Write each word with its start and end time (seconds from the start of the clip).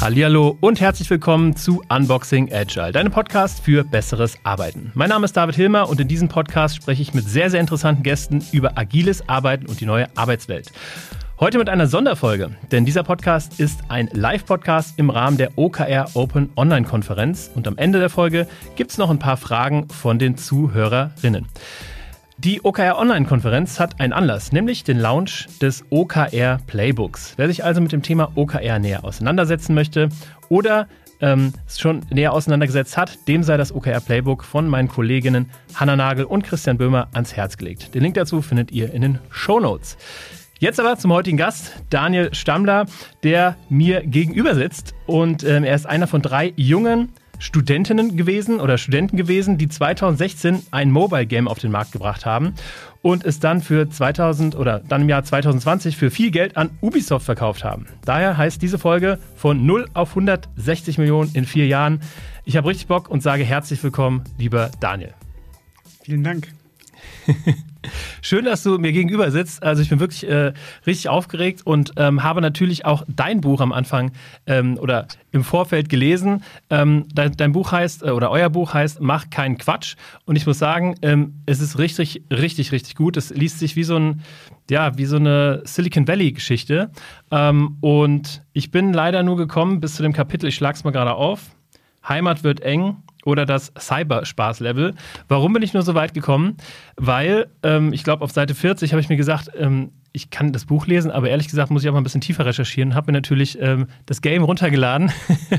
Hallihallo 0.00 0.56
und 0.60 0.80
herzlich 0.80 1.10
willkommen 1.10 1.54
zu 1.54 1.82
Unboxing 1.90 2.50
Agile, 2.50 2.92
deinem 2.92 3.12
Podcast 3.12 3.62
für 3.62 3.84
besseres 3.84 4.38
Arbeiten. 4.42 4.90
Mein 4.94 5.10
Name 5.10 5.26
ist 5.26 5.36
David 5.36 5.54
Hilmer 5.54 5.90
und 5.90 6.00
in 6.00 6.08
diesem 6.08 6.28
Podcast 6.28 6.76
spreche 6.76 7.02
ich 7.02 7.12
mit 7.12 7.28
sehr, 7.28 7.50
sehr 7.50 7.60
interessanten 7.60 8.02
Gästen 8.02 8.42
über 8.52 8.78
agiles 8.78 9.28
Arbeiten 9.28 9.66
und 9.66 9.82
die 9.82 9.86
neue 9.86 10.08
Arbeitswelt. 10.16 10.72
Heute 11.40 11.58
mit 11.58 11.68
einer 11.68 11.88
Sonderfolge, 11.88 12.56
denn 12.72 12.86
dieser 12.86 13.02
Podcast 13.02 13.60
ist 13.60 13.80
ein 13.88 14.08
Live-Podcast 14.12 14.98
im 14.98 15.10
Rahmen 15.10 15.36
der 15.36 15.58
OKR 15.58 16.06
Open 16.14 16.48
Online-Konferenz 16.56 17.50
und 17.54 17.68
am 17.68 17.76
Ende 17.76 17.98
der 17.98 18.08
Folge 18.08 18.46
gibt 18.76 18.92
es 18.92 18.98
noch 18.98 19.10
ein 19.10 19.18
paar 19.18 19.36
Fragen 19.36 19.88
von 19.90 20.18
den 20.18 20.38
Zuhörerinnen. 20.38 21.48
Die 22.38 22.64
OKR 22.64 22.98
Online-Konferenz 22.98 23.78
hat 23.78 24.00
einen 24.00 24.12
Anlass, 24.12 24.50
nämlich 24.50 24.82
den 24.82 24.98
Launch 24.98 25.46
des 25.62 25.84
OKR 25.90 26.58
Playbooks. 26.66 27.34
Wer 27.36 27.46
sich 27.46 27.64
also 27.64 27.80
mit 27.80 27.92
dem 27.92 28.02
Thema 28.02 28.32
OKR 28.34 28.80
näher 28.80 29.04
auseinandersetzen 29.04 29.72
möchte 29.72 30.08
oder 30.48 30.88
ähm, 31.20 31.52
schon 31.68 32.00
näher 32.10 32.32
auseinandergesetzt 32.32 32.96
hat, 32.96 33.28
dem 33.28 33.44
sei 33.44 33.56
das 33.56 33.72
OKR 33.72 34.00
Playbook 34.00 34.44
von 34.44 34.68
meinen 34.68 34.88
Kolleginnen 34.88 35.48
Hanna 35.74 35.94
Nagel 35.94 36.24
und 36.24 36.42
Christian 36.42 36.76
Böhmer 36.76 37.08
ans 37.12 37.34
Herz 37.34 37.56
gelegt. 37.56 37.94
Den 37.94 38.02
Link 38.02 38.16
dazu 38.16 38.42
findet 38.42 38.72
ihr 38.72 38.92
in 38.92 39.02
den 39.02 39.18
Show 39.30 39.60
Notes. 39.60 39.96
Jetzt 40.58 40.80
aber 40.80 40.98
zum 40.98 41.12
heutigen 41.12 41.36
Gast, 41.36 41.72
Daniel 41.88 42.34
Stammler, 42.34 42.86
der 43.22 43.56
mir 43.68 44.02
gegenüber 44.02 44.54
sitzt. 44.54 44.94
Und 45.06 45.44
ähm, 45.44 45.62
er 45.62 45.76
ist 45.76 45.86
einer 45.86 46.08
von 46.08 46.20
drei 46.20 46.52
jungen 46.56 47.12
Studentinnen 47.38 48.16
gewesen 48.16 48.60
oder 48.60 48.78
Studenten 48.78 49.16
gewesen, 49.16 49.58
die 49.58 49.68
2016 49.68 50.62
ein 50.70 50.90
Mobile 50.90 51.26
Game 51.26 51.48
auf 51.48 51.58
den 51.58 51.70
Markt 51.70 51.92
gebracht 51.92 52.26
haben 52.26 52.54
und 53.02 53.24
es 53.24 53.40
dann 53.40 53.60
für 53.60 53.88
2000 53.88 54.56
oder 54.56 54.80
dann 54.80 55.02
im 55.02 55.08
Jahr 55.08 55.24
2020 55.24 55.96
für 55.96 56.10
viel 56.10 56.30
Geld 56.30 56.56
an 56.56 56.70
Ubisoft 56.80 57.26
verkauft 57.26 57.64
haben. 57.64 57.86
Daher 58.04 58.36
heißt 58.36 58.62
diese 58.62 58.78
Folge 58.78 59.18
von 59.36 59.66
0 59.66 59.88
auf 59.94 60.10
160 60.10 60.98
Millionen 60.98 61.30
in 61.34 61.44
vier 61.44 61.66
Jahren. 61.66 62.00
Ich 62.44 62.56
habe 62.56 62.68
richtig 62.68 62.86
Bock 62.86 63.08
und 63.08 63.22
sage 63.22 63.44
herzlich 63.44 63.82
willkommen, 63.82 64.24
lieber 64.38 64.70
Daniel. 64.80 65.14
Vielen 66.02 66.24
Dank. 66.24 66.48
Schön, 68.22 68.44
dass 68.44 68.62
du 68.62 68.78
mir 68.78 68.92
gegenüber 68.92 69.30
sitzt. 69.30 69.62
Also 69.62 69.82
ich 69.82 69.88
bin 69.88 70.00
wirklich 70.00 70.28
äh, 70.28 70.52
richtig 70.86 71.08
aufgeregt 71.08 71.62
und 71.64 71.92
ähm, 71.96 72.22
habe 72.22 72.40
natürlich 72.40 72.84
auch 72.84 73.04
dein 73.08 73.40
Buch 73.40 73.60
am 73.60 73.72
Anfang 73.72 74.12
ähm, 74.46 74.78
oder 74.78 75.06
im 75.32 75.44
Vorfeld 75.44 75.88
gelesen. 75.88 76.42
Ähm, 76.70 77.06
dein, 77.14 77.32
dein, 77.36 77.52
Buch 77.52 77.72
heißt 77.72 78.02
äh, 78.02 78.10
oder 78.10 78.30
euer 78.30 78.50
Buch 78.50 78.74
heißt 78.74 79.00
Mach 79.00 79.30
keinen 79.30 79.58
Quatsch. 79.58 79.96
Und 80.24 80.36
ich 80.36 80.46
muss 80.46 80.58
sagen, 80.58 80.94
ähm, 81.02 81.34
es 81.46 81.60
ist 81.60 81.78
richtig, 81.78 82.22
richtig, 82.30 82.72
richtig 82.72 82.94
gut. 82.94 83.16
Es 83.16 83.30
liest 83.30 83.58
sich 83.58 83.76
wie 83.76 83.84
so 83.84 83.96
ein, 83.96 84.22
ja, 84.70 84.96
wie 84.96 85.06
so 85.06 85.16
eine 85.16 85.62
Silicon 85.64 86.08
Valley-Geschichte. 86.08 86.90
Ähm, 87.30 87.76
und 87.80 88.42
ich 88.52 88.70
bin 88.70 88.92
leider 88.92 89.22
nur 89.22 89.36
gekommen 89.36 89.80
bis 89.80 89.94
zu 89.94 90.02
dem 90.02 90.12
Kapitel, 90.12 90.48
ich 90.48 90.54
schlage 90.54 90.76
es 90.76 90.84
mal 90.84 90.90
gerade 90.90 91.14
auf. 91.14 91.50
Heimat 92.06 92.44
wird 92.44 92.60
eng, 92.60 92.96
oder 93.24 93.46
das 93.46 93.72
Cyberspaß-Level. 93.78 94.94
Warum 95.28 95.52
bin 95.52 95.62
ich 95.62 95.74
nur 95.74 95.82
so 95.82 95.94
weit 95.94 96.14
gekommen? 96.14 96.56
Weil, 96.96 97.46
ähm, 97.62 97.92
ich 97.92 98.04
glaube, 98.04 98.22
auf 98.22 98.30
Seite 98.30 98.54
40 98.54 98.92
habe 98.92 99.00
ich 99.00 99.08
mir 99.08 99.16
gesagt, 99.16 99.50
ähm, 99.56 99.92
ich 100.16 100.30
kann 100.30 100.52
das 100.52 100.64
Buch 100.64 100.86
lesen, 100.86 101.10
aber 101.10 101.28
ehrlich 101.28 101.48
gesagt 101.48 101.72
muss 101.72 101.82
ich 101.82 101.88
auch 101.88 101.92
mal 101.92 102.00
ein 102.00 102.04
bisschen 102.04 102.20
tiefer 102.20 102.46
recherchieren. 102.46 102.94
Habe 102.94 103.10
mir 103.10 103.18
natürlich 103.18 103.60
ähm, 103.60 103.88
das 104.06 104.22
Game 104.22 104.44
runtergeladen, 104.44 105.10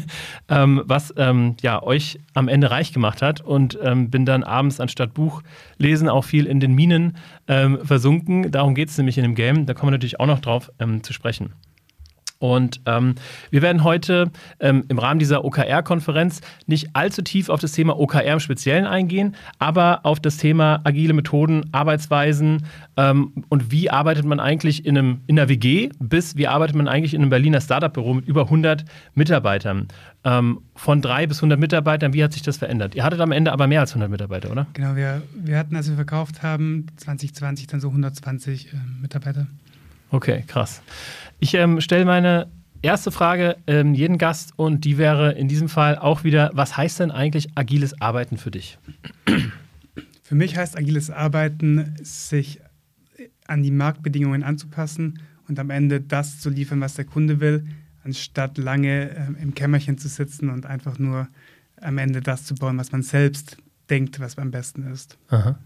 ähm, 0.49 0.81
was 0.85 1.13
ähm, 1.17 1.57
ja, 1.61 1.83
euch 1.83 2.19
am 2.33 2.47
Ende 2.47 2.71
reich 2.71 2.93
gemacht 2.93 3.21
hat 3.21 3.41
und 3.41 3.77
ähm, 3.83 4.09
bin 4.09 4.25
dann 4.25 4.43
abends 4.43 4.79
anstatt 4.79 5.13
Buch 5.13 5.41
lesen 5.77 6.07
auch 6.07 6.23
viel 6.23 6.45
in 6.45 6.59
den 6.59 6.73
Minen 6.73 7.17
versunken. 7.47 8.49
Darum 8.51 8.73
geht 8.73 8.89
es 8.89 8.97
nämlich 8.97 9.17
in 9.17 9.23
dem 9.23 9.35
Game. 9.35 9.65
Da 9.65 9.75
kommen 9.75 9.89
wir 9.89 9.97
natürlich 9.97 10.19
auch 10.19 10.25
noch 10.25 10.39
drauf 10.39 10.71
zu 11.03 11.13
sprechen. 11.13 11.53
Und 12.39 12.81
ähm, 12.85 13.15
wir 13.49 13.61
werden 13.61 13.83
heute 13.83 14.29
ähm, 14.59 14.83
im 14.89 14.99
Rahmen 14.99 15.19
dieser 15.19 15.45
OKR-Konferenz 15.45 16.41
nicht 16.67 16.89
allzu 16.93 17.21
tief 17.21 17.49
auf 17.49 17.59
das 17.59 17.71
Thema 17.71 17.97
OKR 17.97 18.33
im 18.33 18.39
Speziellen 18.39 18.85
eingehen, 18.85 19.35
aber 19.57 20.01
auf 20.03 20.19
das 20.19 20.37
Thema 20.37 20.81
agile 20.83 21.13
Methoden, 21.13 21.65
Arbeitsweisen 21.71 22.65
ähm, 22.97 23.45
und 23.49 23.71
wie 23.71 23.89
arbeitet 23.89 24.25
man 24.25 24.39
eigentlich 24.39 24.85
in, 24.85 24.97
einem, 24.97 25.21
in 25.27 25.39
einer 25.39 25.49
WG 25.49 25.89
bis 25.99 26.35
wie 26.35 26.47
arbeitet 26.47 26.75
man 26.75 26.87
eigentlich 26.87 27.13
in 27.13 27.21
einem 27.21 27.29
Berliner 27.29 27.61
Startup-Büro 27.61 28.15
mit 28.15 28.27
über 28.27 28.43
100 28.43 28.85
Mitarbeitern. 29.13 29.87
Ähm, 30.23 30.59
von 30.75 31.01
drei 31.01 31.27
bis 31.27 31.37
100 31.37 31.59
Mitarbeitern, 31.59 32.13
wie 32.13 32.23
hat 32.23 32.33
sich 32.33 32.41
das 32.41 32.57
verändert? 32.57 32.95
Ihr 32.95 33.03
hattet 33.03 33.21
am 33.21 33.31
Ende 33.31 33.53
aber 33.53 33.67
mehr 33.67 33.79
als 33.79 33.91
100 33.91 34.09
Mitarbeiter, 34.09 34.51
oder? 34.51 34.67
Genau, 34.73 34.95
wir, 34.95 35.21
wir 35.33 35.57
hatten, 35.57 35.75
als 35.75 35.87
wir 35.87 35.95
verkauft 35.95 36.43
haben, 36.43 36.87
2020 36.97 37.67
dann 37.67 37.79
so 37.79 37.89
120 37.89 38.73
äh, 38.73 38.77
Mitarbeiter. 39.01 39.47
Okay, 40.11 40.43
krass. 40.47 40.81
Ich 41.45 41.53
ähm, 41.53 41.79
stelle 41.79 42.05
meine 42.05 42.47
erste 42.81 43.11
Frage 43.11 43.57
ähm, 43.67 43.93
jeden 43.93 44.17
Gast 44.17 44.53
und 44.55 44.83
die 44.83 44.97
wäre 44.97 45.33
in 45.33 45.47
diesem 45.47 45.69
Fall 45.69 45.95
auch 45.95 46.23
wieder, 46.23 46.49
was 46.55 46.75
heißt 46.75 47.01
denn 47.01 47.11
eigentlich 47.11 47.55
agiles 47.55 48.01
Arbeiten 48.01 48.37
für 48.37 48.49
dich? 48.49 48.79
Für 50.23 50.33
mich 50.33 50.57
heißt 50.57 50.75
agiles 50.75 51.11
Arbeiten, 51.11 51.93
sich 52.01 52.61
an 53.45 53.61
die 53.61 53.69
Marktbedingungen 53.69 54.41
anzupassen 54.41 55.19
und 55.47 55.59
am 55.59 55.69
Ende 55.69 56.01
das 56.01 56.39
zu 56.39 56.49
liefern, 56.49 56.81
was 56.81 56.95
der 56.95 57.05
Kunde 57.05 57.39
will, 57.39 57.67
anstatt 58.03 58.57
lange 58.57 59.11
äh, 59.11 59.27
im 59.39 59.53
Kämmerchen 59.53 59.99
zu 59.99 60.07
sitzen 60.07 60.49
und 60.49 60.65
einfach 60.65 60.97
nur 60.97 61.27
am 61.79 61.99
Ende 61.99 62.21
das 62.21 62.45
zu 62.45 62.55
bauen, 62.55 62.79
was 62.79 62.91
man 62.91 63.03
selbst 63.03 63.57
denkt, 63.91 64.19
was 64.19 64.39
am 64.39 64.49
besten 64.49 64.91
ist. 64.91 65.19
Aha. 65.29 65.59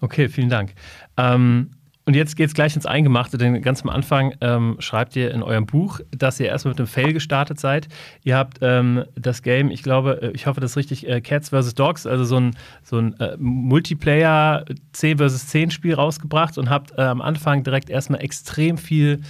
Okay, 0.00 0.30
vielen 0.30 0.48
Dank. 0.48 0.72
Ähm, 1.18 1.68
und 2.04 2.16
jetzt 2.16 2.36
geht 2.36 2.48
es 2.48 2.54
gleich 2.54 2.74
ins 2.74 2.84
Eingemachte, 2.86 3.38
denn 3.38 3.62
ganz 3.62 3.82
am 3.82 3.88
Anfang 3.88 4.34
ähm, 4.40 4.76
schreibt 4.80 5.14
ihr 5.14 5.30
in 5.30 5.42
eurem 5.42 5.66
Buch, 5.66 6.00
dass 6.10 6.40
ihr 6.40 6.46
erstmal 6.46 6.72
mit 6.72 6.80
dem 6.80 6.88
Fail 6.88 7.12
gestartet 7.12 7.60
seid. 7.60 7.86
Ihr 8.24 8.36
habt 8.36 8.58
ähm, 8.60 9.04
das 9.14 9.42
Game, 9.42 9.70
ich 9.70 9.84
glaube, 9.84 10.20
äh, 10.20 10.30
ich 10.32 10.46
hoffe, 10.46 10.60
das 10.60 10.72
ist 10.72 10.76
richtig, 10.76 11.08
äh, 11.08 11.20
Cats 11.20 11.50
vs. 11.50 11.74
Dogs, 11.74 12.06
also 12.06 12.24
so 12.24 12.38
ein, 12.38 12.56
so 12.82 12.98
ein 12.98 13.18
äh, 13.20 13.36
Multiplayer 13.38 14.64
10 14.92 15.18
vs. 15.18 15.46
10 15.48 15.70
Spiel 15.70 15.94
rausgebracht 15.94 16.58
und 16.58 16.70
habt 16.70 16.90
äh, 16.98 17.02
am 17.02 17.22
Anfang 17.22 17.62
direkt 17.62 17.88
erstmal 17.88 18.20
extrem 18.20 18.78
viel 18.78 19.20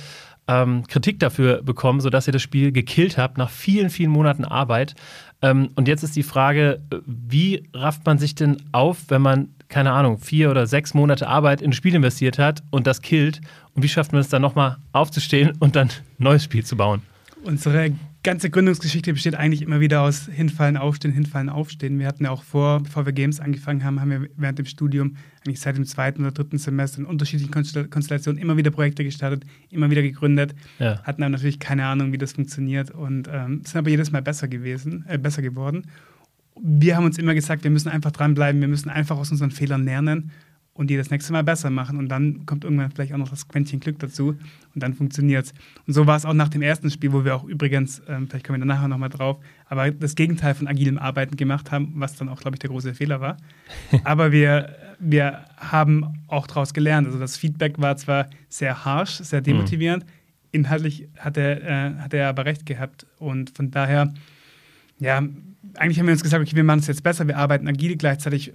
ähm, 0.48 0.86
Kritik 0.86 1.20
dafür 1.20 1.62
bekommen, 1.62 2.00
sodass 2.00 2.26
ihr 2.26 2.32
das 2.32 2.42
Spiel 2.42 2.72
gekillt 2.72 3.18
habt 3.18 3.38
nach 3.38 3.50
vielen, 3.50 3.90
vielen 3.90 4.10
Monaten 4.10 4.44
Arbeit. 4.44 4.94
Ähm, 5.40 5.70
und 5.76 5.88
jetzt 5.88 6.02
ist 6.02 6.16
die 6.16 6.22
Frage, 6.22 6.80
äh, 6.90 6.96
wie 7.06 7.68
rafft 7.74 8.06
man 8.06 8.18
sich 8.18 8.34
denn 8.34 8.56
auf, 8.72 8.98
wenn 9.08 9.22
man 9.22 9.54
keine 9.72 9.92
Ahnung, 9.92 10.18
vier 10.18 10.50
oder 10.50 10.66
sechs 10.66 10.92
Monate 10.92 11.26
Arbeit 11.26 11.62
in 11.62 11.70
ein 11.70 11.72
Spiel 11.72 11.94
investiert 11.94 12.38
hat 12.38 12.62
und 12.70 12.86
das 12.86 13.00
killt. 13.00 13.40
Und 13.74 13.82
wie 13.82 13.88
schafft 13.88 14.12
man 14.12 14.20
es 14.20 14.28
dann 14.28 14.42
nochmal 14.42 14.76
aufzustehen 14.92 15.52
und 15.60 15.76
dann 15.76 15.88
ein 15.88 15.94
neues 16.18 16.44
Spiel 16.44 16.62
zu 16.62 16.76
bauen? 16.76 17.00
Unsere 17.42 17.92
ganze 18.22 18.50
Gründungsgeschichte 18.50 19.14
besteht 19.14 19.34
eigentlich 19.34 19.62
immer 19.62 19.80
wieder 19.80 20.02
aus 20.02 20.26
Hinfallen, 20.30 20.76
Aufstehen, 20.76 21.12
Hinfallen, 21.12 21.48
Aufstehen. 21.48 21.98
Wir 21.98 22.06
hatten 22.06 22.24
ja 22.24 22.30
auch 22.30 22.42
vor, 22.42 22.80
bevor 22.82 23.06
wir 23.06 23.14
Games 23.14 23.40
angefangen 23.40 23.82
haben, 23.82 23.98
haben 23.98 24.10
wir 24.10 24.28
während 24.36 24.58
dem 24.58 24.66
Studium, 24.66 25.16
eigentlich 25.44 25.60
seit 25.60 25.76
dem 25.76 25.86
zweiten 25.86 26.20
oder 26.20 26.32
dritten 26.32 26.58
Semester 26.58 26.98
in 26.98 27.06
unterschiedlichen 27.06 27.50
Konstellationen 27.90 28.40
immer 28.40 28.58
wieder 28.58 28.70
Projekte 28.70 29.02
gestartet, 29.04 29.44
immer 29.70 29.90
wieder 29.90 30.02
gegründet. 30.02 30.54
Ja. 30.78 31.02
Hatten 31.02 31.22
aber 31.22 31.30
natürlich 31.30 31.58
keine 31.58 31.86
Ahnung, 31.86 32.12
wie 32.12 32.18
das 32.18 32.34
funktioniert 32.34 32.90
und 32.90 33.26
ähm, 33.32 33.62
sind 33.64 33.76
aber 33.76 33.88
jedes 33.88 34.12
Mal 34.12 34.22
besser 34.22 34.48
gewesen, 34.48 35.04
äh, 35.08 35.18
besser 35.18 35.40
geworden 35.40 35.86
wir 36.60 36.96
haben 36.96 37.04
uns 37.04 37.18
immer 37.18 37.34
gesagt, 37.34 37.64
wir 37.64 37.70
müssen 37.70 37.88
einfach 37.88 38.10
dranbleiben, 38.10 38.60
wir 38.60 38.68
müssen 38.68 38.90
einfach 38.90 39.16
aus 39.16 39.30
unseren 39.30 39.50
Fehlern 39.50 39.84
lernen 39.84 40.30
und 40.74 40.88
die 40.88 40.96
das 40.96 41.10
nächste 41.10 41.32
Mal 41.32 41.44
besser 41.44 41.70
machen. 41.70 41.98
Und 41.98 42.08
dann 42.08 42.46
kommt 42.46 42.64
irgendwann 42.64 42.90
vielleicht 42.90 43.12
auch 43.12 43.18
noch 43.18 43.28
das 43.28 43.46
Quäntchen 43.48 43.80
Glück 43.80 43.98
dazu 43.98 44.28
und 44.74 44.82
dann 44.82 44.94
funktioniert 44.94 45.46
es. 45.46 45.54
Und 45.86 45.92
so 45.92 46.06
war 46.06 46.16
es 46.16 46.24
auch 46.24 46.32
nach 46.32 46.48
dem 46.48 46.62
ersten 46.62 46.90
Spiel, 46.90 47.12
wo 47.12 47.24
wir 47.24 47.36
auch 47.36 47.44
übrigens, 47.44 48.00
ähm, 48.08 48.28
vielleicht 48.28 48.46
kommen 48.46 48.60
wir 48.60 48.66
nachher 48.66 48.88
nochmal 48.88 49.10
drauf, 49.10 49.38
aber 49.68 49.90
das 49.90 50.14
Gegenteil 50.14 50.54
von 50.54 50.66
agilem 50.66 50.98
Arbeiten 50.98 51.36
gemacht 51.36 51.70
haben, 51.70 51.92
was 51.96 52.16
dann 52.16 52.28
auch, 52.28 52.40
glaube 52.40 52.56
ich, 52.56 52.60
der 52.60 52.70
große 52.70 52.94
Fehler 52.94 53.20
war. 53.20 53.36
aber 54.04 54.32
wir, 54.32 54.76
wir 54.98 55.44
haben 55.58 56.24
auch 56.28 56.46
daraus 56.46 56.72
gelernt. 56.72 57.06
Also 57.06 57.18
das 57.18 57.36
Feedback 57.36 57.78
war 57.78 57.96
zwar 57.96 58.28
sehr 58.48 58.84
harsh, 58.84 59.16
sehr 59.16 59.40
mhm. 59.40 59.44
demotivierend, 59.44 60.04
mhm. 60.04 60.10
inhaltlich 60.52 61.08
hat 61.18 61.36
er, 61.36 61.62
äh, 61.62 61.94
hat 61.98 62.14
er 62.14 62.28
aber 62.28 62.46
recht 62.46 62.64
gehabt. 62.64 63.06
Und 63.18 63.50
von 63.50 63.70
daher, 63.70 64.14
ja, 65.02 65.22
eigentlich 65.74 65.98
haben 65.98 66.06
wir 66.06 66.12
uns 66.12 66.22
gesagt, 66.22 66.42
okay, 66.42 66.56
wir 66.56 66.64
machen 66.64 66.80
es 66.80 66.86
jetzt 66.86 67.02
besser, 67.02 67.26
wir 67.26 67.36
arbeiten 67.36 67.68
agil, 67.68 67.96
gleichzeitig 67.96 68.52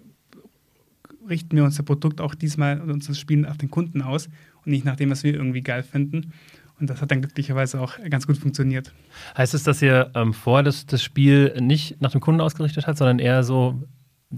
richten 1.28 1.58
wir 1.58 1.66
unser 1.66 1.84
Produkt 1.84 2.22
auch 2.22 2.36
diesmal 2.36 2.80
und 2.80 2.90
unser 2.90 3.14
Spiel 3.14 3.46
auf 3.46 3.58
den 3.58 3.70
Kunden 3.70 4.02
aus 4.02 4.28
und 4.66 4.72
nicht 4.72 4.86
nach 4.86 4.96
dem, 4.96 5.10
was 5.10 5.24
wir 5.24 5.34
irgendwie 5.34 5.62
geil 5.62 5.84
finden. 5.84 6.32
Und 6.80 6.90
das 6.90 7.02
hat 7.02 7.12
dann 7.12 7.22
glücklicherweise 7.22 7.82
auch 7.82 7.98
ganz 8.10 8.28
gut 8.28 8.38
funktioniert. 8.38 8.94
Heißt 9.36 9.54
es, 9.54 9.64
dass 9.64 9.82
ihr 9.82 10.12
ähm, 10.14 10.34
vorher 10.34 10.64
das, 10.64 10.86
das 10.86 11.04
Spiel 11.04 11.56
nicht 11.60 12.02
nach 12.02 12.12
dem 12.12 12.22
Kunden 12.22 12.40
ausgerichtet 12.40 12.88
habt, 12.88 12.98
sondern 12.98 13.20
eher 13.20 13.44
so 13.44 13.84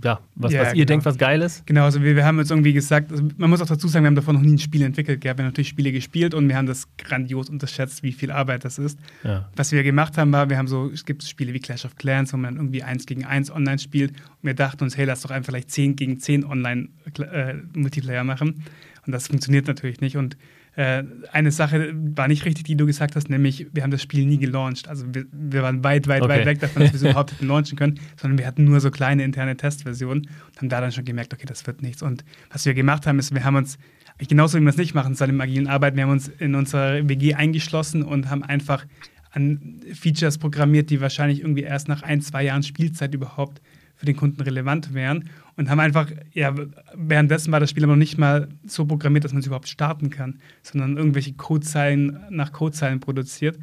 ja, 0.03 0.19
was, 0.35 0.53
Ja, 0.53 0.61
was 0.61 0.69
ihr 0.69 0.73
genau. 0.75 0.85
denkt, 0.85 1.05
was 1.05 1.17
geil 1.17 1.41
ist. 1.41 1.65
Genau, 1.65 1.85
also 1.85 2.01
wir, 2.03 2.15
wir 2.15 2.23
haben 2.23 2.37
jetzt 2.37 2.51
irgendwie 2.51 2.73
gesagt, 2.73 3.11
also 3.11 3.23
man 3.37 3.49
muss 3.49 3.61
auch 3.61 3.67
dazu 3.67 3.87
sagen, 3.87 4.03
wir 4.03 4.07
haben 4.07 4.15
davor 4.15 4.33
noch 4.35 4.41
nie 4.41 4.53
ein 4.53 4.59
Spiel 4.59 4.83
entwickelt 4.83 5.21
gehabt. 5.21 5.39
Wir 5.39 5.43
haben 5.43 5.49
natürlich 5.49 5.69
Spiele 5.69 5.91
gespielt 5.91 6.33
und 6.35 6.47
wir 6.47 6.55
haben 6.55 6.67
das 6.67 6.87
grandios 6.97 7.49
unterschätzt, 7.49 8.03
wie 8.03 8.11
viel 8.11 8.31
Arbeit 8.31 8.65
das 8.65 8.77
ist. 8.77 8.99
Ja. 9.23 9.49
Was 9.55 9.71
wir 9.71 9.81
gemacht 9.83 10.17
haben, 10.17 10.31
war, 10.31 10.49
wir 10.49 10.57
haben 10.57 10.67
so, 10.67 10.91
es 10.93 11.05
gibt 11.05 11.23
Spiele 11.23 11.53
wie 11.53 11.59
Clash 11.59 11.85
of 11.85 11.95
Clans, 11.95 12.33
wo 12.33 12.37
man 12.37 12.57
irgendwie 12.57 12.83
eins 12.83 13.07
gegen 13.07 13.25
eins 13.25 13.49
online 13.49 13.79
spielt. 13.79 14.11
Und 14.11 14.43
wir 14.43 14.53
dachten 14.53 14.83
uns, 14.83 14.95
hey, 14.95 15.05
lass 15.05 15.21
doch 15.21 15.31
einfach 15.31 15.51
vielleicht 15.51 15.71
10 15.71 15.95
gegen 15.95 16.19
10 16.19 16.45
online 16.45 16.89
äh, 17.19 17.55
Multiplayer 17.73 18.23
machen. 18.23 18.63
Und 19.07 19.11
das 19.11 19.27
funktioniert 19.27 19.65
natürlich 19.65 20.01
nicht. 20.01 20.17
Und 20.17 20.37
äh, 20.79 21.03
eine 21.33 21.51
Sache 21.51 21.93
war 22.15 22.29
nicht 22.29 22.45
richtig, 22.45 22.63
die 22.63 22.77
du 22.77 22.85
gesagt 22.85 23.17
hast, 23.17 23.29
nämlich 23.29 23.67
wir 23.73 23.83
haben 23.83 23.91
das 23.91 24.01
Spiel 24.01 24.25
nie 24.25 24.37
gelauncht. 24.37 24.87
Also 24.87 25.05
wir, 25.13 25.25
wir 25.29 25.61
waren 25.61 25.83
weit, 25.83 26.07
weit, 26.07 26.21
Okay. 26.21 26.31
weit 26.31 26.45
weg 26.45 26.59
davon, 26.61 26.83
dass 26.83 26.93
wir 26.93 26.95
es 26.95 27.01
überhaupt 27.09 27.33
hätten 27.33 27.47
launchen 27.47 27.77
können, 27.77 27.99
sondern 28.15 28.37
wir 28.37 28.47
hatten 28.47 28.63
nur 28.63 28.79
so 28.79 28.89
kleine 28.89 29.25
interne 29.25 29.57
Testversionen 29.57 30.29
und 30.47 30.57
haben 30.57 30.69
da 30.69 30.79
dann 30.79 30.93
schon 30.93 31.03
gemerkt, 31.03 31.33
okay, 31.33 31.45
das 31.45 31.67
wird 31.67 31.81
nichts. 31.81 32.01
Und 32.01 32.23
was 32.49 32.65
wir 32.65 32.73
gemacht 32.73 33.05
haben, 33.07 33.19
ist, 33.19 33.35
wir 33.35 33.43
haben 33.43 33.57
uns, 33.57 33.77
genauso 34.25 34.57
wie 34.57 34.61
wir 34.61 34.69
es 34.69 34.77
nicht 34.77 34.93
machen, 34.93 35.15
soll 35.15 35.27
im 35.27 35.41
agilen 35.41 35.67
Arbeiten, 35.67 35.97
wir 35.97 36.03
haben 36.03 36.11
uns 36.11 36.29
in 36.29 36.55
unserer 36.55 37.09
WG 37.09 37.33
eingeschlossen 37.33 38.01
und 38.01 38.29
haben 38.29 38.43
einfach 38.43 38.85
an 39.31 39.81
Features 39.93 40.37
programmiert, 40.37 40.89
die 40.91 41.01
wahrscheinlich 41.01 41.41
irgendwie 41.41 41.63
erst 41.63 41.89
nach 41.89 42.03
ein, 42.03 42.21
zwei 42.21 42.45
Jahren 42.45 42.63
Spielzeit 42.63 43.13
überhaupt 43.13 43.61
für 43.99 44.05
den 44.05 44.15
Kunden 44.15 44.41
relevant 44.41 44.93
wären 44.93 45.29
und 45.57 45.69
haben 45.69 45.81
einfach, 45.81 46.09
ja, 46.31 46.55
währenddessen 46.95 47.51
war 47.51 47.59
das 47.59 47.69
Spiel 47.69 47.83
aber 47.83 47.93
noch 47.93 47.99
nicht 47.99 48.17
mal 48.17 48.47
so 48.65 48.85
programmiert, 48.85 49.25
dass 49.25 49.33
man 49.33 49.41
es 49.41 49.45
überhaupt 49.45 49.67
starten 49.67 50.09
kann, 50.09 50.39
sondern 50.63 50.95
irgendwelche 50.95 51.33
Codezeilen 51.33 52.17
nach 52.29 52.53
Codezeilen 52.53 53.01
produziert. 53.01 53.59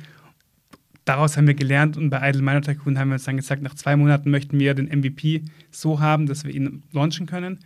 Daraus 1.06 1.38
haben 1.38 1.46
wir 1.46 1.54
gelernt 1.54 1.96
und 1.96 2.10
bei 2.10 2.28
Idle 2.28 2.42
Miner 2.42 2.60
Tycoon 2.60 2.98
haben 2.98 3.08
wir 3.08 3.14
uns 3.14 3.24
dann 3.24 3.38
gesagt, 3.38 3.62
nach 3.62 3.74
zwei 3.74 3.96
Monaten 3.96 4.30
möchten 4.30 4.58
wir 4.58 4.74
den 4.74 4.88
MVP 4.88 5.44
so 5.70 6.00
haben, 6.00 6.26
dass 6.26 6.44
wir 6.44 6.54
ihn 6.54 6.82
launchen 6.92 7.24
können. 7.24 7.60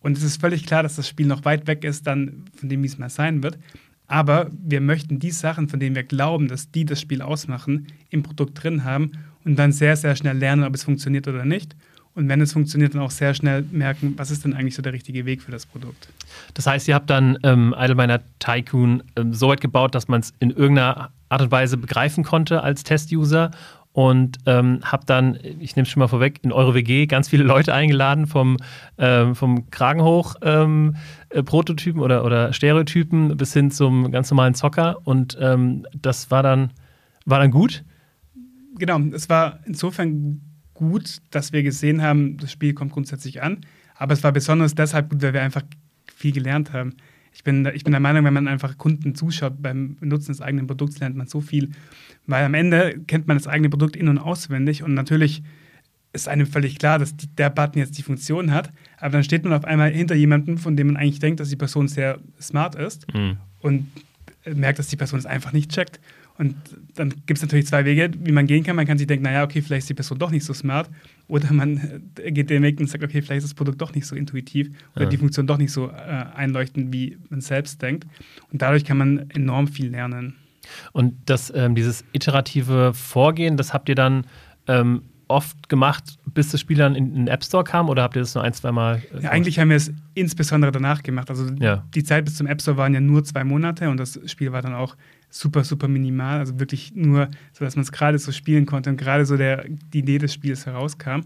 Und 0.00 0.16
es 0.16 0.22
ist 0.22 0.40
völlig 0.40 0.64
klar, 0.64 0.82
dass 0.82 0.96
das 0.96 1.06
Spiel 1.06 1.26
noch 1.26 1.44
weit 1.44 1.66
weg 1.66 1.84
ist, 1.84 2.06
dann 2.06 2.44
von 2.56 2.70
dem, 2.70 2.82
wie 2.82 2.86
es 2.86 2.96
mal 2.96 3.10
sein 3.10 3.42
wird. 3.42 3.58
Aber 4.06 4.50
wir 4.52 4.80
möchten 4.80 5.18
die 5.18 5.30
Sachen, 5.30 5.68
von 5.68 5.78
denen 5.78 5.94
wir 5.94 6.04
glauben, 6.04 6.48
dass 6.48 6.70
die 6.70 6.86
das 6.86 7.02
Spiel 7.02 7.20
ausmachen, 7.20 7.88
im 8.08 8.22
Produkt 8.22 8.62
drin 8.62 8.84
haben 8.84 9.12
und 9.44 9.56
dann 9.56 9.72
sehr, 9.72 9.96
sehr 9.96 10.16
schnell 10.16 10.38
lernen, 10.38 10.64
ob 10.64 10.74
es 10.74 10.84
funktioniert 10.84 11.28
oder 11.28 11.44
nicht. 11.44 11.76
Und 12.14 12.28
wenn 12.28 12.40
es 12.40 12.52
funktioniert, 12.52 12.94
dann 12.94 13.02
auch 13.02 13.10
sehr 13.10 13.34
schnell 13.34 13.64
merken, 13.72 14.14
was 14.16 14.30
ist 14.30 14.44
denn 14.44 14.54
eigentlich 14.54 14.76
so 14.76 14.82
der 14.82 14.92
richtige 14.92 15.26
Weg 15.26 15.42
für 15.42 15.50
das 15.50 15.66
Produkt. 15.66 16.08
Das 16.54 16.66
heißt, 16.66 16.86
ihr 16.86 16.94
habt 16.94 17.10
dann 17.10 17.38
ähm, 17.42 17.74
Idleminer 17.76 18.20
Tycoon 18.38 19.02
ähm, 19.16 19.34
so 19.34 19.48
weit 19.48 19.60
gebaut, 19.60 19.94
dass 19.94 20.06
man 20.06 20.20
es 20.20 20.32
in 20.38 20.50
irgendeiner 20.50 21.10
Art 21.28 21.42
und 21.42 21.50
Weise 21.50 21.76
begreifen 21.76 22.22
konnte 22.22 22.62
als 22.62 22.84
Test-User 22.84 23.50
und 23.92 24.38
ähm, 24.46 24.80
habt 24.82 25.08
dann, 25.08 25.38
ich 25.60 25.76
nehme 25.76 25.84
es 25.84 25.88
schon 25.88 26.00
mal 26.00 26.08
vorweg, 26.08 26.40
in 26.42 26.52
eure 26.52 26.74
WG 26.74 27.06
ganz 27.06 27.28
viele 27.28 27.44
Leute 27.44 27.72
eingeladen, 27.74 28.26
vom, 28.26 28.58
ähm, 28.98 29.34
vom 29.34 29.70
Kragen 29.70 30.02
hoch 30.02 30.34
ähm, 30.42 30.96
äh, 31.30 31.42
Prototypen 31.42 32.00
oder, 32.00 32.24
oder 32.24 32.52
Stereotypen 32.52 33.36
bis 33.36 33.52
hin 33.52 33.70
zum 33.70 34.10
ganz 34.10 34.30
normalen 34.30 34.54
Zocker 34.54 34.98
und 35.04 35.36
ähm, 35.40 35.86
das 36.00 36.30
war 36.30 36.42
dann, 36.42 36.70
war 37.24 37.40
dann 37.40 37.52
gut. 37.52 37.84
Genau, 38.78 38.98
es 39.12 39.28
war 39.28 39.60
insofern 39.64 40.40
gut, 40.74 41.18
dass 41.30 41.52
wir 41.52 41.62
gesehen 41.62 42.02
haben, 42.02 42.36
das 42.36 42.52
Spiel 42.52 42.74
kommt 42.74 42.92
grundsätzlich 42.92 43.42
an. 43.42 43.58
Aber 43.96 44.12
es 44.12 44.22
war 44.24 44.32
besonders 44.32 44.74
deshalb 44.74 45.10
gut, 45.10 45.22
weil 45.22 45.32
wir 45.32 45.42
einfach 45.42 45.62
viel 46.14 46.32
gelernt 46.32 46.72
haben. 46.72 46.94
Ich 47.32 47.42
bin, 47.42 47.66
ich 47.74 47.82
bin 47.84 47.90
der 47.92 48.00
Meinung, 48.00 48.24
wenn 48.24 48.34
man 48.34 48.46
einfach 48.48 48.76
Kunden 48.78 49.14
zuschaut 49.14 49.60
beim 49.60 49.96
Benutzen 49.96 50.32
des 50.32 50.40
eigenen 50.40 50.66
Produkts, 50.66 51.00
lernt 51.00 51.16
man 51.16 51.26
so 51.26 51.40
viel. 51.40 51.70
Weil 52.26 52.44
am 52.44 52.54
Ende 52.54 53.00
kennt 53.06 53.26
man 53.26 53.36
das 53.36 53.46
eigene 53.48 53.68
Produkt 53.70 53.96
in- 53.96 54.08
und 54.08 54.18
auswendig 54.18 54.82
und 54.82 54.94
natürlich 54.94 55.42
ist 56.12 56.28
einem 56.28 56.46
völlig 56.46 56.78
klar, 56.78 57.00
dass 57.00 57.16
die, 57.16 57.26
der 57.26 57.50
Button 57.50 57.80
jetzt 57.80 57.98
die 57.98 58.02
Funktion 58.04 58.52
hat. 58.52 58.72
Aber 58.98 59.10
dann 59.10 59.24
steht 59.24 59.42
man 59.42 59.52
auf 59.52 59.64
einmal 59.64 59.90
hinter 59.90 60.14
jemandem, 60.14 60.58
von 60.58 60.76
dem 60.76 60.86
man 60.88 60.96
eigentlich 60.96 61.18
denkt, 61.18 61.40
dass 61.40 61.48
die 61.48 61.56
Person 61.56 61.88
sehr 61.88 62.18
smart 62.40 62.76
ist 62.76 63.12
Mhm. 63.12 63.36
und 63.60 63.88
merkt, 64.44 64.78
dass 64.78 64.86
die 64.86 64.96
Person 64.96 65.18
es 65.18 65.26
einfach 65.26 65.52
nicht 65.52 65.72
checkt. 65.72 65.98
Und 66.36 66.56
dann 66.96 67.10
gibt 67.26 67.38
es 67.38 67.42
natürlich 67.42 67.66
zwei 67.68 67.84
Wege, 67.84 68.10
wie 68.18 68.32
man 68.32 68.46
gehen 68.48 68.64
kann. 68.64 68.74
Man 68.74 68.86
kann 68.86 68.98
sich 68.98 69.06
denken, 69.06 69.22
naja, 69.24 69.44
okay, 69.44 69.62
vielleicht 69.62 69.82
ist 69.84 69.90
die 69.90 69.94
Person 69.94 70.18
doch 70.18 70.30
nicht 70.32 70.44
so 70.44 70.52
smart. 70.52 70.90
Oder 71.28 71.52
man 71.52 72.02
geht 72.26 72.50
den 72.50 72.62
Weg 72.64 72.80
und 72.80 72.88
sagt, 72.88 73.04
okay, 73.04 73.22
vielleicht 73.22 73.38
ist 73.38 73.50
das 73.50 73.54
Produkt 73.54 73.80
doch 73.80 73.94
nicht 73.94 74.04
so 74.06 74.16
intuitiv 74.16 74.68
oder 74.96 75.04
Ja. 75.04 75.10
die 75.10 75.16
Funktion 75.16 75.46
doch 75.46 75.58
nicht 75.58 75.70
so 75.70 75.90
äh, 75.90 75.92
einleuchtend, 76.34 76.92
wie 76.92 77.18
man 77.30 77.40
selbst 77.40 77.80
denkt. 77.82 78.06
Und 78.52 78.62
dadurch 78.62 78.84
kann 78.84 78.98
man 78.98 79.30
enorm 79.30 79.68
viel 79.68 79.90
lernen. 79.90 80.34
Und 80.92 81.14
das, 81.26 81.52
ähm, 81.54 81.74
dieses 81.76 82.04
iterative 82.12 82.94
Vorgehen, 82.94 83.56
das 83.56 83.72
habt 83.72 83.88
ihr 83.88 83.94
dann 83.94 84.26
ähm, 84.66 85.02
oft 85.28 85.68
gemacht, 85.68 86.18
bis 86.34 86.50
das 86.50 86.60
Spiel 86.60 86.76
dann 86.78 86.94
in 86.96 87.06
in 87.10 87.14
den 87.14 87.28
App 87.28 87.44
Store 87.44 87.62
kam 87.64 87.88
oder 87.88 88.02
habt 88.02 88.16
ihr 88.16 88.20
das 88.20 88.34
nur 88.34 88.42
ein, 88.44 88.52
zweimal? 88.54 89.02
äh, 89.16 89.22
Ja, 89.22 89.30
eigentlich 89.30 89.58
haben 89.58 89.68
wir 89.68 89.76
es 89.76 89.92
insbesondere 90.14 90.72
danach 90.72 91.02
gemacht. 91.02 91.30
Also 91.30 91.46
Ja. 91.60 91.84
die 91.94 92.02
Zeit 92.02 92.24
bis 92.24 92.34
zum 92.36 92.46
App 92.46 92.60
Store 92.60 92.76
waren 92.76 92.92
ja 92.92 93.00
nur 93.00 93.22
zwei 93.24 93.44
Monate 93.44 93.88
und 93.88 93.98
das 93.98 94.18
Spiel 94.26 94.52
war 94.52 94.62
dann 94.62 94.74
auch 94.74 94.96
super, 95.34 95.64
super 95.64 95.88
minimal. 95.88 96.38
Also 96.38 96.60
wirklich 96.60 96.92
nur, 96.94 97.28
so 97.52 97.64
dass 97.64 97.74
man 97.74 97.82
es 97.82 97.90
gerade 97.90 98.18
so 98.18 98.30
spielen 98.30 98.66
konnte 98.66 98.90
und 98.90 98.96
gerade 98.96 99.26
so 99.26 99.36
der, 99.36 99.64
die 99.92 99.98
Idee 99.98 100.18
des 100.18 100.32
Spiels 100.32 100.64
herauskam. 100.64 101.22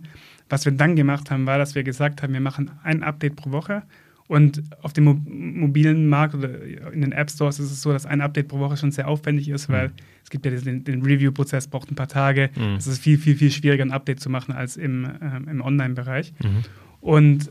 Was 0.48 0.64
wir 0.64 0.72
dann 0.72 0.96
gemacht 0.96 1.30
haben, 1.30 1.46
war, 1.46 1.58
dass 1.58 1.74
wir 1.74 1.82
gesagt 1.82 2.22
haben, 2.22 2.32
wir 2.32 2.40
machen 2.40 2.70
ein 2.82 3.02
Update 3.02 3.36
pro 3.36 3.50
Woche. 3.50 3.82
Und 4.26 4.62
auf 4.82 4.92
dem 4.92 5.04
mo 5.04 5.14
mobilen 5.14 6.08
Markt 6.08 6.34
oder 6.34 6.62
in 6.92 7.00
den 7.00 7.12
App 7.12 7.30
Stores 7.30 7.58
ist 7.58 7.70
es 7.70 7.80
so, 7.80 7.92
dass 7.92 8.04
ein 8.04 8.20
Update 8.20 8.48
pro 8.48 8.58
Woche 8.58 8.76
schon 8.76 8.92
sehr 8.92 9.08
aufwendig 9.08 9.48
ist, 9.48 9.70
weil 9.70 9.90
es 10.22 10.28
gibt 10.28 10.44
ja 10.44 10.52
den, 10.52 10.84
den 10.84 11.02
Review-Prozess, 11.02 11.68
braucht 11.68 11.90
ein 11.90 11.94
paar 11.94 12.08
Tage. 12.08 12.50
Mhm. 12.54 12.76
Es 12.76 12.86
ist 12.86 13.02
viel, 13.02 13.18
viel, 13.18 13.36
viel 13.36 13.50
schwieriger, 13.50 13.84
ein 13.84 13.90
Update 13.90 14.20
zu 14.20 14.28
machen 14.28 14.52
als 14.52 14.76
im, 14.76 15.06
ähm, 15.22 15.48
im 15.48 15.60
Online-Bereich. 15.62 16.34
Mhm. 16.42 16.62
Und 17.00 17.50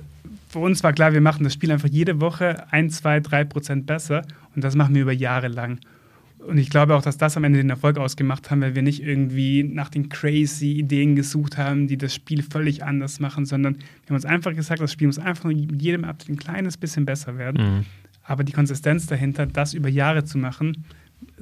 für 0.49 0.59
uns 0.59 0.83
war 0.83 0.93
klar, 0.93 1.13
wir 1.13 1.21
machen 1.21 1.43
das 1.43 1.53
Spiel 1.53 1.71
einfach 1.71 1.89
jede 1.89 2.19
Woche 2.21 2.71
ein, 2.71 2.89
zwei, 2.89 3.19
drei 3.19 3.43
Prozent 3.43 3.85
besser. 3.85 4.23
Und 4.55 4.63
das 4.63 4.75
machen 4.75 4.93
wir 4.93 5.03
über 5.03 5.13
Jahre 5.13 5.47
lang. 5.47 5.79
Und 6.47 6.57
ich 6.57 6.69
glaube 6.69 6.95
auch, 6.95 7.01
dass 7.01 7.17
das 7.17 7.35
am 7.35 7.43
Ende 7.43 7.59
den 7.59 7.69
Erfolg 7.69 7.97
ausgemacht 7.97 8.49
haben, 8.49 8.61
weil 8.61 8.73
wir 8.73 8.81
nicht 8.81 9.03
irgendwie 9.03 9.63
nach 9.63 9.89
den 9.89 10.07
crazy 10.07 10.71
Ideen 10.71 11.15
gesucht 11.15 11.57
haben, 11.57 11.87
die 11.87 11.97
das 11.97 12.15
Spiel 12.15 12.41
völlig 12.41 12.83
anders 12.83 13.19
machen, 13.19 13.45
sondern 13.45 13.75
wir 13.75 14.07
haben 14.09 14.15
uns 14.15 14.25
einfach 14.25 14.55
gesagt, 14.55 14.81
das 14.81 14.93
Spiel 14.93 15.07
muss 15.07 15.19
einfach 15.19 15.45
mit 15.45 15.81
jedem 15.81 16.05
Update 16.05 16.29
ein 16.29 16.37
kleines 16.37 16.77
bisschen 16.77 17.05
besser 17.05 17.37
werden. 17.37 17.79
Mhm. 17.79 17.85
Aber 18.23 18.45
die 18.45 18.53
Konsistenz 18.53 19.07
dahinter, 19.07 19.45
das 19.45 19.73
über 19.73 19.89
Jahre 19.89 20.23
zu 20.23 20.37
machen, 20.37 20.85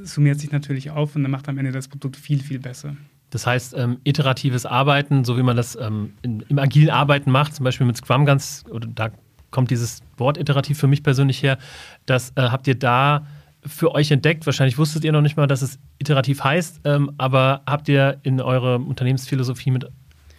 summiert 0.01 0.39
sich 0.39 0.51
natürlich 0.51 0.89
auf 0.89 1.15
und 1.15 1.21
dann 1.21 1.31
macht 1.31 1.47
am 1.49 1.57
Ende 1.57 1.71
das 1.71 1.87
Produkt 1.87 2.17
viel, 2.17 2.41
viel 2.41 2.59
besser. 2.59 2.95
Das 3.29 3.45
heißt, 3.45 3.75
ähm, 3.77 3.97
iteratives 4.03 4.65
Arbeiten, 4.65 5.23
so 5.23 5.37
wie 5.37 5.43
man 5.43 5.55
das 5.55 5.75
ähm, 5.75 6.13
in, 6.23 6.41
im 6.47 6.57
agilen 6.57 6.89
Arbeiten 6.89 7.31
macht, 7.31 7.53
zum 7.53 7.63
Beispiel 7.63 7.85
mit 7.85 7.97
Scrum 7.97 8.25
ganz, 8.25 8.63
oder 8.69 8.87
da 8.87 9.11
kommt 9.51 9.71
dieses 9.71 10.01
Wort 10.17 10.37
iterativ 10.37 10.79
für 10.79 10.87
mich 10.87 11.03
persönlich 11.03 11.43
her, 11.43 11.57
das 12.05 12.31
äh, 12.35 12.41
habt 12.41 12.67
ihr 12.67 12.75
da 12.75 13.27
für 13.65 13.93
euch 13.93 14.11
entdeckt. 14.11 14.45
Wahrscheinlich 14.45 14.77
wusstet 14.77 15.03
ihr 15.03 15.11
noch 15.11 15.21
nicht 15.21 15.37
mal, 15.37 15.47
dass 15.47 15.61
es 15.61 15.79
iterativ 15.99 16.43
heißt, 16.43 16.81
ähm, 16.85 17.11
aber 17.17 17.61
habt 17.65 17.89
ihr 17.89 18.19
in 18.23 18.41
eure 18.41 18.77
Unternehmensphilosophie 18.77 19.71
mit 19.71 19.85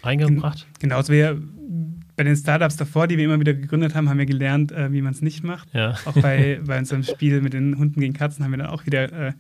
reingebracht? 0.03 0.67
Genau, 0.79 0.97
also 0.97 1.13
wir 1.13 1.41
bei 2.17 2.25
den 2.25 2.37
Startups 2.37 2.77
davor, 2.77 3.07
die 3.07 3.19
wir 3.19 3.25
immer 3.25 3.39
wieder 3.39 3.55
gegründet 3.55 3.95
haben, 3.95 4.09
haben 4.09 4.19
wir 4.19 4.27
gelernt, 4.27 4.73
äh, 4.73 4.91
wie 4.91 5.03
man 5.03 5.13
es 5.13 5.21
nicht 5.21 5.45
macht. 5.45 5.69
Ja. 5.75 5.95
Auch 6.07 6.15
bei, 6.15 6.61
bei 6.65 6.79
unserem 6.79 7.03
Spiel 7.03 7.43
mit 7.43 7.53
den 7.53 7.79
Hunden 7.79 8.01
gegen 8.01 8.15
Katzen 8.15 8.45
haben 8.45 8.53
wir 8.53 8.59
dann 8.59 8.69
auch 8.69 8.87
wieder 8.87 9.13
äh, 9.13 9.33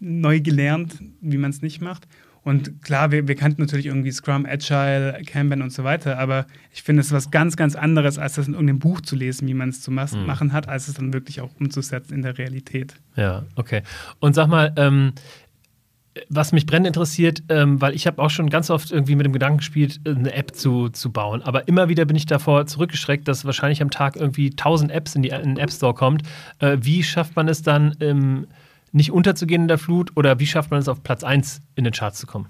neu 0.00 0.40
gelernt, 0.40 0.98
wie 1.20 1.38
man 1.38 1.50
es 1.50 1.62
nicht 1.62 1.80
macht. 1.80 2.06
Und 2.46 2.80
klar, 2.80 3.10
wir, 3.10 3.26
wir 3.26 3.34
kannten 3.34 3.60
natürlich 3.60 3.86
irgendwie 3.86 4.12
Scrum, 4.12 4.46
Agile, 4.46 5.20
Kanban 5.26 5.62
und 5.62 5.72
so 5.72 5.82
weiter, 5.82 6.16
aber 6.16 6.46
ich 6.72 6.84
finde, 6.84 7.00
es 7.00 7.10
was 7.10 7.32
ganz, 7.32 7.56
ganz 7.56 7.74
anderes, 7.74 8.18
als 8.20 8.36
das 8.36 8.46
in 8.46 8.52
irgendeinem 8.54 8.78
Buch 8.78 9.00
zu 9.00 9.16
lesen, 9.16 9.48
wie 9.48 9.54
man 9.54 9.70
es 9.70 9.80
zu 9.82 9.90
Mhm. 9.90 10.26
machen 10.26 10.52
hat, 10.52 10.68
als 10.68 10.86
es 10.86 10.94
dann 10.94 11.12
wirklich 11.12 11.40
auch 11.40 11.50
umzusetzen 11.58 12.14
in 12.14 12.22
der 12.22 12.38
Realität. 12.38 12.94
Ja, 13.16 13.42
okay. 13.56 13.82
Und 14.20 14.36
sag 14.36 14.46
mal, 14.46 14.72
ähm, 14.76 15.14
was 16.28 16.52
mich 16.52 16.66
brennend 16.66 16.86
interessiert, 16.86 17.42
ähm, 17.48 17.80
weil 17.80 17.96
ich 17.96 18.06
habe 18.06 18.22
auch 18.22 18.30
schon 18.30 18.48
ganz 18.48 18.70
oft 18.70 18.92
irgendwie 18.92 19.16
mit 19.16 19.26
dem 19.26 19.32
Gedanken 19.32 19.58
gespielt, 19.58 19.98
eine 20.04 20.32
App 20.32 20.54
zu, 20.54 20.88
zu 20.88 21.10
bauen. 21.10 21.42
Aber 21.42 21.66
immer 21.66 21.88
wieder 21.88 22.04
bin 22.04 22.16
ich 22.16 22.26
davor 22.26 22.64
zurückgeschreckt, 22.66 23.26
dass 23.26 23.44
wahrscheinlich 23.44 23.82
am 23.82 23.90
Tag 23.90 24.14
irgendwie 24.14 24.50
1000 24.50 24.92
Apps 24.92 25.16
in, 25.16 25.22
die, 25.22 25.30
in 25.30 25.42
den 25.42 25.58
App 25.58 25.72
Store 25.72 25.94
kommt. 25.94 26.22
Äh, 26.60 26.78
wie 26.80 27.02
schafft 27.02 27.34
man 27.34 27.48
es 27.48 27.62
dann, 27.62 27.96
ähm, 27.98 28.46
nicht 28.92 29.12
unterzugehen 29.12 29.62
in 29.62 29.68
der 29.68 29.78
Flut 29.78 30.12
oder 30.16 30.38
wie 30.38 30.46
schafft 30.46 30.70
man 30.70 30.80
es 30.80 30.88
auf 30.88 31.02
Platz 31.02 31.24
1 31.24 31.62
in 31.74 31.84
den 31.84 31.92
Charts 31.92 32.18
zu 32.18 32.26
kommen? 32.26 32.48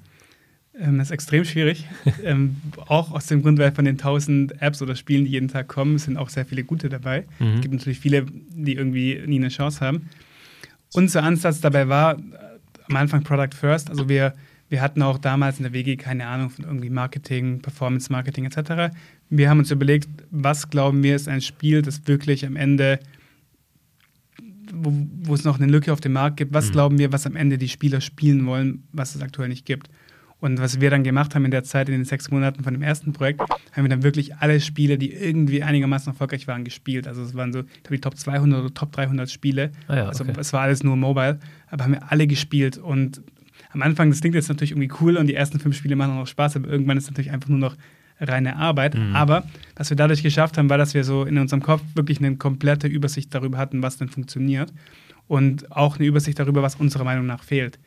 Ähm, 0.78 0.98
das 0.98 1.08
ist 1.08 1.12
extrem 1.12 1.44
schwierig. 1.44 1.86
ähm, 2.24 2.56
auch 2.86 3.12
aus 3.12 3.26
dem 3.26 3.42
Grund, 3.42 3.58
weil 3.58 3.72
von 3.72 3.84
den 3.84 3.94
1000 3.94 4.60
Apps 4.60 4.82
oder 4.82 4.94
Spielen, 4.94 5.24
die 5.24 5.30
jeden 5.32 5.48
Tag 5.48 5.68
kommen, 5.68 5.98
sind 5.98 6.16
auch 6.16 6.28
sehr 6.28 6.44
viele 6.44 6.64
gute 6.64 6.88
dabei. 6.88 7.24
Mhm. 7.38 7.54
Es 7.54 7.60
gibt 7.62 7.74
natürlich 7.74 7.98
viele, 7.98 8.26
die 8.50 8.74
irgendwie 8.74 9.22
nie 9.26 9.38
eine 9.38 9.48
Chance 9.48 9.80
haben. 9.80 10.08
Unser 10.92 11.22
Ansatz 11.22 11.60
dabei 11.60 11.88
war 11.88 12.18
äh, 12.18 12.20
am 12.88 12.96
Anfang 12.96 13.22
Product 13.22 13.54
First. 13.58 13.90
Also 13.90 14.08
wir, 14.08 14.34
wir 14.68 14.80
hatten 14.80 15.02
auch 15.02 15.18
damals 15.18 15.58
in 15.58 15.64
der 15.64 15.72
WG 15.72 15.96
keine 15.96 16.26
Ahnung 16.26 16.50
von 16.50 16.64
irgendwie 16.64 16.90
Marketing, 16.90 17.60
Performance 17.60 18.12
Marketing 18.12 18.44
etc. 18.44 18.94
Wir 19.30 19.50
haben 19.50 19.58
uns 19.58 19.70
überlegt, 19.70 20.08
was 20.30 20.70
glauben 20.70 21.02
wir 21.02 21.16
ist 21.16 21.28
ein 21.28 21.40
Spiel, 21.40 21.82
das 21.82 22.06
wirklich 22.06 22.44
am 22.46 22.56
Ende, 22.56 23.00
wo, 24.78 24.92
wo 25.24 25.34
es 25.34 25.44
noch 25.44 25.58
eine 25.60 25.70
Lücke 25.70 25.92
auf 25.92 26.00
dem 26.00 26.12
Markt 26.12 26.36
gibt, 26.36 26.52
was 26.54 26.68
Mhm. 26.68 26.72
glauben 26.72 26.98
wir, 26.98 27.12
was 27.12 27.26
am 27.26 27.36
Ende 27.36 27.58
die 27.58 27.68
Spieler 27.68 28.00
spielen 28.00 28.46
wollen, 28.46 28.84
was 28.92 29.14
es 29.14 29.22
aktuell 29.22 29.48
nicht 29.48 29.66
gibt. 29.66 29.88
Und 30.38 30.60
was 30.60 30.80
wir 30.82 30.90
dann 30.90 31.02
gemacht 31.02 31.34
haben 31.34 31.46
in 31.46 31.50
der 31.50 31.64
Zeit, 31.64 31.88
in 31.88 31.94
den 31.94 32.04
sechs 32.04 32.30
Monaten 32.30 32.62
von 32.62 32.74
dem 32.74 32.82
ersten 32.82 33.14
Projekt, 33.14 33.40
haben 33.40 33.84
wir 33.84 33.88
dann 33.88 34.02
wirklich 34.02 34.36
alle 34.36 34.60
Spiele, 34.60 34.98
die 34.98 35.10
irgendwie 35.12 35.62
einigermaßen 35.62 36.12
erfolgreich 36.12 36.46
waren, 36.46 36.62
gespielt. 36.62 37.08
Also 37.08 37.22
es 37.22 37.34
waren 37.34 37.54
so, 37.54 37.60
ich 37.60 37.82
glaube, 37.84 37.96
die 37.96 38.00
Top 38.02 38.16
200 38.18 38.60
oder 38.60 38.74
Top 38.74 38.92
300 38.92 39.30
Spiele. 39.30 39.72
Ah 39.88 39.96
ja, 39.96 40.08
also 40.08 40.24
okay. 40.24 40.34
es 40.38 40.52
war 40.52 40.60
alles 40.60 40.82
nur 40.84 40.94
mobile, 40.96 41.38
aber 41.70 41.84
haben 41.84 41.92
wir 41.94 42.12
alle 42.12 42.26
gespielt. 42.26 42.76
Und 42.76 43.22
am 43.72 43.80
Anfang, 43.80 44.10
das 44.10 44.20
klingt 44.20 44.34
jetzt 44.34 44.48
natürlich 44.48 44.72
irgendwie 44.72 44.90
cool 45.00 45.16
und 45.16 45.26
die 45.26 45.34
ersten 45.34 45.58
fünf 45.58 45.74
Spiele 45.74 45.96
machen 45.96 46.12
auch 46.18 46.26
Spaß, 46.26 46.56
aber 46.56 46.68
irgendwann 46.68 46.98
ist 46.98 47.04
es 47.04 47.10
natürlich 47.10 47.30
einfach 47.32 47.48
nur 47.48 47.58
noch 47.58 47.74
reine 48.20 48.56
Arbeit. 48.56 48.94
Mhm. 48.94 49.14
Aber 49.14 49.44
was 49.76 49.90
wir 49.90 49.96
dadurch 49.96 50.22
geschafft 50.22 50.58
haben, 50.58 50.70
war, 50.70 50.78
dass 50.78 50.94
wir 50.94 51.04
so 51.04 51.24
in 51.24 51.38
unserem 51.38 51.62
Kopf 51.62 51.82
wirklich 51.94 52.18
eine 52.18 52.36
komplette 52.36 52.86
Übersicht 52.86 53.34
darüber 53.34 53.58
hatten, 53.58 53.82
was 53.82 53.98
denn 53.98 54.08
funktioniert 54.08 54.72
und 55.28 55.72
auch 55.72 55.96
eine 55.96 56.06
Übersicht 56.06 56.38
darüber, 56.38 56.62
was 56.62 56.76
unserer 56.76 57.04
Meinung 57.04 57.26
nach 57.26 57.42
fehlt. 57.42 57.78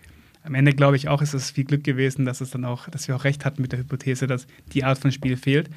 Am 0.44 0.56
Ende 0.56 0.74
glaube 0.74 0.96
ich 0.96 1.10
auch, 1.10 1.22
ist 1.22 1.34
es 1.34 1.52
viel 1.52 1.66
Glück 1.66 1.84
gewesen, 1.84 2.26
dass 2.26 2.42
es 2.42 2.52
dann 2.52 2.66
auch, 2.66 2.88
dass 2.90 3.08
wir 3.08 3.16
auch 3.16 3.24
recht 3.24 3.46
hatten 3.46 3.62
mit 3.62 3.72
der 3.72 3.80
Hypothese, 3.80 4.28
dass 4.28 4.48
die 4.74 4.84
Art 4.84 4.98
von 4.98 5.12
Spiel 5.12 5.38
fehlt. 5.38 5.70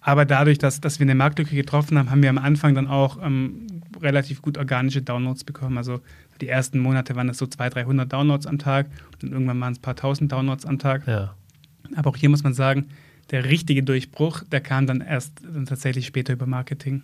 Aber 0.00 0.24
dadurch, 0.24 0.58
dass, 0.58 0.80
dass 0.80 1.00
wir 1.00 1.04
eine 1.04 1.14
Marktlücke 1.14 1.54
getroffen 1.54 1.98
haben, 1.98 2.10
haben 2.10 2.22
wir 2.22 2.30
am 2.30 2.38
Anfang 2.38 2.74
dann 2.74 2.86
auch 2.86 3.22
ähm, 3.22 3.66
relativ 4.00 4.42
gut 4.42 4.56
organische 4.56 5.02
Downloads 5.02 5.44
bekommen. 5.44 5.76
Also 5.76 6.00
die 6.40 6.48
ersten 6.48 6.78
Monate 6.78 7.16
waren 7.16 7.28
es 7.28 7.38
so 7.38 7.46
200, 7.46 7.74
300 7.74 8.12
Downloads 8.12 8.46
am 8.46 8.58
Tag 8.58 8.86
und 9.12 9.24
dann 9.24 9.32
irgendwann 9.32 9.60
waren 9.60 9.72
es 9.72 9.78
ein 9.78 9.82
paar 9.82 9.96
tausend 9.96 10.30
Downloads 10.32 10.66
am 10.66 10.78
Tag. 10.78 11.06
Ja. 11.06 11.34
Aber 11.96 12.10
auch 12.10 12.16
hier 12.16 12.28
muss 12.28 12.44
man 12.44 12.54
sagen, 12.54 12.86
der 13.30 13.44
richtige 13.44 13.82
Durchbruch, 13.82 14.42
der 14.44 14.60
kam 14.60 14.86
dann 14.86 15.00
erst 15.00 15.42
dann 15.44 15.66
tatsächlich 15.66 16.06
später 16.06 16.32
über 16.32 16.46
Marketing. 16.46 17.02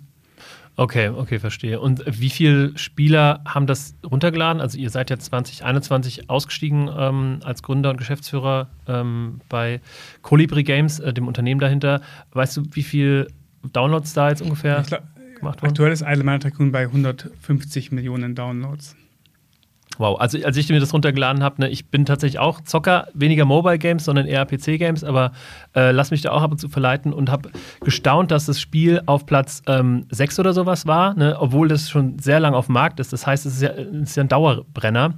Okay, 0.76 1.08
okay, 1.08 1.38
verstehe. 1.38 1.80
Und 1.80 2.02
wie 2.06 2.30
viele 2.30 2.76
Spieler 2.76 3.40
haben 3.44 3.68
das 3.68 3.94
runtergeladen? 4.04 4.60
Also 4.60 4.76
ihr 4.76 4.90
seid 4.90 5.08
ja 5.08 5.18
2021 5.18 6.28
ausgestiegen 6.28 6.90
ähm, 6.96 7.38
als 7.44 7.62
Gründer 7.62 7.90
und 7.90 7.96
Geschäftsführer 7.96 8.70
ähm, 8.88 9.40
bei 9.48 9.80
Colibri 10.22 10.64
Games, 10.64 10.98
äh, 10.98 11.12
dem 11.12 11.28
Unternehmen 11.28 11.60
dahinter. 11.60 12.00
Weißt 12.32 12.56
du, 12.56 12.62
wie 12.72 12.82
viele 12.82 13.28
Downloads 13.72 14.14
da 14.14 14.30
jetzt 14.30 14.42
ungefähr 14.42 14.82
glaub, 14.82 15.02
gemacht 15.38 15.62
wurden? 15.62 15.70
aktuell 15.70 15.92
ist 15.92 16.02
Idle 16.02 16.24
Mana 16.24 16.38
Tycoon 16.40 16.72
bei 16.72 16.82
150 16.82 17.92
Millionen 17.92 18.34
Downloads. 18.34 18.96
Wow, 19.98 20.18
also 20.18 20.38
als 20.44 20.56
ich 20.56 20.68
mir 20.68 20.80
das 20.80 20.92
runtergeladen 20.92 21.42
habe, 21.42 21.62
ne, 21.62 21.68
ich 21.68 21.86
bin 21.86 22.04
tatsächlich 22.04 22.38
auch 22.38 22.60
Zocker, 22.60 23.08
weniger 23.14 23.44
Mobile 23.44 23.78
Games, 23.78 24.04
sondern 24.04 24.26
eher 24.26 24.44
PC 24.44 24.78
Games, 24.78 25.04
aber 25.04 25.32
äh, 25.74 25.92
lass 25.92 26.10
mich 26.10 26.22
da 26.22 26.32
auch 26.32 26.42
ab 26.42 26.50
und 26.50 26.58
zu 26.58 26.68
verleiten 26.68 27.12
und 27.12 27.30
habe 27.30 27.50
gestaunt, 27.80 28.30
dass 28.30 28.46
das 28.46 28.60
Spiel 28.60 29.02
auf 29.06 29.26
Platz 29.26 29.62
6 29.66 29.68
ähm, 29.68 30.40
oder 30.40 30.52
sowas 30.52 30.86
war, 30.86 31.14
ne, 31.14 31.36
obwohl 31.38 31.68
das 31.68 31.88
schon 31.88 32.18
sehr 32.18 32.40
lang 32.40 32.54
auf 32.54 32.66
dem 32.66 32.74
Markt 32.74 32.98
ist. 33.00 33.12
Das 33.12 33.26
heißt, 33.26 33.46
es 33.46 33.54
ist 33.54 33.62
ja, 33.62 33.70
ist 33.70 34.16
ja 34.16 34.24
ein 34.24 34.28
Dauerbrenner. 34.28 35.14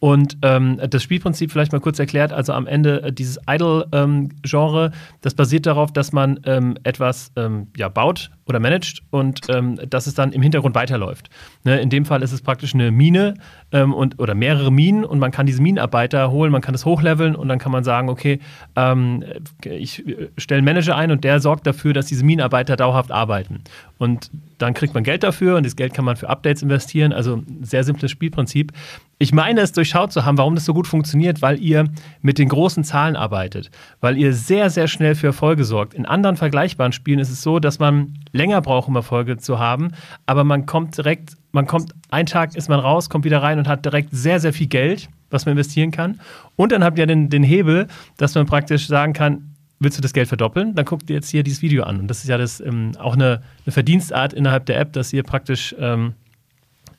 Und 0.00 0.38
ähm, 0.40 0.80
das 0.88 1.02
Spielprinzip 1.02 1.52
vielleicht 1.52 1.72
mal 1.72 1.80
kurz 1.80 1.98
erklärt, 1.98 2.32
also 2.32 2.54
am 2.54 2.66
Ende 2.66 3.02
äh, 3.02 3.12
dieses 3.12 3.38
Idle-Genre, 3.46 4.86
ähm, 4.86 4.92
das 5.20 5.34
basiert 5.34 5.66
darauf, 5.66 5.92
dass 5.92 6.12
man 6.12 6.40
ähm, 6.44 6.78
etwas 6.84 7.32
ähm, 7.36 7.68
ja, 7.76 7.90
baut 7.90 8.30
oder 8.50 8.60
managt 8.60 9.02
und 9.10 9.40
ähm, 9.48 9.80
dass 9.88 10.06
es 10.06 10.14
dann 10.14 10.32
im 10.32 10.42
Hintergrund 10.42 10.74
weiterläuft. 10.74 11.30
Ne, 11.64 11.80
in 11.80 11.88
dem 11.88 12.04
Fall 12.04 12.22
ist 12.22 12.32
es 12.32 12.42
praktisch 12.42 12.74
eine 12.74 12.90
Mine 12.90 13.34
ähm, 13.72 13.94
und, 13.94 14.18
oder 14.18 14.34
mehrere 14.34 14.70
Minen 14.70 15.04
und 15.04 15.18
man 15.18 15.30
kann 15.30 15.46
diese 15.46 15.62
Minenarbeiter 15.62 16.30
holen, 16.30 16.52
man 16.52 16.60
kann 16.60 16.72
das 16.72 16.84
hochleveln 16.84 17.34
und 17.34 17.48
dann 17.48 17.58
kann 17.58 17.72
man 17.72 17.84
sagen, 17.84 18.10
okay, 18.10 18.40
ähm, 18.76 19.24
ich 19.64 20.04
stelle 20.36 20.58
einen 20.58 20.66
Manager 20.66 20.96
ein 20.96 21.10
und 21.10 21.24
der 21.24 21.40
sorgt 21.40 21.66
dafür, 21.66 21.94
dass 21.94 22.06
diese 22.06 22.24
Minenarbeiter 22.24 22.76
dauerhaft 22.76 23.10
arbeiten. 23.10 23.62
Und 23.98 24.30
dann 24.58 24.74
kriegt 24.74 24.94
man 24.94 25.04
Geld 25.04 25.22
dafür 25.22 25.56
und 25.56 25.64
das 25.64 25.76
Geld 25.76 25.94
kann 25.94 26.04
man 26.04 26.16
für 26.16 26.28
Updates 26.28 26.62
investieren. 26.62 27.12
Also 27.12 27.36
ein 27.36 27.64
sehr 27.64 27.84
simples 27.84 28.10
Spielprinzip. 28.10 28.72
Ich 29.18 29.32
meine 29.32 29.60
es 29.60 29.72
durchschaut 29.72 30.12
zu 30.12 30.24
haben, 30.24 30.38
warum 30.38 30.54
das 30.54 30.64
so 30.64 30.72
gut 30.72 30.86
funktioniert, 30.86 31.42
weil 31.42 31.60
ihr 31.60 31.84
mit 32.22 32.38
den 32.38 32.48
großen 32.48 32.84
Zahlen 32.84 33.16
arbeitet, 33.16 33.70
weil 34.00 34.16
ihr 34.16 34.32
sehr, 34.32 34.70
sehr 34.70 34.88
schnell 34.88 35.14
für 35.14 35.28
Erfolge 35.28 35.64
sorgt. 35.64 35.92
In 35.92 36.06
anderen 36.06 36.36
vergleichbaren 36.36 36.92
Spielen 36.92 37.18
ist 37.18 37.30
es 37.30 37.42
so, 37.42 37.58
dass 37.58 37.78
man 37.78 38.14
länger 38.32 38.60
braucht, 38.60 38.88
um 38.88 38.96
Erfolge 38.96 39.36
zu 39.38 39.58
haben, 39.58 39.92
aber 40.26 40.44
man 40.44 40.66
kommt 40.66 40.96
direkt, 40.96 41.36
man 41.52 41.66
kommt, 41.66 41.92
einen 42.10 42.26
Tag 42.26 42.54
ist 42.54 42.68
man 42.68 42.80
raus, 42.80 43.10
kommt 43.10 43.24
wieder 43.24 43.42
rein 43.42 43.58
und 43.58 43.68
hat 43.68 43.84
direkt 43.84 44.10
sehr, 44.12 44.40
sehr 44.40 44.52
viel 44.52 44.68
Geld, 44.68 45.08
was 45.30 45.46
man 45.46 45.52
investieren 45.52 45.90
kann. 45.90 46.20
Und 46.56 46.72
dann 46.72 46.84
habt 46.84 46.98
ihr 46.98 47.06
den, 47.06 47.28
den 47.30 47.42
Hebel, 47.42 47.86
dass 48.16 48.34
man 48.34 48.46
praktisch 48.46 48.86
sagen 48.86 49.12
kann, 49.12 49.54
willst 49.80 49.96
du 49.98 50.02
das 50.02 50.12
Geld 50.12 50.28
verdoppeln? 50.28 50.74
Dann 50.74 50.84
guckt 50.84 51.08
ihr 51.10 51.16
jetzt 51.16 51.30
hier 51.30 51.42
dieses 51.42 51.62
Video 51.62 51.84
an. 51.84 52.00
Und 52.00 52.08
das 52.08 52.18
ist 52.18 52.28
ja 52.28 52.38
das, 52.38 52.60
ähm, 52.60 52.92
auch 52.98 53.14
eine, 53.14 53.42
eine, 53.64 53.72
Verdienstart 53.72 54.32
innerhalb 54.32 54.66
der 54.66 54.78
App, 54.78 54.92
dass 54.92 55.12
ihr 55.12 55.22
praktisch 55.22 55.74
ähm, 55.78 56.14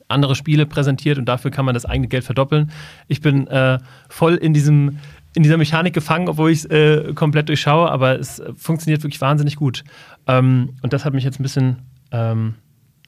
andere 0.07 0.35
Spiele 0.35 0.65
präsentiert 0.65 1.17
und 1.17 1.25
dafür 1.25 1.51
kann 1.51 1.63
man 1.63 1.73
das 1.73 1.85
eigene 1.85 2.07
Geld 2.07 2.23
verdoppeln. 2.23 2.71
Ich 3.07 3.21
bin 3.21 3.47
äh, 3.47 3.79
voll 4.09 4.35
in 4.35 4.53
diesem 4.53 5.00
in 5.33 5.43
dieser 5.43 5.57
Mechanik 5.57 5.93
gefangen, 5.93 6.27
obwohl 6.27 6.51
ich 6.51 6.59
es 6.59 6.65
äh, 6.65 7.13
komplett 7.13 7.50
durchschaue, 7.50 7.89
aber 7.89 8.19
es 8.19 8.41
funktioniert 8.57 9.03
wirklich 9.03 9.21
wahnsinnig 9.21 9.55
gut. 9.55 9.83
Ähm, 10.27 10.75
und 10.81 10.93
das 10.93 11.05
hat 11.05 11.13
mich 11.13 11.23
jetzt 11.23 11.39
ein 11.39 11.43
bisschen 11.43 11.77
ähm, 12.11 12.55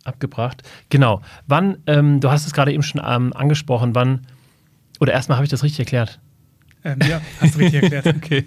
abgebracht. 0.03 0.63
Genau. 0.89 1.21
Wann, 1.47 1.77
ähm, 1.87 2.19
du 2.19 2.31
hast 2.31 2.45
es 2.45 2.53
gerade 2.53 2.71
eben 2.71 2.83
schon 2.83 3.01
ähm, 3.05 3.33
angesprochen, 3.33 3.95
wann, 3.95 4.21
oder 4.99 5.13
erstmal 5.13 5.37
habe 5.37 5.45
ich 5.45 5.51
das 5.51 5.63
richtig 5.63 5.79
erklärt? 5.79 6.19
Ähm, 6.85 6.99
ja, 7.07 7.21
hast 7.39 7.55
du 7.55 7.59
richtig 7.59 7.83
erklärt. 7.83 8.07
okay. 8.15 8.45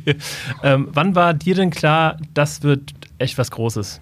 Ähm, 0.62 0.88
wann 0.92 1.14
war 1.14 1.35
dir 1.35 1.54
denn 1.54 1.71
klar, 1.71 2.18
das 2.35 2.62
wird 2.62 2.92
echt 3.18 3.37
was 3.38 3.50
Großes? 3.50 4.00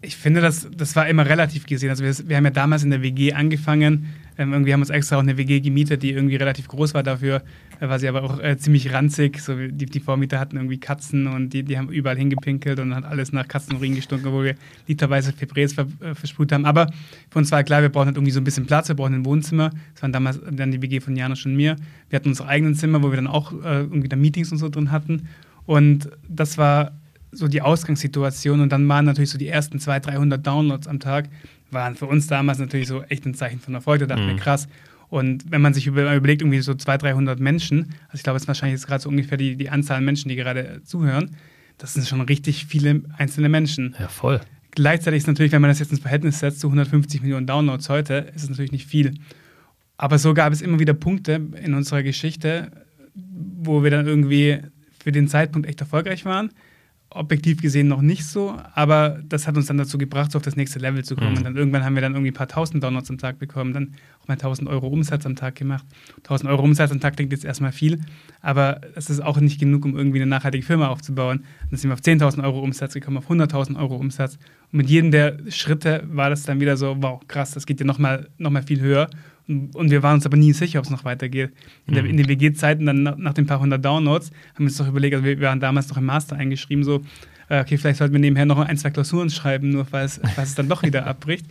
Ich 0.00 0.16
finde, 0.16 0.40
das, 0.40 0.68
das 0.76 0.94
war 0.94 1.08
immer 1.08 1.26
relativ 1.26 1.66
gesehen. 1.66 1.90
Also 1.90 2.04
wir, 2.04 2.28
wir 2.28 2.36
haben 2.36 2.44
ja 2.44 2.50
damals 2.50 2.84
in 2.84 2.90
der 2.90 3.02
WG 3.02 3.32
angefangen. 3.32 4.14
Ähm, 4.38 4.52
irgendwie 4.52 4.72
haben 4.72 4.80
uns 4.80 4.90
extra 4.90 5.16
auch 5.16 5.22
eine 5.22 5.36
WG 5.36 5.60
gemietet, 5.60 6.02
die 6.02 6.12
irgendwie 6.12 6.36
relativ 6.36 6.68
groß 6.68 6.94
war 6.94 7.02
dafür, 7.02 7.42
äh, 7.80 7.88
war 7.88 7.98
sie 7.98 8.08
aber 8.08 8.22
auch 8.22 8.40
äh, 8.40 8.56
ziemlich 8.56 8.92
ranzig. 8.92 9.40
So, 9.40 9.54
die, 9.56 9.86
die 9.86 10.00
Vormieter 10.00 10.38
hatten 10.38 10.56
irgendwie 10.56 10.78
Katzen 10.78 11.26
und 11.26 11.50
die, 11.50 11.64
die 11.64 11.76
haben 11.76 11.90
überall 11.90 12.16
hingepinkelt 12.16 12.78
und 12.78 12.94
hat 12.94 13.04
alles 13.04 13.32
nach 13.32 13.48
Katzenurin 13.48 13.96
gestunken, 13.96 14.32
wo 14.32 14.44
wir 14.44 14.54
literweise 14.86 15.32
Febrés 15.32 15.74
ver, 15.74 15.88
äh, 16.00 16.14
versprüht 16.14 16.52
haben. 16.52 16.64
Aber 16.64 16.86
für 17.30 17.38
uns 17.38 17.50
war 17.50 17.64
klar, 17.64 17.82
wir 17.82 17.88
brauchen 17.88 18.06
halt 18.06 18.16
irgendwie 18.16 18.32
so 18.32 18.40
ein 18.40 18.44
bisschen 18.44 18.66
Platz, 18.66 18.88
wir 18.88 18.94
brauchen 18.94 19.14
ein 19.14 19.24
Wohnzimmer. 19.24 19.70
Das 19.94 20.02
waren 20.02 20.12
damals 20.12 20.40
dann 20.50 20.70
die 20.70 20.80
WG 20.80 21.00
von 21.00 21.16
Janusz 21.16 21.44
und 21.44 21.56
mir. 21.56 21.74
Wir 22.08 22.16
hatten 22.16 22.28
unsere 22.28 22.48
eigenen 22.48 22.76
Zimmer, 22.76 23.02
wo 23.02 23.10
wir 23.10 23.16
dann 23.16 23.26
auch 23.26 23.52
äh, 23.52 23.80
irgendwie 23.80 24.08
da 24.08 24.16
Meetings 24.16 24.52
und 24.52 24.58
so 24.58 24.68
drin 24.68 24.92
hatten. 24.92 25.28
Und 25.66 26.08
das 26.28 26.58
war 26.58 26.92
so 27.32 27.48
die 27.48 27.62
Ausgangssituation 27.62 28.60
und 28.60 28.72
dann 28.72 28.88
waren 28.88 29.04
natürlich 29.04 29.30
so 29.30 29.38
die 29.38 29.48
ersten 29.48 29.78
200, 29.78 30.06
300 30.06 30.46
Downloads 30.46 30.88
am 30.88 31.00
Tag, 31.00 31.28
waren 31.70 31.96
für 31.96 32.06
uns 32.06 32.26
damals 32.26 32.58
natürlich 32.58 32.88
so 32.88 33.02
echt 33.02 33.26
ein 33.26 33.34
Zeichen 33.34 33.60
von 33.60 33.74
Erfolg. 33.74 34.00
Da 34.00 34.06
dachten 34.06 34.24
mhm. 34.24 34.30
wir, 34.30 34.36
krass. 34.36 34.68
Und 35.08 35.50
wenn 35.50 35.62
man 35.62 35.74
sich 35.74 35.86
über, 35.86 36.14
überlegt, 36.14 36.42
irgendwie 36.42 36.60
so 36.60 36.74
200, 36.74 37.02
300 37.02 37.40
Menschen, 37.40 37.94
also 38.06 38.14
ich 38.14 38.22
glaube, 38.22 38.36
es 38.36 38.42
ist 38.42 38.48
wahrscheinlich 38.48 38.78
jetzt 38.78 38.86
gerade 38.86 39.02
so 39.02 39.08
ungefähr 39.08 39.38
die, 39.38 39.56
die 39.56 39.70
Anzahl 39.70 39.98
an 39.98 40.04
Menschen, 40.04 40.28
die 40.28 40.36
gerade 40.36 40.82
zuhören, 40.84 41.36
das 41.78 41.94
sind 41.94 42.06
schon 42.06 42.20
richtig 42.20 42.66
viele 42.66 43.02
einzelne 43.16 43.48
Menschen. 43.48 43.94
Ja, 43.98 44.08
voll. 44.08 44.40
Gleichzeitig 44.72 45.18
ist 45.18 45.26
natürlich, 45.26 45.52
wenn 45.52 45.62
man 45.62 45.70
das 45.70 45.78
jetzt 45.78 45.92
ins 45.92 46.00
Verhältnis 46.00 46.40
setzt 46.40 46.60
zu 46.60 46.66
150 46.66 47.22
Millionen 47.22 47.46
Downloads 47.46 47.88
heute, 47.88 48.30
ist 48.34 48.42
es 48.42 48.50
natürlich 48.50 48.72
nicht 48.72 48.86
viel. 48.86 49.14
Aber 49.96 50.18
so 50.18 50.34
gab 50.34 50.52
es 50.52 50.60
immer 50.60 50.78
wieder 50.78 50.94
Punkte 50.94 51.40
in 51.62 51.74
unserer 51.74 52.02
Geschichte, 52.02 52.70
wo 53.14 53.82
wir 53.82 53.90
dann 53.90 54.06
irgendwie 54.06 54.58
für 55.02 55.10
den 55.10 55.26
Zeitpunkt 55.26 55.68
echt 55.68 55.80
erfolgreich 55.80 56.24
waren 56.24 56.50
objektiv 57.10 57.62
gesehen 57.62 57.88
noch 57.88 58.02
nicht 58.02 58.26
so, 58.26 58.56
aber 58.74 59.20
das 59.26 59.46
hat 59.46 59.56
uns 59.56 59.66
dann 59.66 59.78
dazu 59.78 59.96
gebracht, 59.96 60.30
so 60.30 60.38
auf 60.38 60.44
das 60.44 60.56
nächste 60.56 60.78
Level 60.78 61.04
zu 61.04 61.16
kommen. 61.16 61.32
Mhm. 61.32 61.36
Und 61.38 61.44
dann 61.44 61.56
irgendwann 61.56 61.84
haben 61.84 61.94
wir 61.94 62.02
dann 62.02 62.12
irgendwie 62.12 62.30
ein 62.30 62.34
paar 62.34 62.48
tausend 62.48 62.84
Downloads 62.84 63.08
am 63.08 63.16
Tag 63.16 63.38
bekommen, 63.38 63.72
dann 63.72 63.94
auch 64.22 64.28
mal 64.28 64.34
1000 64.34 64.68
Euro 64.68 64.88
Umsatz 64.88 65.24
am 65.24 65.34
Tag 65.34 65.54
gemacht. 65.54 65.86
1000 66.18 66.50
Euro 66.50 66.62
Umsatz 66.62 66.90
am 66.92 67.00
Tag 67.00 67.16
klingt 67.16 67.32
jetzt 67.32 67.46
erstmal 67.46 67.72
viel, 67.72 68.00
aber 68.42 68.82
es 68.94 69.08
ist 69.08 69.20
auch 69.20 69.40
nicht 69.40 69.58
genug, 69.58 69.86
um 69.86 69.96
irgendwie 69.96 70.18
eine 70.18 70.26
nachhaltige 70.26 70.64
Firma 70.64 70.88
aufzubauen. 70.88 71.44
Dann 71.70 71.78
sind 71.78 71.88
wir 71.88 71.94
auf 71.94 72.00
10.000 72.00 72.44
Euro 72.44 72.60
Umsatz 72.60 72.92
gekommen, 72.92 73.16
auf 73.16 73.30
100.000 73.30 73.78
Euro 73.78 73.96
Umsatz. 73.96 74.38
Und 74.70 74.78
mit 74.78 74.90
jedem 74.90 75.10
der 75.10 75.38
Schritte 75.48 76.04
war 76.08 76.28
das 76.28 76.42
dann 76.42 76.60
wieder 76.60 76.76
so, 76.76 76.96
wow, 77.00 77.20
krass, 77.26 77.52
das 77.52 77.64
geht 77.64 77.80
ja 77.80 77.86
nochmal 77.86 78.28
noch 78.36 78.50
mal 78.50 78.62
viel 78.62 78.80
höher. 78.80 79.08
Und 79.48 79.90
wir 79.90 80.02
waren 80.02 80.16
uns 80.16 80.26
aber 80.26 80.36
nie 80.36 80.52
sicher, 80.52 80.78
ob 80.78 80.84
es 80.84 80.90
noch 80.90 81.04
weitergeht. 81.04 81.52
In, 81.86 81.94
der, 81.94 82.04
in 82.04 82.18
den 82.18 82.28
WG-Zeiten, 82.28 82.84
dann 82.84 83.02
nach, 83.02 83.16
nach 83.16 83.32
den 83.32 83.46
paar 83.46 83.60
hundert 83.60 83.82
Downloads, 83.82 84.30
haben 84.54 84.58
wir 84.58 84.66
uns 84.66 84.76
doch 84.76 84.86
überlegt, 84.86 85.14
also 85.14 85.24
wir, 85.24 85.40
wir 85.40 85.48
waren 85.48 85.60
damals 85.60 85.88
noch 85.88 85.96
im 85.96 86.04
Master 86.04 86.36
eingeschrieben, 86.36 86.84
so, 86.84 87.02
äh, 87.48 87.62
okay, 87.62 87.78
vielleicht 87.78 87.98
sollten 87.98 88.12
wir 88.12 88.20
nebenher 88.20 88.44
noch 88.44 88.58
ein, 88.58 88.76
zwei 88.76 88.90
Klausuren 88.90 89.30
schreiben, 89.30 89.70
nur 89.70 89.86
falls, 89.86 90.20
falls 90.34 90.50
es 90.50 90.54
dann 90.54 90.68
doch 90.68 90.82
wieder 90.82 91.06
abbricht. 91.06 91.46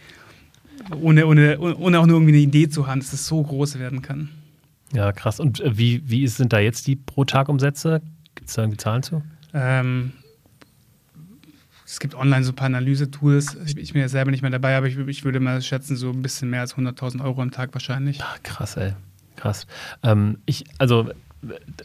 Ohne, 1.02 1.26
ohne, 1.26 1.60
ohne 1.60 2.00
auch 2.00 2.06
nur 2.06 2.18
irgendwie 2.18 2.34
eine 2.34 2.42
Idee 2.44 2.70
zu 2.70 2.86
haben, 2.86 3.00
dass 3.00 3.14
es 3.14 3.26
so 3.26 3.42
groß 3.42 3.80
werden 3.80 4.04
kann. 4.04 4.30
Ja, 4.94 5.12
krass. 5.12 5.40
Und 5.40 5.60
äh, 5.60 5.78
wie, 5.78 6.04
wie 6.06 6.28
sind 6.28 6.54
da 6.54 6.60
jetzt 6.60 6.86
die 6.86 6.96
Pro-Tag-Umsätze? 6.96 8.02
Gibt 8.36 8.50
es 8.50 8.56
da 8.56 8.62
irgendwie 8.62 8.78
Zahlen 8.78 9.02
zu? 9.04 9.24
Ähm, 9.54 10.14
es 11.88 12.02
gibt 12.02 12.16
online 12.16 12.44
so 12.44 12.52
ein 12.52 12.56
paar 12.56 12.66
Analyse-Tools. 12.66 13.58
Ich, 13.66 13.78
ich, 13.78 13.94
bin 13.94 14.02
ja 14.02 14.10
selber 14.10 14.30
nicht 14.30 14.42
mehr 14.42 14.52
dabei, 14.52 14.76
aber 14.76 14.88
ich, 14.88 14.98
ich, 14.98 15.24
würde 15.24 15.40
mal 15.40 15.62
schätzen, 15.62 15.96
so 15.96 16.10
ein 16.10 16.22
bisschen 16.22 16.50
mehr 16.50 16.60
als 16.60 16.76
100.000 16.76 17.24
Euro 17.24 17.42
am 17.42 17.52
Tag 17.52 17.74
wahrscheinlich. 17.74 18.20
Ach, 18.22 18.38
krass, 18.44 18.76
ey. 18.76 18.94
Krass. 19.38 19.68
Ähm, 20.04 20.40
ich, 20.46 20.66
also 20.80 21.10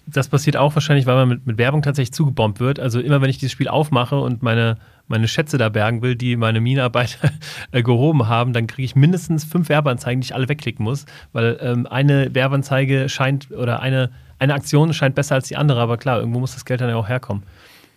das 0.07 0.29
passiert 0.29 0.57
auch 0.57 0.75
wahrscheinlich, 0.75 1.07
weil 1.07 1.15
man 1.15 1.29
mit, 1.29 1.47
mit 1.47 1.59
Werbung 1.59 1.83
tatsächlich 1.83 2.13
zugebombt 2.13 2.59
wird. 2.59 2.81
Also 2.81 2.99
immer 2.99 3.21
wenn 3.21 3.31
ich 3.31 3.39
dieses 3.39 3.53
Spiel 3.53 3.69
aufmache 3.69 4.19
und 4.19 4.43
meine, 4.43 4.79
meine 5.07 5.29
Schätze 5.29 5.57
da 5.57 5.69
bergen 5.69 6.03
will, 6.03 6.17
die 6.17 6.35
meine 6.35 6.61
Minenarbeiter 6.61 7.31
äh, 7.71 7.83
gehoben 7.85 8.27
haben, 8.27 8.53
dann 8.53 8.67
kriege 8.67 8.85
ich 8.85 8.97
mindestens 8.97 9.45
fünf 9.45 9.69
Werbeanzeigen, 9.69 10.21
die 10.21 10.27
ich 10.27 10.35
alle 10.35 10.49
wegklicken 10.49 10.83
muss, 10.83 11.07
weil 11.33 11.59
ähm, 11.61 11.87
eine 11.87 12.35
Werbeanzeige 12.35 13.09
scheint 13.09 13.53
oder 13.53 13.81
eine, 13.81 14.11
eine 14.41 14.55
Aktion 14.55 14.93
scheint 14.95 15.15
besser 15.15 15.37
als 15.37 15.47
die 15.47 15.57
andere, 15.57 15.81
aber 15.81 15.97
klar, 15.97 16.19
irgendwo 16.19 16.41
muss 16.41 16.55
das 16.55 16.65
Geld 16.65 16.81
dann 16.81 16.89
ja 16.89 16.97
auch 16.97 17.09
herkommen. 17.09 17.45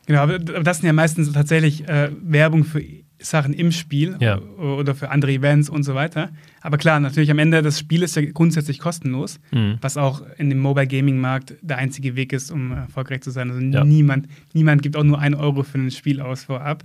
Genau, 0.07 0.19
aber 0.19 0.39
das 0.39 0.77
sind 0.77 0.87
ja 0.87 0.93
meistens 0.93 1.31
tatsächlich 1.31 1.87
äh, 1.87 2.09
Werbung 2.21 2.63
für 2.63 2.81
Sachen 3.17 3.53
im 3.53 3.71
Spiel 3.71 4.17
Ja. 4.19 4.39
oder 4.39 4.93
für 4.93 5.09
andere 5.09 5.31
Events 5.31 5.69
und 5.69 5.83
so 5.83 5.95
weiter. 5.95 6.29
Aber 6.61 6.77
klar, 6.77 6.99
natürlich 6.99 7.31
am 7.31 7.39
Ende, 7.39 7.61
das 7.61 7.79
Spiel 7.79 8.03
ist 8.03 8.15
ja 8.15 8.21
grundsätzlich 8.31 8.77
kostenlos, 8.79 9.39
Mhm. 9.51 9.77
was 9.81 9.97
auch 9.97 10.21
in 10.37 10.49
dem 10.49 10.59
Mobile 10.59 10.85
Gaming 10.87 11.17
Markt 11.19 11.55
der 11.61 11.77
einzige 11.77 12.15
Weg 12.15 12.33
ist, 12.33 12.51
um 12.51 12.71
erfolgreich 12.73 13.21
zu 13.21 13.31
sein. 13.31 13.49
Also 13.49 13.61
Ja. 13.61 13.83
niemand, 13.83 14.27
niemand 14.53 14.81
gibt 14.83 14.95
auch 14.97 15.03
nur 15.03 15.17
ein 15.19 15.33
Euro 15.33 15.63
für 15.63 15.77
ein 15.79 15.91
Spiel 15.91 16.21
aus 16.21 16.43
vorab. 16.43 16.83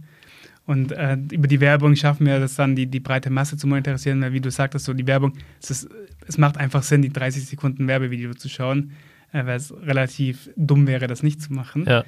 Und 0.66 0.92
äh, 0.92 1.18
über 1.32 1.48
die 1.48 1.58
Werbung 1.60 1.96
schaffen 1.96 2.26
wir 2.26 2.38
das 2.38 2.54
dann, 2.54 2.76
die, 2.76 2.86
die 2.86 3.00
breite 3.00 3.28
Masse 3.28 3.56
zu 3.56 3.66
monetarisieren, 3.66 4.20
weil 4.22 4.32
wie 4.32 4.40
du 4.40 4.50
sagtest, 4.52 4.84
so 4.84 4.94
die 4.94 5.06
Werbung, 5.06 5.32
es, 5.60 5.70
ist, 5.70 5.88
es 6.28 6.38
macht 6.38 6.58
einfach 6.58 6.84
Sinn, 6.84 7.02
die 7.02 7.12
30 7.12 7.44
Sekunden 7.46 7.88
Werbevideo 7.88 8.34
zu 8.34 8.48
schauen, 8.48 8.92
äh, 9.32 9.46
weil 9.46 9.56
es 9.56 9.72
relativ 9.82 10.50
dumm 10.56 10.87
wäre, 10.87 11.06
das 11.06 11.22
nicht 11.22 11.40
zu 11.42 11.52
machen. 11.52 11.84
Ja. 11.87 12.04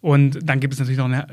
Und 0.00 0.38
dann 0.42 0.60
gibt 0.60 0.74
es 0.74 0.78
natürlich 0.80 0.98
noch 0.98 1.06
eine, 1.06 1.26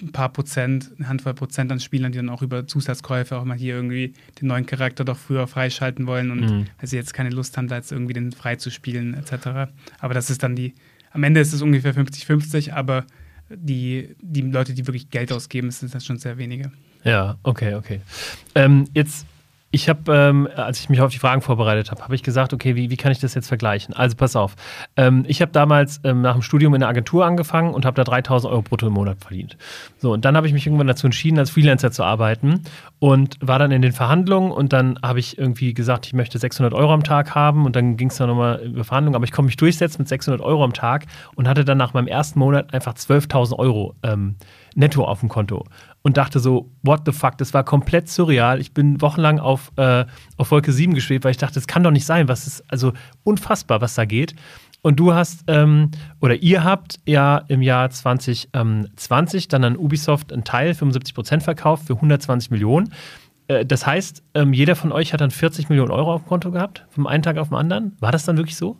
ein 0.00 0.12
paar 0.12 0.28
Prozent, 0.28 0.92
eine 0.98 1.08
Handvoll 1.08 1.34
Prozent 1.34 1.72
an 1.72 1.80
Spielern, 1.80 2.12
die 2.12 2.18
dann 2.18 2.28
auch 2.28 2.42
über 2.42 2.66
Zusatzkäufe 2.66 3.36
auch 3.36 3.44
mal 3.44 3.56
hier 3.56 3.74
irgendwie 3.74 4.12
den 4.40 4.48
neuen 4.48 4.66
Charakter 4.66 5.04
doch 5.04 5.16
früher 5.16 5.46
freischalten 5.46 6.06
wollen 6.06 6.30
und 6.30 6.40
Mhm. 6.40 6.66
weil 6.78 6.88
sie 6.88 6.96
jetzt 6.96 7.12
keine 7.14 7.30
Lust 7.30 7.56
haben, 7.56 7.66
da 7.68 7.76
jetzt 7.76 7.90
irgendwie 7.90 8.12
den 8.12 8.30
frei 8.32 8.56
zu 8.56 8.70
spielen, 8.70 9.14
etc. 9.14 9.72
Aber 9.98 10.14
das 10.14 10.30
ist 10.30 10.42
dann 10.42 10.54
die, 10.54 10.74
am 11.12 11.24
Ende 11.24 11.40
ist 11.40 11.52
es 11.52 11.60
ungefähr 11.62 11.94
50-50, 11.94 12.72
aber 12.72 13.04
die, 13.52 14.14
die 14.20 14.42
Leute, 14.42 14.74
die 14.74 14.86
wirklich 14.86 15.10
Geld 15.10 15.32
ausgeben, 15.32 15.70
sind 15.72 15.92
das 15.92 16.04
schon 16.06 16.18
sehr 16.18 16.38
wenige. 16.38 16.70
Ja, 17.02 17.36
okay, 17.42 17.74
okay. 17.74 18.00
Ähm, 18.54 18.84
jetzt, 18.94 19.26
ich 19.72 19.88
habe, 19.88 20.12
ähm, 20.12 20.48
als 20.56 20.80
ich 20.80 20.88
mich 20.88 21.00
auf 21.00 21.12
die 21.12 21.18
Fragen 21.18 21.42
vorbereitet 21.42 21.92
habe, 21.92 22.02
habe 22.02 22.14
ich 22.16 22.24
gesagt, 22.24 22.52
okay, 22.52 22.74
wie, 22.74 22.90
wie 22.90 22.96
kann 22.96 23.12
ich 23.12 23.20
das 23.20 23.34
jetzt 23.34 23.46
vergleichen? 23.46 23.94
Also 23.94 24.16
pass 24.16 24.34
auf. 24.34 24.56
Ähm, 24.96 25.24
ich 25.28 25.40
habe 25.42 25.52
damals 25.52 26.00
ähm, 26.02 26.22
nach 26.22 26.32
dem 26.32 26.42
Studium 26.42 26.74
in 26.74 26.82
einer 26.82 26.90
Agentur 26.90 27.24
angefangen 27.24 27.72
und 27.72 27.84
habe 27.84 27.94
da 27.94 28.02
3000 28.02 28.52
Euro 28.52 28.62
brutto 28.62 28.88
im 28.88 28.94
Monat 28.94 29.20
verdient. 29.20 29.56
So, 29.98 30.12
und 30.12 30.24
dann 30.24 30.36
habe 30.36 30.48
ich 30.48 30.52
mich 30.52 30.66
irgendwann 30.66 30.88
dazu 30.88 31.06
entschieden, 31.06 31.38
als 31.38 31.50
Freelancer 31.50 31.92
zu 31.92 32.02
arbeiten 32.02 32.62
und 32.98 33.36
war 33.40 33.60
dann 33.60 33.70
in 33.70 33.80
den 33.80 33.92
Verhandlungen 33.92 34.50
und 34.50 34.72
dann 34.72 34.98
habe 35.04 35.20
ich 35.20 35.38
irgendwie 35.38 35.72
gesagt, 35.72 36.04
ich 36.06 36.14
möchte 36.14 36.38
600 36.38 36.74
Euro 36.74 36.92
am 36.92 37.04
Tag 37.04 37.36
haben 37.36 37.64
und 37.64 37.76
dann 37.76 37.96
ging 37.96 38.10
es 38.10 38.16
dann 38.16 38.28
nochmal 38.28 38.60
über 38.64 38.82
Verhandlungen, 38.82 39.14
aber 39.14 39.24
ich 39.24 39.32
konnte 39.32 39.46
mich 39.46 39.56
durchsetzen 39.56 40.00
mit 40.00 40.08
600 40.08 40.40
Euro 40.40 40.64
am 40.64 40.72
Tag 40.72 41.06
und 41.36 41.46
hatte 41.46 41.64
dann 41.64 41.78
nach 41.78 41.94
meinem 41.94 42.08
ersten 42.08 42.40
Monat 42.40 42.74
einfach 42.74 42.94
12.000 42.94 43.56
Euro 43.56 43.94
ähm, 44.02 44.34
netto 44.74 45.04
auf 45.04 45.20
dem 45.20 45.28
Konto 45.28 45.64
und 46.02 46.16
dachte 46.16 46.40
so, 46.40 46.70
what 46.82 47.02
the 47.04 47.12
fuck, 47.12 47.36
das 47.38 47.52
war 47.52 47.64
komplett 47.64 48.08
surreal. 48.08 48.60
Ich 48.60 48.72
bin 48.72 49.00
wochenlang 49.00 49.38
auf, 49.38 49.70
äh, 49.76 50.06
auf 50.36 50.50
Wolke 50.50 50.72
7 50.72 50.94
geschwebt, 50.94 51.24
weil 51.24 51.32
ich 51.32 51.36
dachte, 51.36 51.54
das 51.54 51.66
kann 51.66 51.82
doch 51.82 51.90
nicht 51.90 52.06
sein, 52.06 52.28
was 52.28 52.46
ist, 52.46 52.64
also 52.68 52.92
unfassbar, 53.22 53.80
was 53.80 53.94
da 53.94 54.04
geht. 54.04 54.34
Und 54.82 54.98
du 54.98 55.12
hast, 55.12 55.44
ähm, 55.46 55.90
oder 56.20 56.36
ihr 56.36 56.64
habt 56.64 57.00
ja 57.06 57.42
im 57.48 57.60
Jahr 57.60 57.90
2020 57.90 59.48
dann 59.48 59.64
an 59.64 59.76
Ubisoft 59.76 60.32
einen 60.32 60.44
Teil, 60.44 60.72
75 60.74 61.14
Prozent 61.14 61.42
verkauft 61.42 61.86
für 61.86 61.94
120 61.94 62.50
Millionen. 62.50 62.92
Äh, 63.48 63.66
Das 63.66 63.86
heißt, 63.86 64.22
ähm, 64.34 64.54
jeder 64.54 64.76
von 64.76 64.92
euch 64.92 65.12
hat 65.12 65.20
dann 65.20 65.30
40 65.30 65.68
Millionen 65.68 65.90
Euro 65.90 66.14
auf 66.14 66.22
dem 66.22 66.28
Konto 66.28 66.50
gehabt, 66.50 66.86
vom 66.88 67.06
einen 67.06 67.22
Tag 67.22 67.36
auf 67.36 67.48
den 67.48 67.58
anderen. 67.58 67.96
War 68.00 68.10
das 68.10 68.24
dann 68.24 68.38
wirklich 68.38 68.56
so? 68.56 68.78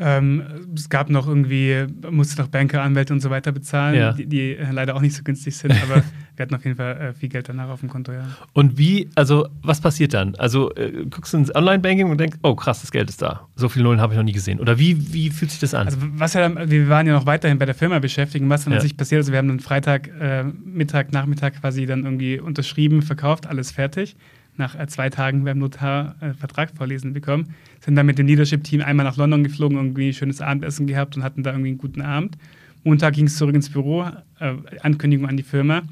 Ähm, 0.00 0.42
es 0.74 0.88
gab 0.88 1.08
noch 1.08 1.28
irgendwie, 1.28 1.86
musste 2.10 2.42
noch 2.42 2.48
Banker, 2.48 2.82
Anwälte 2.82 3.12
und 3.12 3.20
so 3.20 3.30
weiter 3.30 3.52
bezahlen, 3.52 3.94
Ja. 3.94 4.12
die, 4.12 4.26
die 4.26 4.56
leider 4.72 4.96
auch 4.96 5.00
nicht 5.00 5.14
so 5.14 5.22
günstig 5.22 5.56
sind, 5.56 5.70
aber 5.70 6.02
wir 6.36 6.42
hatten 6.42 6.54
auf 6.54 6.64
jeden 6.64 6.76
Fall 6.76 6.96
äh, 6.96 7.14
viel 7.14 7.28
Geld 7.28 7.48
danach 7.48 7.68
auf 7.68 7.78
dem 7.78 7.88
Konto, 7.88 8.10
ja. 8.10 8.26
Und 8.54 8.76
wie, 8.76 9.08
also 9.14 9.46
was 9.62 9.80
passiert 9.80 10.12
dann? 10.12 10.34
Also 10.34 10.74
äh, 10.74 11.06
guckst 11.08 11.32
du 11.32 11.36
ins 11.38 11.54
Online-Banking 11.54 12.10
und 12.10 12.18
denkst, 12.18 12.38
oh 12.42 12.56
krass, 12.56 12.80
das 12.80 12.90
Geld 12.90 13.08
ist 13.08 13.22
da. 13.22 13.46
So 13.54 13.68
viele 13.68 13.84
Nullen 13.84 14.00
habe 14.00 14.14
ich 14.14 14.16
noch 14.16 14.24
nie 14.24 14.32
gesehen. 14.32 14.58
Oder 14.58 14.80
wie, 14.80 15.12
wie 15.12 15.30
fühlt 15.30 15.52
sich 15.52 15.60
das 15.60 15.74
an? 15.74 15.86
Also 15.86 15.98
was 16.00 16.34
ja, 16.34 16.48
dann- 16.48 16.68
wir 16.68 16.88
waren 16.88 17.06
ja 17.06 17.12
noch 17.12 17.26
weiterhin 17.26 17.58
bei 17.60 17.66
der 17.66 17.76
Firma 17.76 18.00
beschäftigt 18.00 18.42
und 18.42 18.50
was 18.50 18.64
dann 18.64 18.72
Ja. 18.72 18.80
an 18.80 18.82
sich 18.82 18.96
passiert 18.96 19.20
ist, 19.20 19.30
wir 19.30 19.38
haben 19.38 19.46
dann 19.48 19.60
Freitag, 19.60 20.08
äh, 20.20 20.42
Mittag, 20.42 21.12
Nachmittag 21.12 21.60
quasi 21.60 21.86
dann 21.86 22.02
irgendwie 22.04 22.40
unterschrieben, 22.40 23.02
verkauft, 23.02 23.46
alles 23.46 23.70
fertig. 23.70 24.16
Nach 24.56 24.78
äh, 24.78 24.86
zwei 24.86 25.10
Tagen 25.10 25.44
beim 25.44 25.58
Notar 25.58 26.14
äh, 26.20 26.32
Vertrag 26.34 26.70
vorlesen 26.76 27.12
bekommen. 27.12 27.54
Sind 27.80 27.96
dann 27.96 28.06
mit 28.06 28.18
dem 28.18 28.26
Leadership-Team 28.26 28.82
einmal 28.82 29.04
nach 29.04 29.16
London 29.16 29.42
geflogen, 29.42 29.76
irgendwie 29.76 30.08
ein 30.08 30.14
schönes 30.14 30.40
Abendessen 30.40 30.86
gehabt 30.86 31.16
und 31.16 31.24
hatten 31.24 31.42
da 31.42 31.50
irgendwie 31.50 31.70
einen 31.70 31.78
guten 31.78 32.02
Abend. 32.02 32.36
Montag 32.84 33.14
ging 33.14 33.26
es 33.26 33.36
zurück 33.36 33.54
ins 33.54 33.70
Büro, 33.70 34.04
äh, 34.38 34.54
Ankündigung 34.82 35.28
an 35.28 35.36
die 35.36 35.42
Firma. 35.42 35.82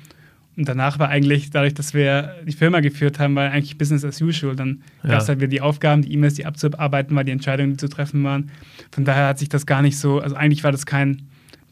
Und 0.55 0.69
danach 0.69 0.99
war 0.99 1.09
eigentlich, 1.09 1.49
dadurch, 1.51 1.73
dass 1.73 1.95
wir 1.95 2.35
die 2.47 2.53
Firma 2.53 2.81
geführt 2.81 3.19
haben, 3.19 3.35
war 3.35 3.51
eigentlich 3.51 3.79
Business 3.79 4.05
as 4.05 4.21
usual. 4.21 4.55
Dann 4.55 4.83
Ja. 5.03 5.11
gab 5.13 5.23
es 5.23 5.29
halt 5.29 5.39
wieder 5.41 5.49
die 5.49 5.63
Aufgaben, 5.63 6.03
die 6.03 6.13
E-Mails, 6.13 6.35
die 6.35 6.45
abzuarbeiten 6.45 7.17
waren, 7.17 7.25
die 7.25 7.33
Entscheidungen, 7.33 7.73
die 7.73 7.77
zu 7.79 7.89
treffen 7.89 8.23
waren. 8.23 8.51
Von 8.91 9.05
daher 9.07 9.29
hat 9.29 9.39
sich 9.39 9.49
das 9.49 9.65
gar 9.65 9.81
nicht 9.81 9.97
so, 9.99 10.21
also 10.21 10.37
eigentlich 10.37 10.63
war 10.63 10.71
das 10.71 10.85
kein 10.85 11.23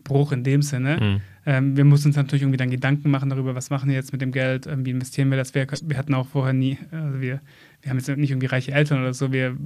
Bruch 0.03 0.33
in 0.33 0.45
dem 0.45 0.63
Sinne. 0.63 0.97
Mhm. 0.99 1.21
Ähm, 1.47 1.77
wir 1.77 1.85
mussten 1.85 2.09
uns 2.09 2.17
natürlich 2.17 2.43
irgendwie 2.43 2.59
dann 2.59 2.71
Gedanken 2.71 3.11
machen 3.11 3.31
darüber, 3.31 3.55
was 3.55 3.71
machen 3.71 3.89
wir 3.89 3.97
jetzt 3.97 4.13
mit 4.13 4.21
dem 4.21 4.31
Geld, 4.31 4.67
ähm, 4.67 4.85
wie 4.85 4.91
investieren 4.91 5.31
wir 5.31 5.39
das. 5.39 5.55
Wir, 5.55 5.67
wir 5.83 5.97
hatten 5.97 6.15
auch 6.15 6.29
vorher 6.29 6.53
nie, 6.53 6.79
also 6.91 7.21
wir, 7.21 7.41
wir 7.81 7.91
haben 7.91 7.99
jetzt 7.99 8.09
nicht 8.09 8.31
irgendwie 8.31 8.47
reiche 8.47 8.73
Eltern 8.73 9.01
oder 9.01 9.15
so, 9.15 9.33
wir 9.33 9.57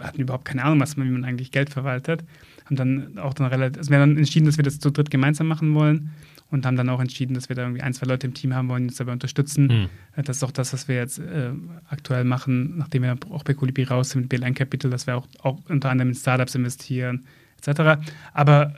hatten 0.00 0.20
überhaupt 0.20 0.44
keine 0.44 0.64
Ahnung, 0.64 0.80
was 0.80 0.96
man, 0.96 1.08
wie 1.08 1.12
man 1.12 1.24
eigentlich 1.24 1.50
Geld 1.50 1.70
verwaltet. 1.70 2.24
Haben 2.66 2.76
dann 2.76 3.18
auch 3.18 3.32
dann 3.34 3.46
relativ, 3.46 3.78
also 3.78 3.90
wir 3.90 3.98
haben 3.98 4.10
dann 4.10 4.18
entschieden, 4.18 4.44
dass 4.46 4.58
wir 4.58 4.64
das 4.64 4.78
zu 4.78 4.90
dritt 4.90 5.10
gemeinsam 5.10 5.48
machen 5.48 5.74
wollen 5.74 6.10
und 6.50 6.66
haben 6.66 6.76
dann 6.76 6.90
auch 6.90 7.00
entschieden, 7.00 7.32
dass 7.32 7.48
wir 7.48 7.56
da 7.56 7.62
irgendwie 7.62 7.80
ein, 7.80 7.94
zwei 7.94 8.06
Leute 8.06 8.26
im 8.26 8.34
Team 8.34 8.54
haben 8.54 8.68
wollen, 8.68 8.82
die 8.82 8.88
uns 8.88 8.98
dabei 8.98 9.12
unterstützen. 9.12 9.66
Mhm. 9.66 10.22
Das 10.22 10.36
ist 10.36 10.42
auch 10.42 10.50
das, 10.50 10.74
was 10.74 10.86
wir 10.86 10.96
jetzt 10.96 11.18
äh, 11.18 11.50
aktuell 11.88 12.24
machen, 12.24 12.76
nachdem 12.76 13.04
wir 13.04 13.16
auch 13.30 13.42
bei 13.42 13.54
Colibri 13.54 13.84
raus 13.84 14.10
sind 14.10 14.22
mit 14.22 14.28
BLN 14.28 14.54
Capital, 14.54 14.90
dass 14.90 15.06
wir 15.06 15.16
auch, 15.16 15.26
auch 15.40 15.58
unter 15.70 15.90
anderem 15.90 16.10
in 16.10 16.14
Startups 16.14 16.54
investieren, 16.54 17.24
etc. 17.56 18.02
Aber 18.34 18.74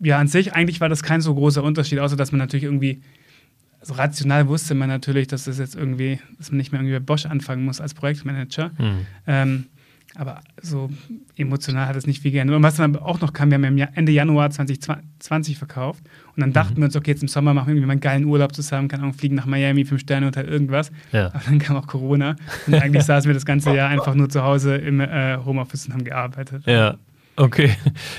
ja, 0.00 0.18
an 0.18 0.28
sich, 0.28 0.52
eigentlich 0.52 0.80
war 0.80 0.88
das 0.88 1.02
kein 1.02 1.20
so 1.20 1.34
großer 1.34 1.62
Unterschied, 1.62 1.98
außer 1.98 2.16
dass 2.16 2.32
man 2.32 2.38
natürlich 2.38 2.64
irgendwie, 2.64 3.02
also 3.80 3.94
rational 3.94 4.48
wusste 4.48 4.74
man 4.74 4.88
natürlich, 4.88 5.28
dass 5.28 5.44
das 5.44 5.58
jetzt 5.58 5.74
irgendwie, 5.74 6.18
dass 6.38 6.50
man 6.50 6.58
nicht 6.58 6.72
mehr 6.72 6.80
irgendwie 6.80 6.98
bei 6.98 7.04
Bosch 7.04 7.26
anfangen 7.26 7.64
muss 7.64 7.80
als 7.80 7.94
Projektmanager. 7.94 8.70
Mhm. 8.78 9.06
Ähm, 9.26 9.64
aber 10.18 10.40
so 10.62 10.90
emotional 11.36 11.86
hat 11.86 11.96
es 11.96 12.06
nicht 12.06 12.22
viel 12.22 12.30
geändert. 12.30 12.56
Und 12.56 12.62
was 12.62 12.76
dann 12.76 12.94
aber 12.94 13.04
auch 13.04 13.20
noch 13.20 13.34
kam, 13.34 13.50
wir 13.50 13.58
haben 13.58 13.76
ja 13.76 13.88
Ende 13.94 14.12
Januar 14.12 14.50
2020 14.50 15.58
verkauft. 15.58 16.02
Und 16.34 16.40
dann 16.40 16.52
dachten 16.54 16.76
wir 16.78 16.84
uns, 16.84 16.96
okay, 16.96 17.10
jetzt 17.10 17.22
im 17.22 17.28
Sommer 17.28 17.52
machen 17.52 17.66
wir 17.66 17.74
irgendwie 17.74 17.86
mal 17.86 17.92
einen 17.92 18.00
geilen 18.00 18.24
Urlaub 18.24 18.54
zusammen, 18.54 18.88
keine 18.88 19.02
Ahnung, 19.02 19.14
fliegen 19.14 19.34
nach 19.34 19.46
Miami, 19.46 19.84
fünf 19.84 20.00
Sterne 20.00 20.26
Hotel, 20.26 20.46
irgendwas. 20.46 20.90
Ja. 21.12 21.26
Aber 21.26 21.42
dann 21.46 21.58
kam 21.58 21.76
auch 21.76 21.86
Corona. 21.86 22.36
Und 22.66 22.74
eigentlich 22.74 23.02
saßen 23.04 23.28
wir 23.28 23.34
das 23.34 23.44
ganze 23.44 23.74
Jahr 23.74 23.90
einfach 23.90 24.14
nur 24.14 24.30
zu 24.30 24.42
Hause 24.42 24.76
im 24.76 25.00
äh, 25.00 25.36
Homeoffice 25.44 25.86
und 25.86 25.92
haben 25.92 26.04
gearbeitet. 26.04 26.64
Ja. 26.66 26.96
Okay. 27.36 27.70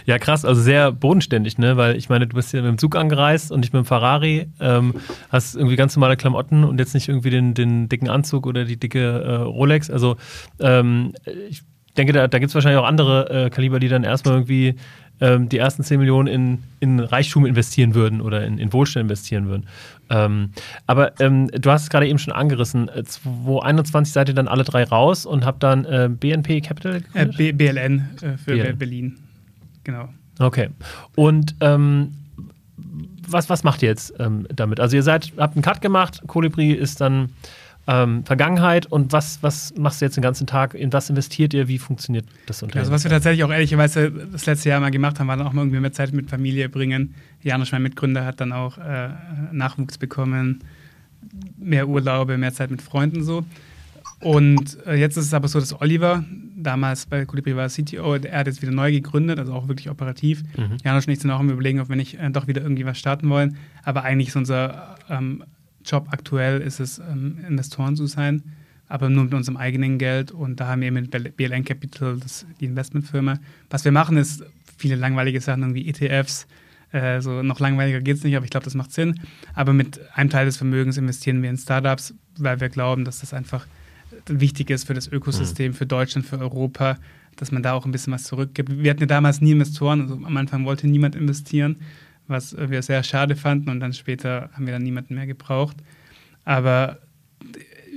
Ja, 0.06 0.19
krass, 0.19 0.45
also 0.45 0.62
sehr 0.62 0.91
bodenständig, 0.91 1.58
ne? 1.58 1.75
Weil 1.75 1.95
ich 1.95 2.08
meine, 2.08 2.27
du 2.27 2.36
bist 2.36 2.51
hier 2.51 2.62
mit 2.62 2.69
dem 2.69 2.77
Zug 2.77 2.95
angereist 2.95 3.51
und 3.51 3.62
nicht 3.62 3.73
mit 3.73 3.84
dem 3.84 3.86
Ferrari, 3.86 4.47
ähm, 4.60 4.93
hast 5.30 5.56
irgendwie 5.56 5.75
ganz 5.75 5.95
normale 5.95 6.17
Klamotten 6.17 6.63
und 6.63 6.80
jetzt 6.80 6.93
nicht 6.93 7.10
irgendwie 7.10 7.32
den, 7.32 7.56
den 7.56 7.89
dicken 7.89 8.10
Anzug 8.10 8.45
oder 8.45 8.63
die 8.63 8.77
dicke 8.77 8.99
äh, 8.99 9.36
Rolex. 9.38 9.89
Also 9.89 10.17
ähm, 10.60 11.13
ich 11.49 11.63
denke, 11.97 12.13
da, 12.13 12.27
da 12.27 12.38
gibt 12.38 12.49
es 12.49 12.56
wahrscheinlich 12.56 12.80
auch 12.80 12.88
andere 12.88 13.45
äh, 13.45 13.49
Kaliber, 13.49 13.80
die 13.80 13.88
dann 13.88 14.03
erstmal 14.03 14.36
irgendwie 14.36 14.75
ähm, 15.19 15.49
die 15.49 15.58
ersten 15.58 15.84
10 15.84 15.99
Millionen 15.99 16.27
in, 16.27 16.63
in 16.80 16.99
Reichtum 16.99 17.45
investieren 17.45 17.95
würden 17.95 18.21
oder 18.21 18.45
in, 18.45 18.58
in 18.60 18.71
Wohlstand 18.73 19.03
investieren 19.06 19.47
würden. 19.47 19.67
Ähm, 20.10 20.51
aber 20.86 21.19
ähm, 21.19 21.47
du 21.47 21.71
hast 21.71 21.84
es 21.84 21.89
gerade 21.89 22.08
eben 22.08 22.19
schon 22.19 22.34
angerissen. 22.34 22.88
Äh, 22.89 23.03
2021 23.03 24.13
seid 24.13 24.30
ihr 24.30 24.36
dann 24.36 24.47
alle 24.47 24.63
drei 24.63 24.84
raus 24.84 25.25
und 25.25 25.45
habt 25.45 25.63
dann 25.63 25.86
äh, 25.86 26.10
BNP 26.10 26.62
Capital 26.62 26.97
Äh, 26.97 27.01
gegründet? 27.01 27.38
B 27.38 27.51
BLN 27.51 28.10
äh, 28.21 28.38
für 28.38 28.53
BLN. 28.53 28.77
Berlin. 28.77 29.15
Genau. 29.84 30.10
Okay. 30.39 30.69
Und 31.15 31.56
ähm, 31.62 32.13
was, 33.27 33.49
was 33.49 33.63
macht 33.63 33.82
ihr 33.84 33.89
jetzt 33.89 34.13
ähm, 34.19 34.47
damit? 34.56 34.80
Also 34.80 34.95
ihr 34.95 35.03
seid, 35.03 35.34
habt 35.38 35.56
einen 35.56 35.63
Cut 35.63 35.82
gemacht, 35.82 36.21
Kolibri 36.27 36.71
ist 36.71 37.01
dann 37.01 37.30
ähm, 37.88 38.26
Vergangenheit 38.26 38.86
und 38.86 39.13
was, 39.13 39.41
was 39.41 39.73
machst 39.78 40.02
du 40.02 40.06
jetzt 40.06 40.17
den 40.17 40.21
ganzen 40.21 40.45
Tag? 40.45 40.73
In 40.73 40.91
was 40.91 41.10
investiert 41.10 41.54
ihr? 41.54 41.69
Wie 41.69 41.78
funktioniert 41.78 42.26
das 42.45 42.62
Unternehmen? 42.62 42.82
Also 42.82 42.91
was 42.91 43.04
wir 43.04 43.12
tatsächlich 43.12 43.43
auch 43.45 43.52
ehrlicherweise 43.52 44.12
das 44.12 44.45
letzte 44.45 44.69
Jahr 44.69 44.82
mal 44.82 44.91
gemacht 44.91 45.19
haben, 45.19 45.28
war 45.28 45.38
dann 45.38 45.47
auch 45.47 45.54
mal 45.54 45.62
irgendwie 45.62 45.80
mehr 45.80 45.93
Zeit 45.93 46.13
mit 46.13 46.30
Familie 46.30 46.67
bringen. 46.67 47.15
Janusz, 47.43 47.71
mein 47.71 47.84
Mitgründer, 47.84 48.26
hat 48.26 48.41
dann 48.41 48.52
auch 48.52 48.78
äh, 48.78 49.10
Nachwuchs 49.54 49.97
bekommen, 49.97 50.63
mehr 51.58 51.88
Urlaube, 51.88 52.38
mehr 52.38 52.54
Zeit 52.54 52.71
mit 52.71 52.82
Freunden 52.82 53.23
so. 53.23 53.45
Und 54.19 54.86
äh, 54.86 54.95
jetzt 54.95 55.15
ist 55.15 55.26
es 55.28 55.34
aber 55.34 55.47
so, 55.47 55.60
dass 55.60 55.80
Oliver, 55.80 56.26
damals 56.56 57.06
bei 57.06 57.26
Colibri 57.26 57.56
war 57.56 57.69
CTO, 57.69 58.15
er 58.15 58.39
hat 58.39 58.47
jetzt 58.47 58.62
wieder 58.62 58.71
neu 58.71 58.91
gegründet, 58.91 59.39
also 59.39 59.54
auch 59.54 59.67
wirklich 59.67 59.89
operativ. 59.89 60.43
Mhm. 60.58 60.78
Janusz 60.84 61.08
und 61.08 61.13
ich 61.13 61.19
sind 61.19 61.32
auch 61.32 61.39
am 61.39 61.50
überlegen, 61.50 61.80
ob 61.80 61.88
wir 61.88 61.95
nicht 61.95 62.19
äh, 62.19 62.30
doch 62.32 62.47
wieder 62.47 62.62
irgendwie 62.62 62.86
was 62.86 62.97
starten 62.97 63.30
wollen. 63.30 63.58
Aber 63.84 64.04
eigentlich 64.04 64.30
ist 64.30 64.36
unser 64.36 64.95
ähm, 65.10 65.43
Job 65.88 66.08
aktuell, 66.12 66.62
ist 66.62 66.80
es, 66.80 67.00
ähm, 67.00 67.39
Investoren 67.47 67.95
zu 67.95 68.06
sein 68.06 68.43
aber 68.89 69.10
nur 69.10 69.26
mit 69.26 69.34
unserem 69.34 69.58
eigenen 69.58 69.97
Geld. 69.97 70.32
Und 70.32 70.60
da 70.60 70.67
haben 70.67 70.82
wir 70.82 70.91
mit 70.91 71.12
BLN 71.12 71.65
Capital, 71.65 72.17
das, 72.17 72.45
die 72.60 72.65
Investmentfirma. 72.65 73.39
Was 73.69 73.86
wir 73.86 73.91
machen, 73.91 74.17
ist 74.17 74.43
viele 74.78 74.95
langweilige 74.95 75.41
Sachen, 75.41 75.73
wie 75.73 75.88
ETFs. 75.89 76.47
Äh, 76.91 77.21
so 77.21 77.43
noch 77.43 77.60
langweiliger 77.60 78.00
geht 78.00 78.17
es 78.17 78.23
nicht, 78.23 78.36
aber 78.36 78.45
ich 78.45 78.52
glaube, 78.52 78.63
das 78.63 78.76
macht 78.76 78.93
Sinn. 78.93 79.19
Aber 79.54 79.73
mit 79.73 80.00
einem 80.13 80.30
Teil 80.30 80.45
des 80.45 80.58
Vermögens 80.58 80.97
investieren 80.97 81.41
wir 81.41 81.50
in 81.50 81.58
Startups, 81.58 82.13
weil 82.38 82.60
wir 82.62 82.69
glauben, 82.69 83.04
dass 83.04 83.19
das 83.19 83.34
einfach 83.34 83.67
wichtig 84.28 84.69
ist 84.69 84.88
für 84.88 84.93
das 84.93 85.08
Ökosystem, 85.08 85.71
mhm. 85.71 85.76
für 85.76 85.86
Deutschland, 85.86 86.26
für 86.26 86.39
Europa, 86.39 86.97
dass 87.36 87.52
man 87.52 87.62
da 87.62 87.73
auch 87.73 87.86
ein 87.86 87.91
bisschen 87.91 88.13
was 88.13 88.23
zurückgibt. 88.23 88.82
Wir 88.82 88.89
hatten 88.89 89.02
ja 89.02 89.06
damals 89.06 89.41
nie 89.41 89.52
Investoren, 89.52 90.02
also 90.02 90.13
am 90.15 90.38
Anfang 90.38 90.65
wollte 90.65 90.88
niemand 90.88 91.15
investieren, 91.15 91.78
was 92.28 92.56
wir 92.58 92.82
sehr 92.82 93.04
schade 93.04 93.36
fanden 93.36 93.70
und 93.70 93.80
dann 93.80 93.94
später 93.94 94.50
haben 94.54 94.66
wir 94.66 94.74
dann 94.74 94.84
niemanden 94.84 95.16
mehr 95.16 95.28
gebraucht. 95.28 95.78
Aber 96.46 97.00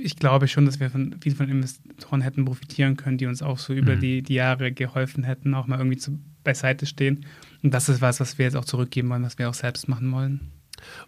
ich 0.01 0.15
glaube 0.15 0.47
schon, 0.47 0.65
dass 0.65 0.79
wir 0.79 0.89
von, 0.89 1.15
viel 1.21 1.35
von 1.35 1.49
Investoren 1.49 2.21
hätten 2.21 2.45
profitieren 2.45 2.97
können, 2.97 3.17
die 3.17 3.27
uns 3.27 3.41
auch 3.41 3.59
so 3.59 3.73
über 3.73 3.95
mhm. 3.95 3.99
die, 3.99 4.21
die 4.23 4.33
Jahre 4.33 4.71
geholfen 4.71 5.23
hätten, 5.23 5.53
auch 5.53 5.67
mal 5.67 5.77
irgendwie 5.77 5.97
zu, 5.97 6.19
beiseite 6.43 6.85
stehen. 6.85 7.25
Und 7.63 7.73
das 7.73 7.89
ist 7.89 8.01
was, 8.01 8.19
was 8.19 8.37
wir 8.37 8.45
jetzt 8.45 8.55
auch 8.55 8.65
zurückgeben 8.65 9.09
wollen, 9.09 9.23
was 9.23 9.37
wir 9.37 9.49
auch 9.49 9.53
selbst 9.53 9.87
machen 9.87 10.11
wollen. 10.11 10.51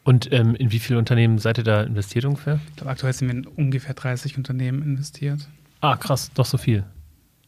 Und 0.04 0.32
ähm, 0.32 0.56
in 0.56 0.72
wie 0.72 0.80
viele 0.80 1.00
Unternehmen 1.00 1.40
seid 1.40 1.58
ihr 1.58 1.64
da 1.64 1.82
investiert 1.82 2.26
ungefähr? 2.26 2.60
Ich 2.70 2.76
glaube, 2.76 2.92
aktuell 2.92 3.14
sind 3.14 3.28
wir 3.28 3.36
in 3.36 3.48
ungefähr 3.48 3.96
30 3.96 4.38
Unternehmen 4.38 4.84
investiert. 4.84 5.48
Ah, 5.82 5.98
krass, 5.98 6.32
doch 6.36 6.46
so 6.46 6.58
viel. 6.58 6.84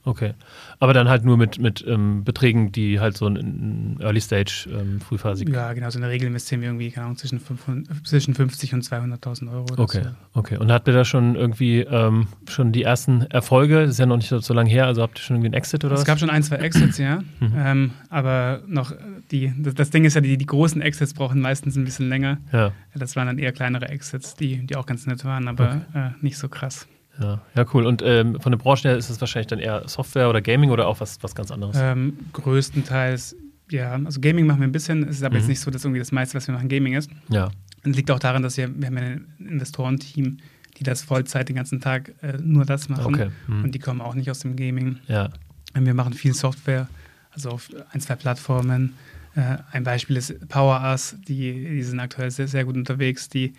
Okay. 0.06 0.34
Aber 0.80 0.94
dann 0.94 1.10
halt 1.10 1.26
nur 1.26 1.36
mit, 1.36 1.60
mit 1.60 1.84
ähm, 1.88 2.24
Beträgen, 2.24 2.72
die 2.72 3.00
halt 3.00 3.18
so 3.18 3.28
ein 3.28 3.98
Early 4.00 4.22
Stage 4.22 4.70
ähm, 4.72 5.02
frühphasig. 5.02 5.50
Ja, 5.50 5.74
genau. 5.74 5.90
So 5.90 5.98
in 5.98 6.04
der 6.04 6.12
Regel 6.12 6.28
investieren 6.28 6.62
wir 6.62 6.70
irgendwie, 6.70 6.92
keine 6.92 7.06
Ahnung, 7.06 7.18
zwischen, 7.18 7.40
500, 7.40 8.08
zwischen 8.08 8.36
50 8.36 8.76
und 8.76 8.84
200.000 8.84 9.52
Euro. 9.52 9.66
Okay, 9.78 10.04
so. 10.04 10.40
okay. 10.40 10.58
Und 10.58 10.72
habt 10.72 10.88
ihr 10.88 10.94
da 10.94 11.06
schon 11.06 11.36
irgendwie 11.36 11.80
ähm, 11.80 12.28
schon 12.48 12.72
die 12.72 12.84
ersten 12.84 13.22
Erfolge? 13.24 13.82
Das 13.82 13.92
ist 13.92 14.00
ja 14.00 14.06
noch 14.06 14.18
nicht 14.18 14.30
so 14.30 14.54
lange 14.54 14.70
her. 14.70 14.86
Also 14.86 15.02
habt 15.02 15.18
ihr 15.18 15.22
schon 15.24 15.38
irgendwie 15.38 15.48
einen 15.48 15.56
Exit 15.56 15.84
oder 15.84 15.96
es 15.96 16.02
was? 16.02 16.04
Es 16.04 16.08
gab 16.08 16.20
schon 16.20 16.30
ein, 16.30 16.44
zwei 16.44 16.58
Exits, 16.58 17.00
ja. 17.00 17.24
Mhm. 17.40 17.54
Ähm, 17.58 17.92
aber 18.10 18.62
noch 18.68 18.94
die, 19.32 19.54
das, 19.58 19.74
das, 19.74 19.90
Ding 19.90 20.06
ist 20.06 20.14
ja, 20.14 20.22
die, 20.22 20.38
die 20.38 20.46
großen 20.46 20.82
Exits 20.82 21.16
brauchen 21.16 21.42
meistens 21.42 21.76
ein 21.76 21.84
bisschen 21.84 22.10
länger. 22.10 22.38
Ja. 22.52 22.72
Das 22.94 23.16
waren 23.16 23.26
dann 23.26 23.40
eher 23.40 23.52
kleinere 23.52 23.90
Exits, 23.90 24.36
die, 24.36 24.66
die 24.68 24.76
auch 24.76 24.86
ganz 24.86 25.08
nett 25.08 25.26
waren, 25.26 25.48
aber 25.48 25.82
okay. 25.94 26.00
äh, 26.00 26.10
nicht 26.22 26.38
so 26.38 26.48
krass. 26.48 26.88
Ja, 27.20 27.42
ja 27.56 27.66
cool. 27.74 27.86
Und 27.86 28.02
ähm, 28.04 28.40
von 28.40 28.52
der 28.52 28.60
Branche 28.60 28.90
her 28.90 28.98
ist 28.98 29.10
es 29.10 29.20
wahrscheinlich 29.22 29.48
dann 29.48 29.60
eher 29.60 29.88
Software 29.88 30.30
oder 30.30 30.42
Gaming 30.42 30.70
oder 30.72 30.88
auch 30.88 31.00
was, 31.00 31.22
was 31.22 31.36
ganz 31.36 31.52
anderes? 31.52 31.76
Ähm, 31.80 32.18
größtenteils, 32.34 33.36
ja. 33.70 33.94
Also 34.04 34.20
Gaming 34.20 34.46
machen 34.46 34.60
wir 34.60 34.68
ein 34.68 34.72
bisschen. 34.72 35.04
Es 35.04 35.18
ist 35.18 35.24
aber 35.24 35.36
mhm. 35.36 35.42
jetzt 35.42 35.48
nicht 35.48 35.60
so, 35.60 35.72
dass 35.72 35.84
irgendwie 35.84 36.00
das 36.00 36.12
meiste, 36.12 36.36
was 36.36 36.48
wir 36.48 36.54
machen, 36.54 36.70
Gaming 36.70 36.94
ist. 36.94 37.10
Ja. 37.30 37.50
Und 37.84 37.96
liegt 37.96 38.12
auch 38.12 38.20
daran, 38.20 38.44
dass 38.44 38.58
wir, 38.58 38.70
wir 38.76 38.88
haben 38.88 38.98
ein 38.98 39.28
Investorenteam, 39.40 40.38
die 40.78 40.84
das 40.84 41.04
Vollzeit 41.04 41.50
den 41.50 41.56
ganzen 41.56 41.80
Tag 41.80 42.14
äh, 42.22 42.38
nur 42.42 42.66
das 42.66 42.90
machen. 42.90 43.16
Okay. 43.16 43.30
Mhm. 43.48 43.64
Und 43.66 43.76
die 43.76 43.80
kommen 43.80 44.02
auch 44.02 44.16
nicht 44.16 44.30
aus 44.30 44.40
dem 44.40 44.56
Gaming. 44.56 44.98
Ja. 45.08 45.30
Und 45.74 45.86
wir 45.86 45.94
machen 45.94 46.14
viel 46.14 46.34
Software, 46.34 46.88
also 47.32 47.50
auf 47.50 47.70
ein, 47.92 48.02
zwei 48.02 48.16
Plattformen. 48.16 48.94
Äh, 49.36 49.58
ein 49.72 49.84
Beispiel 49.84 50.18
ist 50.18 50.48
PowerUs, 50.50 51.16
die, 51.28 51.66
die 51.66 51.84
sind 51.84 52.00
aktuell 52.00 52.32
sehr, 52.32 52.48
sehr 52.48 52.66
gut 52.66 52.76
unterwegs. 52.76 53.30
Die 53.30 53.54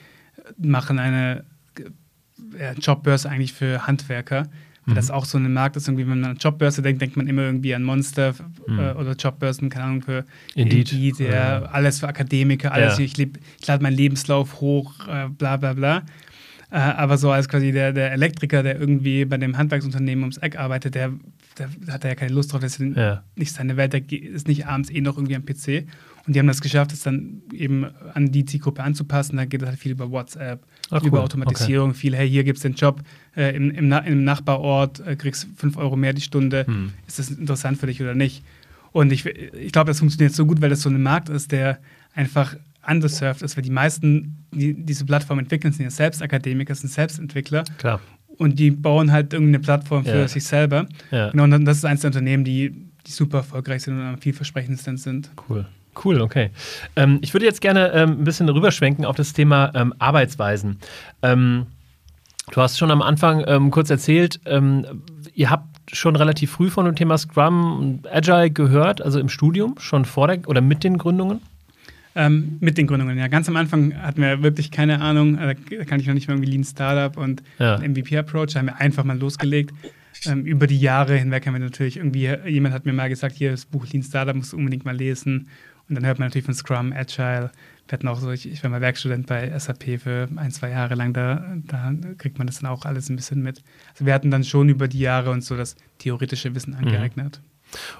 machen 0.59 0.99
eine 0.99 1.45
Jobbörse 2.81 3.29
eigentlich 3.29 3.53
für 3.53 3.87
Handwerker. 3.87 4.49
Mhm. 4.87 4.94
Das 4.94 5.11
auch 5.11 5.25
so 5.25 5.38
ein 5.38 5.53
Markt 5.53 5.77
ist, 5.77 5.88
irgendwie, 5.88 6.09
wenn 6.09 6.20
man 6.20 6.31
an 6.33 6.37
Jobbörse 6.37 6.81
denkt, 6.81 7.03
denkt 7.03 7.16
man 7.16 7.27
immer 7.27 7.42
irgendwie 7.42 7.75
an 7.75 7.83
Monster 7.83 8.35
mhm. 8.66 8.79
äh, 8.79 8.92
oder 8.92 9.12
Jobbörsen, 9.12 9.68
keine 9.68 9.85
Ahnung, 9.85 10.03
für 10.03 10.25
Indeed, 10.55 10.92
Indeed 10.92 11.18
ja, 11.18 11.62
alles 11.62 12.01
für 12.01 12.09
Akademiker, 12.09 12.72
alles, 12.72 12.99
ja. 12.99 13.05
ich, 13.05 13.18
ich 13.18 13.66
lade 13.66 13.83
meinen 13.83 13.96
Lebenslauf 13.96 14.61
hoch, 14.61 15.09
äh, 15.09 15.29
bla 15.29 15.57
bla 15.57 15.72
bla. 15.72 16.03
Äh, 16.70 16.79
aber 16.79 17.16
so 17.16 17.31
als 17.31 17.49
quasi 17.49 17.72
der, 17.72 17.92
der 17.92 18.12
Elektriker, 18.12 18.62
der 18.62 18.79
irgendwie 18.79 19.25
bei 19.25 19.37
dem 19.38 19.57
Handwerksunternehmen 19.57 20.25
ums 20.25 20.38
Eck 20.38 20.59
arbeitet, 20.59 20.94
der, 20.94 21.12
der 21.59 21.68
hat 21.88 22.05
ja 22.05 22.14
keine 22.14 22.33
Lust 22.33 22.53
drauf, 22.53 22.61
das 22.61 22.79
ist 22.79 22.96
ja. 22.96 23.22
nicht 23.37 23.53
seine 23.53 23.77
Welt, 23.77 23.92
der 23.92 24.03
ist 24.11 24.49
nicht 24.49 24.66
abends 24.66 24.90
eh 24.90 25.01
noch 25.01 25.16
irgendwie 25.16 25.37
am 25.37 25.44
PC. 25.44 25.87
Und 26.27 26.35
die 26.35 26.40
haben 26.40 26.49
das 26.49 26.61
geschafft, 26.61 26.92
es 26.92 27.03
dann 27.03 27.42
eben 27.53 27.85
an 28.14 28.33
die 28.33 28.44
Zielgruppe 28.44 28.83
anzupassen. 28.83 29.37
Da 29.37 29.44
geht 29.44 29.62
es 29.62 29.68
halt 29.68 29.79
viel 29.79 29.92
über 29.92 30.11
WhatsApp, 30.11 30.66
Ach, 30.90 31.03
über 31.03 31.18
cool. 31.18 31.25
Automatisierung, 31.25 31.90
okay. 31.90 31.99
viel, 31.99 32.16
hey, 32.16 32.29
hier 32.29 32.44
gibt 32.44 32.59
es 32.59 32.62
den 32.62 32.75
Job 32.75 33.03
äh, 33.37 33.57
im, 33.57 33.70
im, 33.70 33.88
Na 33.88 33.99
im, 33.99 34.25
Nachbarort, 34.25 35.01
äh, 35.01 35.16
kriegst 35.16 35.49
5 35.57 35.77
Euro 35.77 35.96
mehr 35.96 36.12
die 36.12 36.20
Stunde. 36.20 36.66
Hm. 36.66 36.92
Ist 37.07 37.18
das 37.18 37.31
interessant 37.31 37.79
für 37.79 37.87
dich 37.87 38.01
oder 38.01 38.14
nicht? 38.14 38.44
Und 38.92 39.12
ich, 39.12 39.27
ich 39.27 39.72
glaube, 39.72 39.88
das 39.88 39.99
funktioniert 39.99 40.33
so 40.33 40.46
gut, 40.46 40.61
weil 40.61 40.70
das 40.70 40.83
so 40.83 40.88
ein 40.88 41.03
Markt 41.03 41.29
ist, 41.29 41.53
der 41.53 41.79
einfach 42.14 42.57
underserved 42.88 43.42
ist, 43.42 43.57
weil 43.57 43.62
die 43.62 43.70
meisten, 43.70 44.46
die 44.53 44.75
diese 44.75 45.05
Plattform 45.05 45.38
entwickeln, 45.38 45.72
sind 45.72 45.85
ja 45.85 45.90
selbst 45.90 46.22
Akademiker, 46.22 46.75
sind 46.75 46.88
Selbstentwickler. 46.88 47.64
Klar. 47.79 48.01
Und 48.38 48.59
die 48.59 48.70
bauen 48.70 49.12
halt 49.12 49.33
irgendeine 49.33 49.61
Plattform 49.61 50.05
für 50.05 50.20
ja. 50.20 50.29
sich 50.29 50.44
selber. 50.44 50.87
Ja. 51.11 51.31
Genau, 51.31 51.44
und 51.44 51.64
das 51.64 51.79
ist 51.79 51.85
eines 51.85 52.03
der 52.03 52.09
Unternehmen, 52.09 52.44
die, 52.44 52.70
die 53.07 53.11
super 53.11 53.38
erfolgreich 53.38 53.83
sind 53.83 53.99
und 53.99 54.03
am 54.03 54.18
vielversprechendsten 54.18 54.99
sind. 54.99 55.31
Cool. 55.49 55.66
Cool, 56.05 56.21
okay. 56.21 56.51
Ähm, 56.95 57.19
ich 57.23 57.33
würde 57.33 57.47
jetzt 57.47 57.61
gerne 57.61 57.93
ähm, 57.93 58.21
ein 58.21 58.25
bisschen 58.25 58.49
rüberschwenken 58.49 59.05
auf 59.05 59.17
das 59.17 59.33
Thema 59.33 59.73
ähm, 59.75 59.95
Arbeitsweisen. 59.99 60.79
Ähm, 61.23 61.67
du 62.53 62.61
hast 62.61 62.79
schon 62.79 62.91
am 62.91 63.03
Anfang 63.03 63.45
ähm, 63.47 63.71
kurz 63.71 63.91
erzählt, 63.91 64.41
ähm, 64.47 65.03
ihr 65.35 65.51
habt 65.51 65.67
schon 65.93 66.17
relativ 66.17 66.51
früh 66.51 66.71
von 66.71 66.85
dem 66.85 66.97
Thema 66.97 67.17
Scrum 67.17 67.79
und 67.79 68.13
Agile 68.13 68.51
gehört, 68.51 69.01
also 69.01 69.21
im 69.21 69.29
Studium, 69.29 69.77
schon 69.79 70.05
vor 70.05 70.27
der 70.29 70.49
oder 70.49 70.61
mit 70.61 70.85
den 70.85 70.99
Gründungen? 70.99 71.41
mit 72.61 72.79
den 72.79 72.87
Gründungen, 72.87 73.19
ja. 73.19 73.29
Ganz 73.29 73.47
am 73.47 73.57
Anfang 73.57 73.95
hatten 73.95 74.23
wir 74.23 74.43
wirklich 74.43 74.71
keine 74.71 75.03
Ahnung, 75.03 75.37
äh, 75.37 75.55
da 75.77 75.85
kann 75.85 76.01
ich 76.01 76.07
noch 76.07 76.15
nicht 76.15 76.29
mal 76.29 76.35
irgendwie 76.35 76.51
Lean 76.51 76.65
Startup 76.65 77.15
und 77.19 77.43
ja. 77.59 77.77
MVP-Approach, 77.77 78.55
da 78.55 78.61
haben 78.61 78.69
wir 78.69 78.81
einfach 78.81 79.05
mal 79.05 79.19
losgelegt. 79.19 79.75
über 80.25 80.67
die 80.67 80.81
Jahre 80.81 81.19
hinweg 81.19 81.47
haben 81.47 81.53
wir 81.53 81.61
natürlich 81.61 81.99
irgendwie, 81.99 82.35
jemand 82.47 82.75
hat 82.75 82.87
mir 82.87 82.95
mal 82.95 83.11
gesagt, 83.11 83.37
hier 83.37 83.51
das 83.51 83.67
Buch 83.67 83.87
Lean 83.93 84.03
Startup 84.03 84.35
musst 84.35 84.55
du 84.55 84.57
unbedingt 84.57 84.87
mal 84.87 84.97
lesen. 84.97 85.49
Und 85.88 85.94
dann 85.94 86.05
hört 86.05 86.18
man 86.18 86.29
natürlich 86.29 86.44
von 86.44 86.55
Scrum, 86.55 86.92
Agile. 86.92 87.51
Wir 87.88 87.92
hatten 87.92 88.09
auch 88.09 88.18
so, 88.18 88.31
ich, 88.31 88.51
ich 88.51 88.62
war 88.62 88.70
mal 88.70 88.81
Werkstudent 88.81 89.27
bei 89.27 89.57
SAP 89.57 90.01
für 90.01 90.29
ein, 90.37 90.51
zwei 90.51 90.70
Jahre 90.70 90.96
lang, 90.96 91.12
da, 91.12 91.57
da 91.66 91.92
kriegt 92.18 92.38
man 92.38 92.49
das 92.49 92.59
dann 92.59 92.70
auch 92.70 92.85
alles 92.85 93.09
ein 93.09 93.16
bisschen 93.16 93.42
mit. 93.42 93.62
Also 93.92 94.07
wir 94.07 94.14
hatten 94.14 94.31
dann 94.31 94.42
schon 94.42 94.68
über 94.68 94.88
die 94.88 94.99
Jahre 94.99 95.31
uns 95.31 95.46
so 95.46 95.57
das 95.57 95.77
theoretische 95.99 96.55
Wissen 96.55 96.72
mhm. 96.72 96.79
angeeignet. 96.79 97.40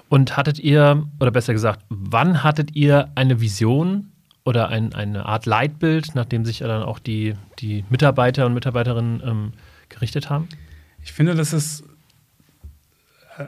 Und 0.09 0.35
hattet 0.35 0.59
ihr, 0.59 1.05
oder 1.19 1.31
besser 1.31 1.53
gesagt, 1.53 1.85
wann 1.89 2.43
hattet 2.43 2.75
ihr 2.75 3.09
eine 3.15 3.39
Vision 3.39 4.11
oder 4.43 4.69
ein, 4.69 4.93
eine 4.93 5.25
Art 5.25 5.45
Leitbild, 5.45 6.15
nachdem 6.15 6.45
sich 6.45 6.59
ja 6.59 6.67
dann 6.67 6.83
auch 6.83 6.99
die, 6.99 7.35
die 7.59 7.85
Mitarbeiter 7.89 8.45
und 8.45 8.53
Mitarbeiterinnen 8.53 9.21
ähm, 9.23 9.53
gerichtet 9.89 10.29
haben? 10.29 10.47
Ich 11.03 11.13
finde, 11.13 11.35
das 11.35 11.53
ist 11.53 11.83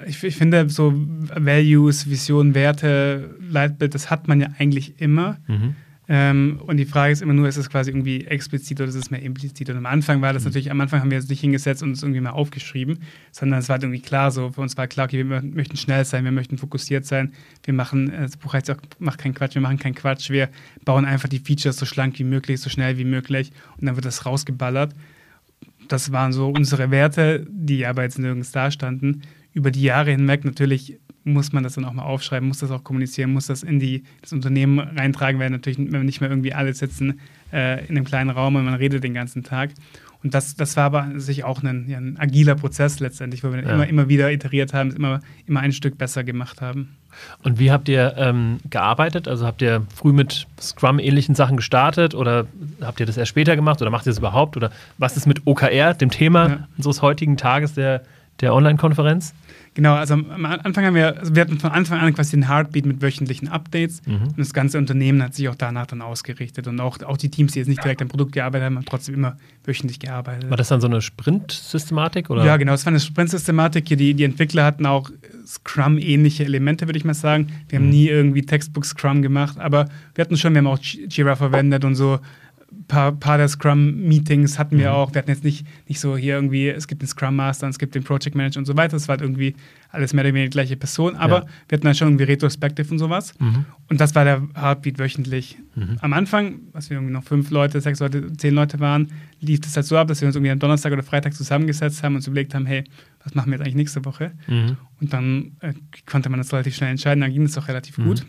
ich, 0.06 0.24
ich, 0.24 0.36
finde, 0.36 0.70
so 0.70 0.94
Values, 1.36 2.10
Vision, 2.10 2.54
Werte, 2.54 3.36
Leitbild, 3.40 3.96
das 3.96 4.10
hat 4.10 4.28
man 4.28 4.42
ja 4.42 4.48
eigentlich 4.58 5.02
immer. 5.02 5.38
Mhm. 5.48 5.76
Ähm, 6.12 6.60
und 6.66 6.78
die 6.78 6.86
Frage 6.86 7.14
ist 7.14 7.22
immer 7.22 7.34
nur, 7.34 7.48
ist 7.48 7.58
es 7.58 7.70
quasi 7.70 7.92
irgendwie 7.92 8.26
explizit 8.26 8.82
oder 8.82 8.90
ist 8.90 8.96
es 8.96 9.12
mehr 9.12 9.22
implizit? 9.22 9.70
Und 9.70 9.78
am 9.78 9.86
Anfang 9.86 10.24
war 10.24 10.34
das 10.34 10.42
mhm. 10.42 10.50
natürlich, 10.50 10.72
am 10.72 10.82
Anfang 10.82 11.02
haben 11.02 11.12
wir 11.12 11.20
uns 11.20 11.30
nicht 11.30 11.42
hingesetzt 11.42 11.84
und 11.84 11.92
es 11.92 12.02
irgendwie 12.02 12.20
mal 12.20 12.32
aufgeschrieben, 12.32 12.98
sondern 13.32 13.60
es 13.60 13.70
war 13.70 13.76
halt 13.76 13.84
irgendwie 13.84 14.02
klar, 14.02 14.32
so 14.32 14.50
für 14.50 14.62
uns 14.62 14.76
war 14.76 14.88
klar, 14.88 15.06
okay, 15.06 15.30
wir 15.30 15.42
möchten 15.44 15.78
schnell 15.78 16.04
sein, 16.06 16.26
wir 16.26 16.32
möchten 16.32 16.58
fokussiert 16.58 17.06
sein, 17.06 17.34
wir 17.64 17.76
machen, 17.76 18.10
äh, 18.10 18.22
das 18.22 18.38
Buch 18.38 18.54
heißt 18.54 18.72
auch, 18.72 18.78
macht 18.98 19.20
keinen 19.20 19.36
Quatsch, 19.36 19.54
wir 19.54 19.62
machen 19.62 19.78
keinen 19.78 19.94
Quatsch, 19.94 20.32
wir 20.32 20.50
bauen 20.84 21.06
einfach 21.06 21.30
die 21.30 21.40
Features 21.40 21.78
so 21.78 21.86
schlank 21.86 22.18
wie 22.18 22.24
möglich, 22.24 22.60
so 22.60 22.72
schnell 22.72 22.98
wie 22.98 23.06
möglich 23.06 23.52
und 23.78 23.86
dann 23.86 23.96
wird 23.96 24.06
das 24.06 24.26
rausgeballert. 24.26 24.96
Das 25.90 26.12
waren 26.12 26.34
so 26.34 26.50
unsere 26.50 26.90
Werte, 26.90 27.46
die 27.50 27.86
aber 27.86 28.02
jetzt 28.02 28.18
nirgends 28.18 28.52
da 28.52 28.72
standen 28.72 29.22
über 29.54 29.72
die 29.72 29.84
Jahre 29.84 30.12
hinweg 30.12 30.46
natürlich 30.46 31.00
muss 31.24 31.52
man 31.52 31.64
das 31.64 31.76
dann 31.76 31.86
auch 31.86 31.94
mal 31.94 32.04
aufschreiben, 32.04 32.48
muss 32.48 32.60
das 32.60 32.72
auch 32.72 32.84
kommunizieren, 32.84 33.32
muss 33.32 33.48
das 33.48 33.64
in 33.64 33.80
die, 33.80 34.04
das 34.22 34.34
Unternehmen 34.34 34.80
reintragen, 34.80 35.40
weil 35.40 35.50
natürlich 35.50 35.78
nicht 35.78 36.22
mehr 36.22 36.30
irgendwie 36.30 36.54
alle 36.54 36.74
sitzen 36.74 37.20
äh, 37.54 37.86
in 37.86 37.98
einem 37.98 38.06
kleinen 38.06 38.30
Raum 38.30 38.56
und 38.56 38.66
man 38.66 38.74
redet 38.74 39.04
den 39.04 39.14
ganzen 39.14 39.44
Tag. 39.44 39.72
Und 40.22 40.34
das, 40.34 40.56
das 40.56 40.76
war 40.76 40.84
aber 40.84 41.08
sich 41.16 41.46
auch 41.46 41.64
ein, 41.64 41.88
ja, 41.88 41.98
ein 41.98 42.18
agiler 42.20 42.56
Prozess 42.56 43.00
letztendlich, 43.00 43.44
wo 43.44 43.54
wir 43.54 43.64
ja. 43.64 43.70
immer, 43.70 43.88
immer 43.88 44.10
wieder 44.10 44.32
iteriert 44.32 44.74
haben, 44.74 44.92
immer, 44.92 45.22
immer 45.46 45.62
ein 45.62 45.72
Stück 45.72 45.98
besser 45.98 46.26
gemacht 46.26 46.62
haben. 46.62 46.98
Und 47.42 47.58
wie 47.58 47.72
habt 47.72 47.88
ihr 47.88 48.16
ähm, 48.18 48.58
gearbeitet? 48.70 49.28
Also 49.30 49.46
habt 49.46 49.62
ihr 49.62 49.86
früh 49.96 50.12
mit 50.12 50.46
Scrum-ähnlichen 50.60 51.36
Sachen 51.36 51.58
gestartet 51.58 52.16
oder 52.16 52.48
habt 52.82 53.00
ihr 53.00 53.06
das 53.06 53.16
erst 53.16 53.30
später 53.30 53.56
gemacht 53.56 53.82
oder 53.82 53.92
macht 53.92 54.06
ihr 54.06 54.12
das 54.12 54.20
überhaupt? 54.20 54.58
Oder 54.58 54.72
was 54.98 55.16
ist 55.16 55.26
mit 55.26 55.48
OKR, 55.48 55.94
dem 55.94 56.12
Thema 56.12 56.50
ja. 56.50 56.68
unseres 56.76 57.02
heutigen 57.02 57.38
Tages 57.38 57.74
der, 57.74 58.04
der 58.42 58.54
Online-Konferenz? 58.54 59.34
Genau, 59.76 59.94
also 59.94 60.16
am 60.16 60.46
Anfang 60.46 60.84
haben 60.84 60.96
wir, 60.96 61.18
also 61.18 61.36
wir 61.36 61.42
hatten 61.42 61.60
von 61.60 61.72
Anfang 61.72 62.00
an 62.00 62.14
quasi 62.14 62.32
den 62.32 62.50
Heartbeat 62.50 62.86
mit 62.86 63.02
wöchentlichen 63.02 63.48
Updates 63.48 64.02
mhm. 64.06 64.24
und 64.30 64.40
das 64.40 64.54
ganze 64.54 64.78
Unternehmen 64.78 65.22
hat 65.24 65.36
sich 65.36 65.48
auch 65.48 65.56
danach 65.56 65.86
dann 65.86 66.02
ausgerichtet 66.02 66.68
und 66.68 66.80
auch, 66.82 67.02
auch 67.04 67.18
die 67.18 67.30
Teams, 67.30 67.54
die 67.54 67.60
jetzt 67.60 67.68
nicht 67.68 67.84
direkt 67.84 68.02
am 68.02 68.08
Produkt 68.08 68.34
gearbeitet 68.34 68.66
haben, 68.66 68.78
haben 68.78 68.86
trotzdem 68.86 69.16
immer 69.16 69.38
wöchentlich 69.64 70.00
gearbeitet. 70.00 70.50
War 70.50 70.58
das 70.58 70.70
dann 70.70 70.82
so 70.82 70.88
eine 70.88 71.02
Sprint-Systematik? 71.02 72.30
Ja, 72.30 72.58
genau, 72.58 72.74
es 72.74 72.86
war 72.86 72.92
eine 72.92 73.00
Sprint-Systematik. 73.00 73.86
Die, 73.86 74.14
die 74.14 74.24
Entwickler 74.24 74.66
hatten 74.66 74.86
auch 74.86 75.12
Scrum-ähnliche 75.46 76.44
Elemente, 76.44 76.88
würde 76.88 76.98
ich 76.98 77.06
mal 77.06 77.14
sagen. 77.14 77.48
Wir 77.70 77.80
haben 77.80 77.86
mhm. 77.86 77.92
nie 77.92 78.08
irgendwie 78.08 78.42
Textbook 78.42 78.86
Scrum 78.86 79.22
gemacht, 79.22 79.60
aber 79.60 79.88
wir 80.16 80.24
hatten 80.24 80.36
schon, 80.36 80.54
wir 80.54 80.60
haben 80.60 80.68
auch 80.68 80.80
Jira 80.80 81.36
verwendet 81.36 81.86
und 81.86 81.96
so 81.96 82.20
paar, 82.88 83.12
paar 83.14 83.38
der 83.38 83.48
Scrum-Meetings 83.48 84.60
hatten 84.60 84.78
wir 84.78 84.90
mhm. 84.90 84.96
auch. 84.96 85.14
Wir 85.14 85.20
hatten 85.20 85.30
jetzt 85.30 85.44
nicht, 85.44 85.66
nicht 85.88 86.00
so 86.00 86.18
hier 86.18 86.36
irgendwie, 86.36 86.70
es 86.70 86.88
gibt 86.88 87.02
den 87.02 87.08
Scrum 87.08 87.36
Master, 87.36 87.68
es 87.68 87.80
gibt 87.80 87.96
den 87.96 88.04
Project 88.04 88.36
Manager 88.36 88.60
und 88.60 88.66
so 88.66 88.76
weiter. 88.78 88.98
Es 88.98 89.08
war 89.08 89.14
halt 89.14 89.22
irgendwie 89.22 89.56
alles 89.90 90.14
mehr 90.14 90.24
oder 90.24 90.34
weniger 90.34 90.50
die 90.50 90.54
gleiche 90.54 90.78
Person, 90.78 91.16
aber 91.16 91.40
ja. 91.40 91.46
wir 91.68 91.78
hatten 91.78 91.86
dann 91.86 91.96
schon 91.96 92.10
irgendwie 92.10 92.26
Retrospective 92.26 92.92
und 92.92 93.00
sowas. 93.00 93.34
Mhm. 93.40 93.66
Und 93.90 94.00
das 94.00 94.14
war 94.16 94.24
der 94.24 94.48
Heartbeat 94.56 95.00
wöchentlich. 95.00 95.58
Mhm. 95.76 95.98
Am 96.02 96.14
Anfang, 96.14 96.60
als 96.74 96.90
wir 96.90 96.98
irgendwie 96.98 97.14
noch 97.14 97.24
fünf 97.24 97.50
Leute, 97.50 97.82
sechs 97.82 98.00
Leute, 98.00 98.32
zehn 98.34 98.54
Leute 98.54 98.80
waren, 98.80 99.12
lief 99.40 99.62
das 99.62 99.76
halt 99.76 99.86
so 99.86 99.98
ab, 99.98 100.08
dass 100.08 100.22
wir 100.22 100.28
uns 100.28 100.36
irgendwie 100.36 100.52
am 100.52 100.60
Donnerstag 100.60 100.94
oder 100.94 101.04
Freitag 101.04 101.34
zusammengesetzt 101.34 102.04
haben 102.04 102.14
und 102.14 102.18
uns 102.18 102.28
überlegt 102.28 102.54
haben, 102.54 102.66
hey, 102.66 102.84
was 103.24 103.34
machen 103.34 103.52
wir 103.52 103.58
jetzt 103.58 103.62
eigentlich 103.62 103.76
nächste 103.76 104.06
Woche? 104.06 104.32
Mhm. 104.48 104.78
Und 105.00 105.14
dann 105.14 105.52
äh, 105.62 105.74
konnte 106.06 106.30
man 106.30 106.40
das 106.40 106.54
relativ 106.54 106.76
schnell 106.76 106.92
entscheiden, 106.92 107.22
dann 107.22 107.32
ging 107.32 107.44
es 107.44 107.58
auch 107.58 107.68
relativ 107.68 107.98
mhm. 107.98 108.06
gut. 108.06 108.26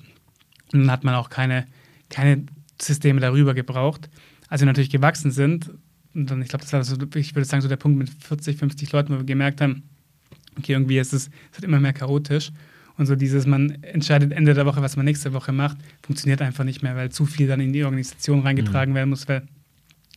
Und 0.72 0.81
dann 0.81 0.90
hat 0.90 1.05
man 1.05 1.14
auch 1.14 1.29
keine, 1.29 1.66
keine 2.09 2.44
Systeme 2.81 3.20
darüber 3.20 3.55
gebraucht. 3.55 4.09
Als 4.50 4.60
wir 4.60 4.66
natürlich 4.66 4.90
gewachsen 4.90 5.30
sind, 5.30 5.70
und 6.14 6.30
dann, 6.30 6.42
ich 6.42 6.48
glaube, 6.48 6.64
das 6.64 6.72
war 6.72 6.84
so, 6.84 6.96
ich 7.14 7.34
würde 7.34 7.44
sagen, 7.44 7.62
so 7.62 7.68
der 7.68 7.76
Punkt 7.76 7.98
mit 7.98 8.10
40, 8.10 8.58
50 8.58 8.92
Leuten, 8.92 9.14
wo 9.14 9.18
wir 9.18 9.24
gemerkt 9.24 9.60
haben, 9.60 9.84
okay, 10.58 10.72
irgendwie 10.72 10.98
ist 10.98 11.12
es, 11.12 11.30
es 11.52 11.58
wird 11.58 11.64
immer 11.64 11.80
mehr 11.80 11.92
chaotisch. 11.92 12.52
Und 12.96 13.06
so 13.06 13.16
dieses, 13.16 13.46
man 13.46 13.82
entscheidet 13.82 14.32
Ende 14.32 14.52
der 14.52 14.66
Woche, 14.66 14.82
was 14.82 14.96
man 14.96 15.06
nächste 15.06 15.32
Woche 15.32 15.52
macht, 15.52 15.78
funktioniert 16.02 16.42
einfach 16.42 16.64
nicht 16.64 16.82
mehr, 16.82 16.96
weil 16.96 17.10
zu 17.10 17.24
viel 17.24 17.46
dann 17.46 17.60
in 17.60 17.72
die 17.72 17.84
Organisation 17.84 18.40
reingetragen 18.40 18.92
mhm. 18.92 18.96
werden 18.96 19.10
muss, 19.10 19.26
weil 19.28 19.42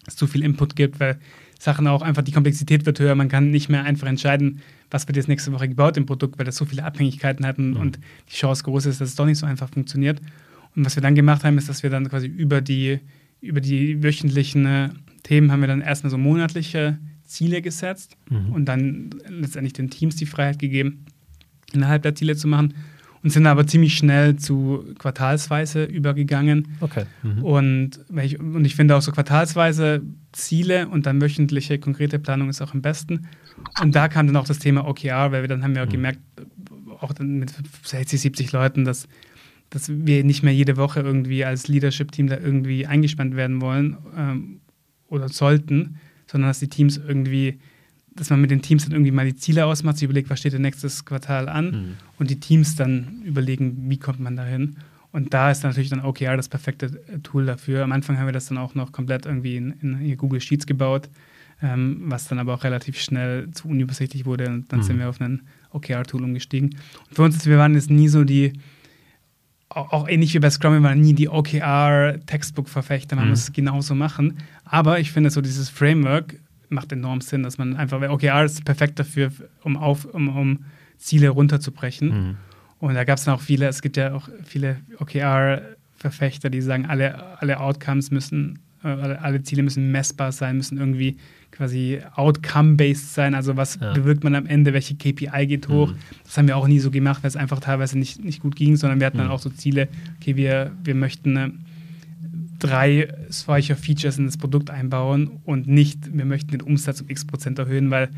es 0.06 0.16
zu 0.16 0.28
viel 0.28 0.44
Input 0.44 0.76
gibt, 0.76 1.00
weil 1.00 1.18
Sachen 1.60 1.88
auch 1.88 2.02
einfach, 2.02 2.24
die 2.24 2.34
Komplexität 2.34 2.86
wird 2.86 3.00
höher, 3.00 3.16
man 3.16 3.30
kann 3.30 3.52
nicht 3.52 3.70
mehr 3.70 3.84
einfach 3.84 4.08
entscheiden, 4.08 4.60
was 4.92 5.08
wird 5.08 5.16
jetzt 5.16 5.30
nächste 5.30 5.54
Woche 5.54 5.70
gebaut 5.70 5.96
im 5.96 6.06
Produkt, 6.06 6.38
weil 6.38 6.46
das 6.46 6.58
so 6.58 6.66
viele 6.66 6.84
Abhängigkeiten 6.84 7.46
hat 7.46 7.58
und, 7.58 7.72
mhm. 7.72 7.78
und 7.78 8.00
die 8.30 8.36
Chance 8.36 8.64
groß 8.64 8.88
ist, 8.88 9.00
dass 9.00 9.10
es 9.10 9.16
doch 9.16 9.26
nicht 9.26 9.38
so 9.38 9.46
einfach 9.46 9.70
funktioniert. 9.70 10.20
Und 10.76 10.86
was 10.86 10.96
wir 10.98 11.02
dann 11.02 11.16
gemacht 11.16 11.44
haben, 11.46 11.58
ist, 11.58 11.70
dass 11.70 11.84
wir 11.84 11.90
dann 11.90 12.10
quasi 12.10 12.28
über 12.28 12.60
die 12.60 13.00
über 13.44 13.62
die 13.62 14.02
wöchentlichen 14.02 14.66
äh, 14.66 14.90
Themen 15.24 15.52
haben 15.52 15.62
wir 15.62 15.68
dann 15.68 15.82
erstmal 15.82 16.12
so 16.12 16.18
monatliche 16.18 16.98
Ziele 17.26 17.62
gesetzt 17.62 18.18
mhm. 18.30 18.52
und 18.54 18.66
dann 18.66 19.10
letztendlich 19.28 19.74
den 19.74 19.90
Teams 19.90 20.16
die 20.16 20.26
Freiheit 20.26 20.60
gegeben, 20.60 21.06
innerhalb 21.74 22.04
der 22.04 22.16
Ziele 22.16 22.36
zu 22.36 22.48
machen 22.48 22.74
und 23.24 23.30
sind 23.30 23.48
aber 23.48 23.66
ziemlich 23.66 23.96
schnell 23.96 24.36
zu 24.36 24.86
quartalsweise 25.00 25.86
übergegangen. 25.86 26.68
Okay. 26.82 27.06
Mhm. 27.24 27.44
Und, 27.44 28.00
ich, 28.22 28.40
und 28.40 28.66
ich 28.66 28.76
finde 28.76 28.96
auch 28.96 29.02
so 29.02 29.12
quartalsweise 29.12 30.02
Ziele 30.34 30.90
und 30.90 31.06
dann 31.06 31.22
wöchentliche 31.22 31.80
konkrete 31.80 32.20
Planung 32.20 32.50
ist 32.50 32.62
auch 32.62 32.74
am 32.74 32.82
besten. 32.82 33.28
Und 33.82 33.96
da 33.96 34.10
kam 34.10 34.28
dann 34.28 34.36
auch 34.36 34.46
das 34.46 34.60
Thema 34.60 34.88
OKR, 34.88 35.32
weil 35.32 35.42
wir 35.42 35.48
dann 35.48 35.64
haben 35.64 35.76
wir 35.76 35.84
auch 35.84 35.88
mhm. 35.88 35.92
gemerkt, 35.92 36.20
auch 37.00 37.14
dann 37.14 37.40
mit 37.40 37.54
60, 37.84 38.20
70 38.20 38.52
Leuten, 38.52 38.84
dass 38.84 39.08
dass 39.74 39.90
wir 39.90 40.24
nicht 40.24 40.44
mehr 40.44 40.54
jede 40.54 40.78
Woche 40.78 41.00
irgendwie 41.00 41.44
als 41.44 41.68
Leadership-Team 41.68 42.28
da 42.28 42.38
irgendwie 42.38 42.86
eingespannt 42.86 43.36
werden 43.36 43.60
wollen 43.60 43.98
ähm, 44.16 44.62
oder 45.08 45.30
sollten, 45.30 45.96
sondern 46.28 46.52
dass 46.52 46.60
die 46.60 46.68
Teams 46.68 46.98
irgendwie, 46.98 47.60
dass 48.16 48.30
man 48.30 48.40
mit 48.40 48.52
den 48.52 48.62
Teams 48.62 48.84
dann 48.84 48.92
irgendwie 48.92 49.10
mal 49.10 49.26
die 49.26 49.36
Ziele 49.36 49.66
ausmacht, 49.66 49.98
sich 49.98 50.06
überlegt, 50.06 50.30
was 50.30 50.40
steht 50.40 50.54
denn 50.54 50.62
nächstes 50.62 51.06
Quartal 51.06 51.50
an 51.50 51.66
mhm. 51.66 51.94
und 52.20 52.30
die 52.30 52.40
Teams 52.40 52.76
dann 52.76 53.24
überlegen, 53.26 53.90
wie 53.90 53.98
kommt 53.98 54.20
man 54.20 54.36
dahin. 54.36 54.76
Und 55.12 55.34
da 55.34 55.50
ist 55.50 55.64
natürlich 55.64 55.90
dann 55.90 56.02
OKR 56.02 56.38
das 56.38 56.50
perfekte 56.50 57.02
äh, 57.08 57.18
Tool 57.24 57.48
dafür. 57.48 57.84
Am 57.84 57.92
Anfang 57.92 58.20
haben 58.20 58.28
wir 58.28 58.34
das 58.34 58.46
dann 58.46 58.60
auch 58.60 58.76
noch 58.76 58.92
komplett 58.92 59.26
irgendwie 59.26 59.58
in, 59.58 59.72
in 59.82 60.18
Google 60.18 60.40
Sheets 60.40 60.68
gebaut, 60.68 61.10
ähm, 61.64 62.04
was 62.06 62.28
dann 62.28 62.38
aber 62.38 62.54
auch 62.54 62.64
relativ 62.64 63.00
schnell 63.00 63.50
zu 63.50 63.70
unübersichtlich 63.70 64.28
wurde. 64.28 64.50
Und 64.50 64.72
dann 64.72 64.82
mhm. 64.82 64.84
sind 64.84 65.00
wir 65.00 65.10
auf 65.10 65.20
ein 65.20 65.42
OKR-Tool 65.72 66.24
umgestiegen. 66.24 66.76
Und 67.10 67.16
für 67.16 67.24
uns 67.24 67.36
ist, 67.38 67.48
wir 67.48 67.58
waren 67.58 67.74
jetzt 67.74 67.90
nie 67.90 68.08
so 68.08 68.24
die, 68.24 68.54
auch 69.76 70.08
ähnlich 70.08 70.34
wie 70.34 70.40
bei 70.40 70.50
Scrum, 70.50 70.74
wir 70.74 70.84
waren 70.84 71.02
nie 71.02 71.14
die 71.14 71.30
OKR-Textbook-Verfechter, 71.30 73.16
man 73.16 73.26
mhm. 73.26 73.32
muss 73.32 73.44
es 73.44 73.54
genauso 73.54 73.96
machen. 73.96 74.38
Aber 74.66 75.00
ich 75.00 75.12
finde, 75.12 75.30
so 75.30 75.42
dieses 75.42 75.70
Framework 75.70 76.36
macht 76.70 76.92
enorm 76.92 77.22
Sinn, 77.22 77.44
dass 77.44 77.58
man 77.58 77.76
einfach, 77.76 78.02
OKR 78.02 78.46
ist 78.46 78.66
perfekt 78.66 79.00
dafür, 79.00 79.32
um, 79.64 79.78
auf, 79.78 80.06
um, 80.06 80.30
um 80.30 80.66
Ziele 80.98 81.30
runterzubrechen. 81.30 82.08
Mhm. 82.08 82.38
Und 82.80 82.96
da 82.96 83.04
gab 83.04 83.18
es 83.18 83.26
dann 83.26 83.36
auch 83.36 83.42
viele, 83.42 83.68
es 83.68 83.82
gibt 83.82 83.98
ja 83.98 84.14
auch 84.14 84.30
viele 84.44 84.78
OKR-Verfechter, 85.00 86.50
die 86.50 86.62
sagen, 86.62 86.86
alle, 86.86 87.40
alle 87.40 87.60
Outcomes 87.60 88.12
müssen, 88.12 88.60
äh, 88.84 88.88
alle 88.88 89.44
Ziele 89.44 89.64
müssen 89.64 89.92
messbar 89.92 90.32
sein, 90.32 90.58
müssen 90.58 90.78
irgendwie 90.78 91.18
quasi 91.52 92.00
outcome-based 92.16 93.14
sein, 93.14 93.36
also 93.36 93.56
was 93.56 93.78
ja. 93.80 93.94
bewirkt 93.94 94.24
man 94.24 94.36
am 94.36 94.48
Ende, 94.48 94.74
welche 94.74 94.96
KPI 94.96 95.48
geht 95.48 95.68
hoch. 95.70 95.92
Mhm. 95.92 95.98
Das 96.24 96.38
haben 96.38 96.48
wir 96.48 96.58
auch 96.58 96.68
nie 96.68 96.80
so 96.80 96.90
gemacht, 96.90 97.24
weil 97.24 97.30
es 97.30 97.36
einfach 97.36 97.60
teilweise 97.60 97.98
nicht, 97.98 98.24
nicht 98.24 98.42
gut 98.42 98.56
ging, 98.56 98.76
sondern 98.76 99.00
wir 99.00 99.08
hatten 99.08 99.18
mhm. 99.18 99.24
dann 99.24 99.32
auch 99.32 99.40
so 99.40 99.50
Ziele, 99.50 99.88
okay, 100.20 100.36
wir, 100.36 100.72
wir 100.84 100.96
möchten 100.96 101.38
äh, 101.38 101.50
drei 102.60 103.14
solcher 103.30 103.76
Features 103.76 104.18
in 104.18 104.26
das 104.26 104.38
Produkt 104.38 104.70
einbauen 104.70 105.40
und 105.44 105.68
nicht, 105.68 106.16
wir 106.16 106.26
möchten 106.26 106.52
den 106.52 106.62
Umsatz 106.62 107.02
um 107.02 107.10
x 107.10 107.26
Prozent 107.26 107.60
erhöhen, 107.60 107.92
weil 107.92 108.10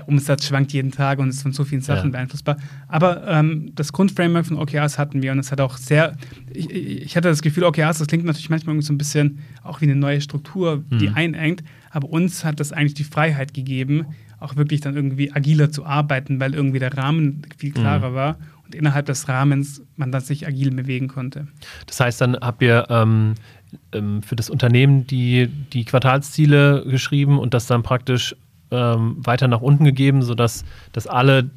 der 0.00 0.08
Umsatz 0.08 0.46
schwankt 0.46 0.72
jeden 0.72 0.90
Tag 0.90 1.18
und 1.18 1.28
ist 1.28 1.42
von 1.42 1.52
so 1.52 1.64
vielen 1.64 1.82
Sachen 1.82 2.06
ja. 2.06 2.10
beeinflussbar. 2.12 2.56
Aber 2.88 3.26
ähm, 3.28 3.72
das 3.74 3.92
Grundframework 3.92 4.46
von 4.46 4.56
OKRs 4.56 4.98
hatten 4.98 5.22
wir 5.22 5.32
und 5.32 5.38
es 5.38 5.52
hat 5.52 5.60
auch 5.60 5.76
sehr, 5.76 6.16
ich, 6.52 6.70
ich, 6.70 7.16
hatte 7.16 7.28
das 7.28 7.42
Gefühl, 7.42 7.64
OKRs, 7.64 7.98
das 7.98 8.06
klingt 8.06 8.24
natürlich 8.24 8.48
manchmal 8.48 8.80
so 8.80 8.92
ein 8.92 8.98
bisschen 8.98 9.40
auch 9.62 9.80
wie 9.80 9.84
eine 9.84 9.96
neue 9.96 10.20
Struktur, 10.20 10.82
die 10.90 11.08
mhm. 11.08 11.14
einengt, 11.14 11.62
aber 11.90 12.08
uns 12.08 12.44
hat 12.44 12.60
das 12.60 12.72
eigentlich 12.72 12.94
die 12.94 13.04
Freiheit 13.04 13.52
gegeben, 13.52 14.06
auch 14.38 14.56
wirklich 14.56 14.80
dann 14.80 14.96
irgendwie 14.96 15.32
agiler 15.32 15.70
zu 15.70 15.84
arbeiten, 15.84 16.40
weil 16.40 16.54
irgendwie 16.54 16.78
der 16.78 16.96
Rahmen 16.96 17.42
viel 17.58 17.72
klarer 17.72 18.10
mhm. 18.10 18.14
war 18.14 18.38
und 18.64 18.74
innerhalb 18.74 19.04
des 19.04 19.28
Rahmens 19.28 19.82
man 19.96 20.12
dann 20.12 20.22
sich 20.22 20.46
agil 20.46 20.70
bewegen 20.70 21.08
konnte. 21.08 21.46
Das 21.86 22.00
heißt, 22.00 22.20
dann 22.22 22.36
habt 22.36 22.62
ihr 22.62 22.86
ähm, 22.88 23.34
ähm, 23.92 24.22
für 24.22 24.36
das 24.36 24.48
Unternehmen 24.48 25.06
die, 25.06 25.48
die 25.72 25.84
Quartalsziele 25.84 26.86
geschrieben 26.88 27.38
und 27.38 27.52
das 27.52 27.66
dann 27.66 27.82
praktisch 27.82 28.34
ähm, 28.70 29.16
weiter 29.18 29.48
nach 29.48 29.60
unten 29.60 29.84
gegeben, 29.84 30.22
sodass 30.22 30.64
dass 30.92 31.06
alle 31.06 31.50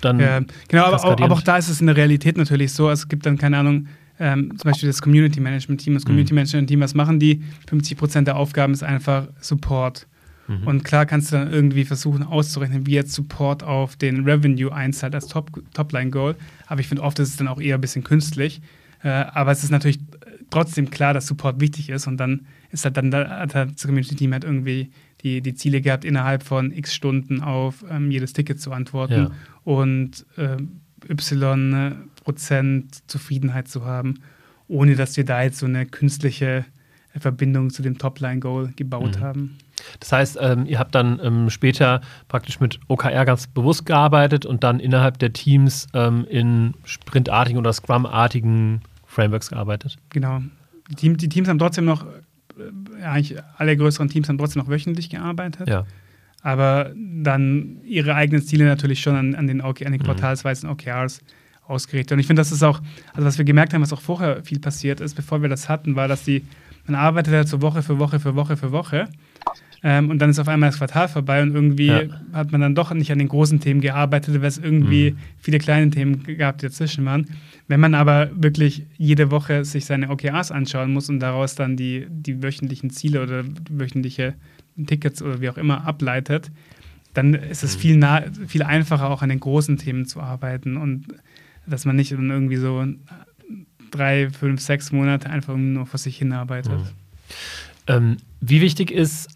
dann. 0.00 0.20
Ja, 0.20 0.40
genau, 0.68 0.84
aber 0.84 1.04
auch, 1.04 1.20
aber 1.20 1.34
auch, 1.34 1.42
da 1.42 1.56
ist 1.56 1.68
es 1.68 1.80
in 1.80 1.86
der 1.86 1.96
Realität 1.96 2.36
natürlich 2.36 2.72
so. 2.72 2.90
Es 2.90 3.08
gibt 3.08 3.26
dann, 3.26 3.38
keine 3.38 3.58
Ahnung, 3.58 3.86
ähm, 4.18 4.52
zum 4.56 4.70
Beispiel 4.70 4.88
das 4.88 5.00
Community 5.00 5.40
Management 5.40 5.80
Team. 5.82 5.94
Das 5.94 6.04
Community 6.04 6.32
mhm. 6.32 6.36
Management 6.36 6.68
Team, 6.68 6.80
was 6.80 6.94
machen 6.94 7.18
die? 7.18 7.42
50 7.68 7.96
Prozent 7.96 8.28
der 8.28 8.36
Aufgaben 8.36 8.72
ist 8.72 8.82
einfach 8.82 9.28
Support. 9.40 10.06
Mhm. 10.46 10.66
Und 10.66 10.84
klar 10.84 11.06
kannst 11.06 11.32
du 11.32 11.36
dann 11.36 11.52
irgendwie 11.52 11.84
versuchen 11.84 12.22
auszurechnen, 12.22 12.86
wie 12.86 12.92
jetzt 12.92 13.12
Support 13.12 13.62
auf 13.62 13.96
den 13.96 14.24
Revenue 14.24 14.72
einzahlt 14.72 15.14
als 15.14 15.26
Top, 15.26 15.50
Topline-Goal. 15.74 16.36
Aber 16.66 16.80
ich 16.80 16.88
finde 16.88 17.02
oft 17.02 17.18
ist 17.18 17.28
es 17.28 17.36
dann 17.36 17.48
auch 17.48 17.60
eher 17.60 17.76
ein 17.76 17.80
bisschen 17.80 18.04
künstlich. 18.04 18.60
Äh, 19.02 19.08
aber 19.08 19.52
es 19.52 19.64
ist 19.64 19.70
natürlich 19.70 20.00
trotzdem 20.50 20.90
klar, 20.90 21.14
dass 21.14 21.26
Support 21.26 21.60
wichtig 21.60 21.88
ist 21.88 22.06
und 22.06 22.18
dann 22.18 22.46
ist 22.70 22.84
halt 22.84 22.96
dann 22.96 23.10
da, 23.10 23.40
hat 23.40 23.54
das 23.54 23.82
Community 23.82 24.14
Team 24.16 24.32
halt 24.32 24.44
irgendwie 24.44 24.90
die, 25.22 25.40
die 25.40 25.54
Ziele 25.54 25.80
gehabt, 25.80 26.04
innerhalb 26.04 26.42
von 26.42 26.72
x 26.72 26.94
Stunden 26.94 27.42
auf 27.42 27.84
ähm, 27.90 28.10
jedes 28.10 28.32
Ticket 28.32 28.60
zu 28.60 28.72
antworten 28.72 29.12
ja. 29.12 29.30
und 29.64 30.26
äh, 30.36 30.56
y 31.08 32.10
Prozent 32.22 33.08
Zufriedenheit 33.10 33.68
zu 33.68 33.84
haben, 33.84 34.20
ohne 34.68 34.94
dass 34.94 35.16
wir 35.16 35.24
da 35.24 35.42
jetzt 35.42 35.58
so 35.58 35.66
eine 35.66 35.86
künstliche 35.86 36.64
Verbindung 37.18 37.70
zu 37.70 37.82
dem 37.82 37.98
Topline-Goal 37.98 38.72
gebaut 38.76 39.16
mhm. 39.16 39.20
haben. 39.20 39.58
Das 39.98 40.12
heißt, 40.12 40.38
ähm, 40.40 40.66
ihr 40.66 40.78
habt 40.78 40.94
dann 40.94 41.18
ähm, 41.22 41.50
später 41.50 42.02
praktisch 42.28 42.60
mit 42.60 42.78
OKR 42.88 43.24
ganz 43.24 43.46
bewusst 43.46 43.86
gearbeitet 43.86 44.46
und 44.46 44.62
dann 44.62 44.78
innerhalb 44.78 45.18
der 45.18 45.32
Teams 45.32 45.88
ähm, 45.94 46.26
in 46.28 46.74
sprintartigen 46.84 47.58
oder 47.58 47.72
Scrum-artigen 47.72 48.82
Frameworks 49.06 49.50
gearbeitet. 49.50 49.96
Genau. 50.10 50.42
Die, 51.00 51.16
die, 51.16 51.28
Teams 51.28 51.48
haben 51.48 51.58
trotzdem 51.58 51.84
noch, 51.84 52.04
äh, 52.04 52.20
eigentlich 53.02 53.36
alle 53.56 53.76
größeren 53.76 54.08
Teams 54.08 54.28
haben 54.28 54.38
trotzdem 54.38 54.62
noch 54.62 54.70
wöchentlich 54.70 55.10
gearbeitet. 55.10 55.68
Ja. 55.68 55.86
Aber 56.42 56.92
dann 56.96 57.80
ihre 57.84 58.14
eigenen 58.14 58.42
Ziele 58.42 58.64
natürlich 58.64 59.00
schon 59.00 59.14
an, 59.14 59.34
an 59.34 59.46
den, 59.46 59.60
an 59.60 59.74
den 59.74 59.92
mhm. 59.92 59.98
quartalsweisen 59.98 60.70
OKRs 60.70 61.20
ausgerichtet. 61.66 62.12
Und 62.12 62.18
ich 62.18 62.26
finde, 62.26 62.40
das 62.40 62.52
ist 62.52 62.62
auch, 62.62 62.80
also 63.12 63.26
was 63.26 63.38
wir 63.38 63.44
gemerkt 63.44 63.72
haben, 63.72 63.82
was 63.82 63.92
auch 63.92 64.00
vorher 64.00 64.42
viel 64.44 64.58
passiert 64.58 65.00
ist, 65.00 65.14
bevor 65.14 65.42
wir 65.42 65.48
das 65.48 65.68
hatten, 65.68 65.96
war, 65.96 66.08
dass 66.08 66.24
die, 66.24 66.44
man 66.86 66.94
arbeitet 66.96 67.34
halt 67.34 67.48
so 67.48 67.62
Woche 67.62 67.82
für 67.82 67.98
Woche 67.98 68.18
für 68.20 68.34
Woche 68.34 68.56
für 68.56 68.72
Woche. 68.72 69.08
Ähm, 69.82 70.10
und 70.10 70.18
dann 70.18 70.30
ist 70.30 70.38
auf 70.38 70.48
einmal 70.48 70.70
das 70.70 70.78
Quartal 70.78 71.08
vorbei 71.08 71.42
und 71.42 71.54
irgendwie 71.54 71.86
ja. 71.86 72.02
hat 72.32 72.52
man 72.52 72.60
dann 72.60 72.74
doch 72.74 72.92
nicht 72.92 73.10
an 73.12 73.18
den 73.18 73.28
großen 73.28 73.60
Themen 73.60 73.80
gearbeitet, 73.80 74.34
weil 74.40 74.48
es 74.48 74.58
irgendwie 74.58 75.12
mhm. 75.12 75.18
viele 75.38 75.58
kleine 75.58 75.90
Themen 75.90 76.22
gab, 76.36 76.58
die 76.58 76.66
dazwischen 76.66 77.04
waren. 77.06 77.26
Wenn 77.66 77.80
man 77.80 77.94
aber 77.94 78.30
wirklich 78.34 78.84
jede 78.98 79.30
Woche 79.30 79.64
sich 79.64 79.86
seine 79.86 80.10
OKRs 80.10 80.50
anschauen 80.50 80.92
muss 80.92 81.08
und 81.08 81.20
daraus 81.20 81.54
dann 81.54 81.76
die, 81.76 82.06
die 82.10 82.42
wöchentlichen 82.42 82.90
Ziele 82.90 83.22
oder 83.22 83.44
wöchentliche 83.70 84.34
Tickets 84.86 85.22
oder 85.22 85.40
wie 85.40 85.48
auch 85.48 85.56
immer 85.56 85.86
ableitet, 85.86 86.50
dann 87.14 87.34
ist 87.34 87.64
es 87.64 87.76
mhm. 87.76 87.80
viel, 87.80 87.96
nah, 87.96 88.22
viel 88.46 88.62
einfacher, 88.62 89.08
auch 89.08 89.22
an 89.22 89.30
den 89.30 89.40
großen 89.40 89.78
Themen 89.78 90.04
zu 90.04 90.20
arbeiten 90.20 90.76
und 90.76 91.06
dass 91.66 91.86
man 91.86 91.96
nicht 91.96 92.12
dann 92.12 92.30
irgendwie 92.30 92.56
so 92.56 92.84
drei, 93.90 94.28
fünf, 94.30 94.60
sechs 94.60 94.92
Monate 94.92 95.30
einfach 95.30 95.56
nur 95.56 95.86
vor 95.86 95.98
sich 95.98 96.18
hinarbeitet. 96.18 96.78
Mhm. 96.78 96.86
Ähm, 97.86 98.16
wie 98.40 98.60
wichtig 98.60 98.90
ist 98.90 99.28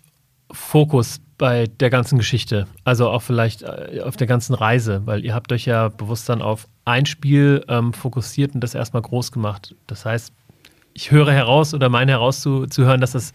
Fokus 0.54 1.20
bei 1.36 1.66
der 1.66 1.90
ganzen 1.90 2.18
Geschichte? 2.18 2.66
Also 2.84 3.10
auch 3.10 3.22
vielleicht 3.22 3.62
äh, 3.62 4.00
auf 4.04 4.16
der 4.16 4.26
ganzen 4.26 4.54
Reise, 4.54 5.02
weil 5.04 5.24
ihr 5.24 5.34
habt 5.34 5.52
euch 5.52 5.66
ja 5.66 5.88
bewusst 5.88 6.28
dann 6.28 6.42
auf 6.42 6.66
ein 6.84 7.06
Spiel 7.06 7.64
ähm, 7.68 7.92
fokussiert 7.92 8.54
und 8.54 8.60
das 8.60 8.74
erstmal 8.74 9.02
groß 9.02 9.32
gemacht. 9.32 9.74
Das 9.86 10.04
heißt, 10.04 10.32
ich 10.94 11.10
höre 11.10 11.32
heraus 11.32 11.74
oder 11.74 11.88
meine 11.88 12.12
herauszuhören, 12.12 13.00
dass 13.00 13.12
das 13.12 13.32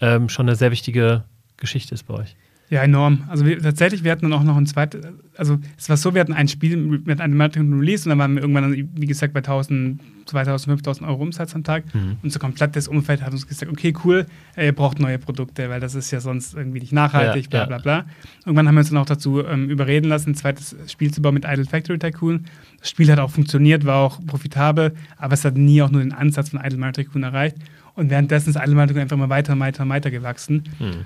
ähm, 0.00 0.28
schon 0.28 0.48
eine 0.48 0.56
sehr 0.56 0.70
wichtige 0.70 1.24
Geschichte 1.56 1.94
ist 1.94 2.06
bei 2.06 2.14
euch. 2.14 2.36
Ja, 2.70 2.84
enorm. 2.84 3.24
Also 3.26 3.44
wir, 3.44 3.60
tatsächlich, 3.60 4.04
wir 4.04 4.12
hatten 4.12 4.30
dann 4.30 4.32
auch 4.32 4.44
noch 4.44 4.56
ein 4.56 4.64
zweites, 4.64 5.00
also 5.36 5.58
es 5.76 5.88
war 5.88 5.96
so, 5.96 6.14
wir 6.14 6.20
hatten 6.20 6.32
ein 6.32 6.46
Spiel 6.46 6.76
mit 6.76 7.20
einem 7.20 7.40
Release 7.80 8.04
und 8.04 8.10
dann 8.10 8.18
waren 8.20 8.36
wir 8.36 8.42
irgendwann, 8.42 8.72
wie 8.94 9.06
gesagt, 9.06 9.34
bei 9.34 9.40
1000, 9.40 10.00
2000, 10.26 10.74
5000 10.74 11.08
Euro 11.08 11.20
Umsatz 11.20 11.56
am 11.56 11.64
Tag. 11.64 11.92
Mhm. 11.92 12.18
Und 12.22 12.32
so 12.32 12.38
komplett 12.38 12.76
das 12.76 12.86
Umfeld 12.86 13.22
hat 13.22 13.32
uns 13.32 13.48
gesagt, 13.48 13.72
okay, 13.72 13.92
cool, 14.04 14.24
ihr 14.56 14.72
braucht 14.72 15.00
neue 15.00 15.18
Produkte, 15.18 15.68
weil 15.68 15.80
das 15.80 15.96
ist 15.96 16.12
ja 16.12 16.20
sonst 16.20 16.54
irgendwie 16.54 16.78
nicht 16.78 16.92
nachhaltig, 16.92 17.52
ja, 17.52 17.64
bla 17.64 17.78
bla 17.78 17.78
bla. 17.78 18.10
Irgendwann 18.46 18.68
haben 18.68 18.76
wir 18.76 18.80
uns 18.80 18.90
dann 18.90 18.98
auch 18.98 19.06
dazu 19.06 19.44
ähm, 19.44 19.68
überreden 19.68 20.08
lassen, 20.08 20.30
ein 20.30 20.34
zweites 20.36 20.76
Spiel 20.86 21.12
zu 21.12 21.20
bauen 21.20 21.34
mit 21.34 21.44
Idle 21.44 21.64
Factory 21.64 21.98
Tycoon. 21.98 22.44
Das 22.78 22.88
Spiel 22.88 23.10
hat 23.10 23.18
auch 23.18 23.30
funktioniert, 23.30 23.84
war 23.84 23.96
auch 23.96 24.24
profitabel, 24.24 24.94
aber 25.16 25.34
es 25.34 25.44
hat 25.44 25.56
nie 25.56 25.82
auch 25.82 25.90
nur 25.90 26.02
den 26.02 26.12
Ansatz 26.12 26.50
von 26.50 26.60
Idle 26.60 26.78
Market 26.78 27.06
Tycoon 27.06 27.24
erreicht. 27.24 27.56
Und 27.94 28.10
währenddessen 28.10 28.50
ist 28.50 28.56
Idle 28.56 28.86
Tycoon 28.86 29.02
einfach 29.02 29.16
immer 29.16 29.28
weiter 29.28 29.58
weiter 29.58 29.88
weiter 29.88 30.12
gewachsen. 30.12 30.62
Mhm 30.78 31.04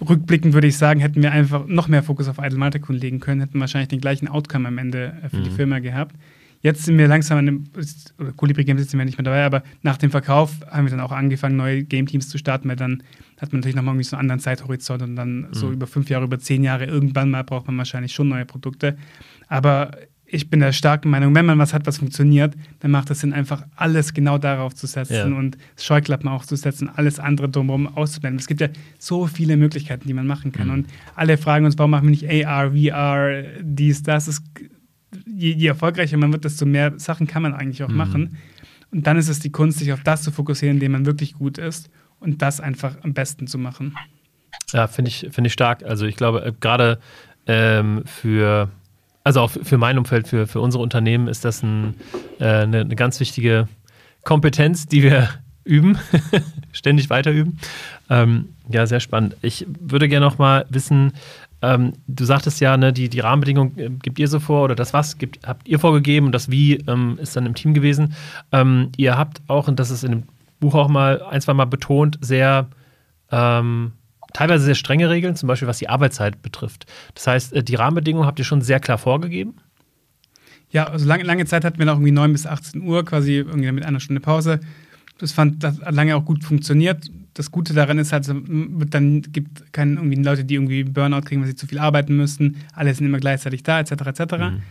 rückblickend 0.00 0.54
würde 0.54 0.66
ich 0.66 0.76
sagen, 0.76 1.00
hätten 1.00 1.22
wir 1.22 1.32
einfach 1.32 1.66
noch 1.66 1.88
mehr 1.88 2.02
Fokus 2.02 2.28
auf 2.28 2.38
Idle 2.38 2.58
Maltekun 2.58 2.96
legen 2.96 3.20
können, 3.20 3.40
hätten 3.40 3.60
wahrscheinlich 3.60 3.88
den 3.88 4.00
gleichen 4.00 4.28
Outcome 4.28 4.68
am 4.68 4.78
Ende 4.78 5.14
äh, 5.22 5.28
für 5.28 5.38
mhm. 5.38 5.44
die 5.44 5.50
Firma 5.50 5.78
gehabt. 5.78 6.16
Jetzt 6.62 6.84
sind 6.84 6.96
wir 6.96 7.08
langsam 7.08 7.36
an 7.36 7.46
dem, 7.46 7.64
oder 8.18 8.32
Colibri 8.32 8.64
Games 8.64 8.88
sind 8.90 8.98
wir 8.98 9.04
nicht 9.04 9.18
mehr 9.18 9.24
dabei, 9.24 9.44
aber 9.44 9.62
nach 9.82 9.98
dem 9.98 10.10
Verkauf 10.10 10.50
haben 10.70 10.86
wir 10.86 10.90
dann 10.90 11.00
auch 11.00 11.12
angefangen, 11.12 11.56
neue 11.56 11.84
Game 11.84 12.06
Teams 12.06 12.30
zu 12.30 12.38
starten, 12.38 12.70
weil 12.70 12.76
dann 12.76 13.02
hat 13.38 13.52
man 13.52 13.60
natürlich 13.60 13.76
nochmal 13.76 13.92
irgendwie 13.92 14.08
so 14.08 14.16
einen 14.16 14.22
anderen 14.22 14.40
Zeithorizont 14.40 15.02
und 15.02 15.14
dann 15.14 15.42
mhm. 15.42 15.48
so 15.52 15.70
über 15.70 15.86
fünf 15.86 16.08
Jahre, 16.08 16.24
über 16.24 16.38
zehn 16.38 16.64
Jahre, 16.64 16.86
irgendwann 16.86 17.30
mal 17.30 17.44
braucht 17.44 17.66
man 17.66 17.76
wahrscheinlich 17.76 18.14
schon 18.14 18.28
neue 18.28 18.46
Produkte. 18.46 18.96
Aber 19.48 19.90
ich 20.34 20.50
bin 20.50 20.58
der 20.58 20.72
starken 20.72 21.10
Meinung, 21.10 21.32
wenn 21.34 21.46
man 21.46 21.58
was 21.58 21.72
hat, 21.72 21.86
was 21.86 21.98
funktioniert, 21.98 22.54
dann 22.80 22.90
macht 22.90 23.08
es 23.10 23.20
Sinn, 23.20 23.32
einfach 23.32 23.64
alles 23.76 24.14
genau 24.14 24.36
darauf 24.36 24.74
zu 24.74 24.88
setzen 24.88 25.32
ja. 25.32 25.38
und 25.38 25.56
Scheuklappen 25.78 26.28
aufzusetzen, 26.28 26.90
alles 26.92 27.20
andere 27.20 27.48
drumherum 27.48 27.86
auszublenden. 27.86 28.40
Es 28.40 28.48
gibt 28.48 28.60
ja 28.60 28.68
so 28.98 29.28
viele 29.28 29.56
Möglichkeiten, 29.56 30.08
die 30.08 30.14
man 30.14 30.26
machen 30.26 30.50
kann. 30.50 30.66
Mhm. 30.66 30.74
Und 30.74 30.86
alle 31.14 31.38
fragen 31.38 31.64
uns, 31.66 31.78
warum 31.78 31.92
machen 31.92 32.08
wir 32.08 32.10
nicht 32.10 32.46
AR, 32.46 32.72
VR, 32.72 33.44
dies, 33.62 34.02
das. 34.02 34.26
Ist, 34.26 34.42
je, 35.24 35.52
je, 35.52 35.68
erfolgreicher 35.68 36.16
man 36.16 36.32
wird, 36.32 36.44
desto 36.44 36.66
mehr 36.66 36.98
Sachen 36.98 37.28
kann 37.28 37.42
man 37.42 37.54
eigentlich 37.54 37.84
auch 37.84 37.88
mhm. 37.88 37.96
machen. 37.96 38.36
Und 38.90 39.06
dann 39.06 39.16
ist 39.16 39.28
es 39.28 39.38
die 39.38 39.50
Kunst, 39.50 39.78
sich 39.78 39.92
auf 39.92 40.02
das 40.02 40.22
zu 40.22 40.32
fokussieren, 40.32 40.76
in 40.76 40.80
dem 40.80 40.92
man 40.92 41.06
wirklich 41.06 41.34
gut 41.34 41.58
ist 41.58 41.90
und 42.18 42.42
das 42.42 42.60
einfach 42.60 42.96
am 43.02 43.14
besten 43.14 43.46
zu 43.46 43.58
machen. 43.58 43.94
Ja, 44.72 44.88
finde 44.88 45.10
ich, 45.10 45.28
find 45.30 45.46
ich 45.46 45.52
stark. 45.52 45.84
Also 45.84 46.06
ich 46.06 46.16
glaube, 46.16 46.44
äh, 46.44 46.52
gerade 46.58 46.98
ähm, 47.46 48.02
für 48.04 48.70
also 49.24 49.40
auch 49.40 49.50
für 49.50 49.78
mein 49.78 49.98
Umfeld, 49.98 50.28
für, 50.28 50.46
für 50.46 50.60
unsere 50.60 50.82
Unternehmen 50.82 51.28
ist 51.28 51.44
das 51.44 51.62
ein, 51.62 51.94
äh, 52.38 52.44
eine, 52.44 52.82
eine, 52.82 52.94
ganz 52.94 53.18
wichtige 53.20 53.68
Kompetenz, 54.22 54.86
die 54.86 55.02
wir 55.02 55.28
üben, 55.64 55.98
ständig 56.72 57.08
weiter 57.08 57.32
üben. 57.32 57.58
Ähm, 58.10 58.50
ja, 58.68 58.86
sehr 58.86 59.00
spannend. 59.00 59.36
Ich 59.40 59.66
würde 59.80 60.08
gerne 60.08 60.26
noch 60.26 60.38
mal 60.38 60.66
wissen, 60.68 61.12
ähm, 61.62 61.94
du 62.06 62.26
sagtest 62.26 62.60
ja, 62.60 62.76
ne, 62.76 62.92
die, 62.92 63.08
die 63.08 63.20
Rahmenbedingungen 63.20 63.78
äh, 63.78 63.90
gibt 64.02 64.18
ihr 64.18 64.28
so 64.28 64.40
vor 64.40 64.64
oder 64.64 64.74
das 64.74 64.92
was 64.92 65.16
gibt, 65.16 65.46
habt 65.46 65.66
ihr 65.66 65.78
vorgegeben 65.78 66.26
und 66.26 66.32
das 66.32 66.50
wie 66.50 66.74
ähm, 66.86 67.18
ist 67.20 67.34
dann 67.34 67.46
im 67.46 67.54
Team 67.54 67.72
gewesen. 67.72 68.14
Ähm, 68.52 68.90
ihr 68.98 69.16
habt 69.16 69.40
auch, 69.46 69.68
und 69.68 69.80
das 69.80 69.90
ist 69.90 70.04
in 70.04 70.10
dem 70.10 70.22
Buch 70.60 70.74
auch 70.74 70.88
mal 70.88 71.22
ein, 71.22 71.40
zwei 71.40 71.54
Mal 71.54 71.64
betont, 71.64 72.18
sehr 72.20 72.66
ähm, 73.30 73.92
teilweise 74.34 74.64
sehr 74.64 74.74
strenge 74.74 75.08
Regeln, 75.08 75.34
zum 75.36 75.46
Beispiel 75.46 75.68
was 75.68 75.78
die 75.78 75.88
Arbeitszeit 75.88 76.42
betrifft. 76.42 76.84
Das 77.14 77.26
heißt, 77.26 77.54
äh, 77.54 77.62
die 77.62 77.76
Rahmenbedingungen 77.76 78.26
habt 78.26 78.38
ihr 78.38 78.44
schon 78.44 78.60
sehr 78.60 78.80
klar 78.80 78.98
vorgegeben? 78.98 79.54
Ja, 80.70 80.88
also 80.88 81.06
lange, 81.06 81.22
lange 81.22 81.46
Zeit 81.46 81.64
hatten 81.64 81.78
wir 81.78 81.86
noch 81.86 81.94
irgendwie 81.94 82.10
9 82.10 82.32
bis 82.32 82.46
18 82.46 82.82
Uhr, 82.82 83.04
quasi 83.04 83.36
irgendwie 83.36 83.70
mit 83.72 83.86
einer 83.86 84.00
Stunde 84.00 84.20
Pause. 84.20 84.60
Das 85.18 85.32
fand 85.32 85.62
das 85.62 85.80
hat 85.80 85.94
lange 85.94 86.16
auch 86.16 86.24
gut 86.24 86.42
funktioniert. 86.42 87.10
Das 87.34 87.52
Gute 87.52 87.74
daran 87.74 87.98
ist 87.98 88.12
halt, 88.12 88.26
dann 88.28 89.22
gibt 89.22 89.72
keine 89.72 89.94
irgendwie 89.94 90.20
Leute, 90.20 90.44
die 90.44 90.54
irgendwie 90.54 90.82
Burnout 90.82 91.22
kriegen, 91.22 91.40
weil 91.40 91.48
sie 91.48 91.54
zu 91.54 91.68
viel 91.68 91.78
arbeiten 91.78 92.16
müssen. 92.16 92.56
Alle 92.72 92.92
sind 92.92 93.06
immer 93.06 93.18
gleichzeitig 93.18 93.62
da, 93.62 93.80
etc. 93.80 93.92
etc. 93.92 94.20
Mhm. 94.38 94.62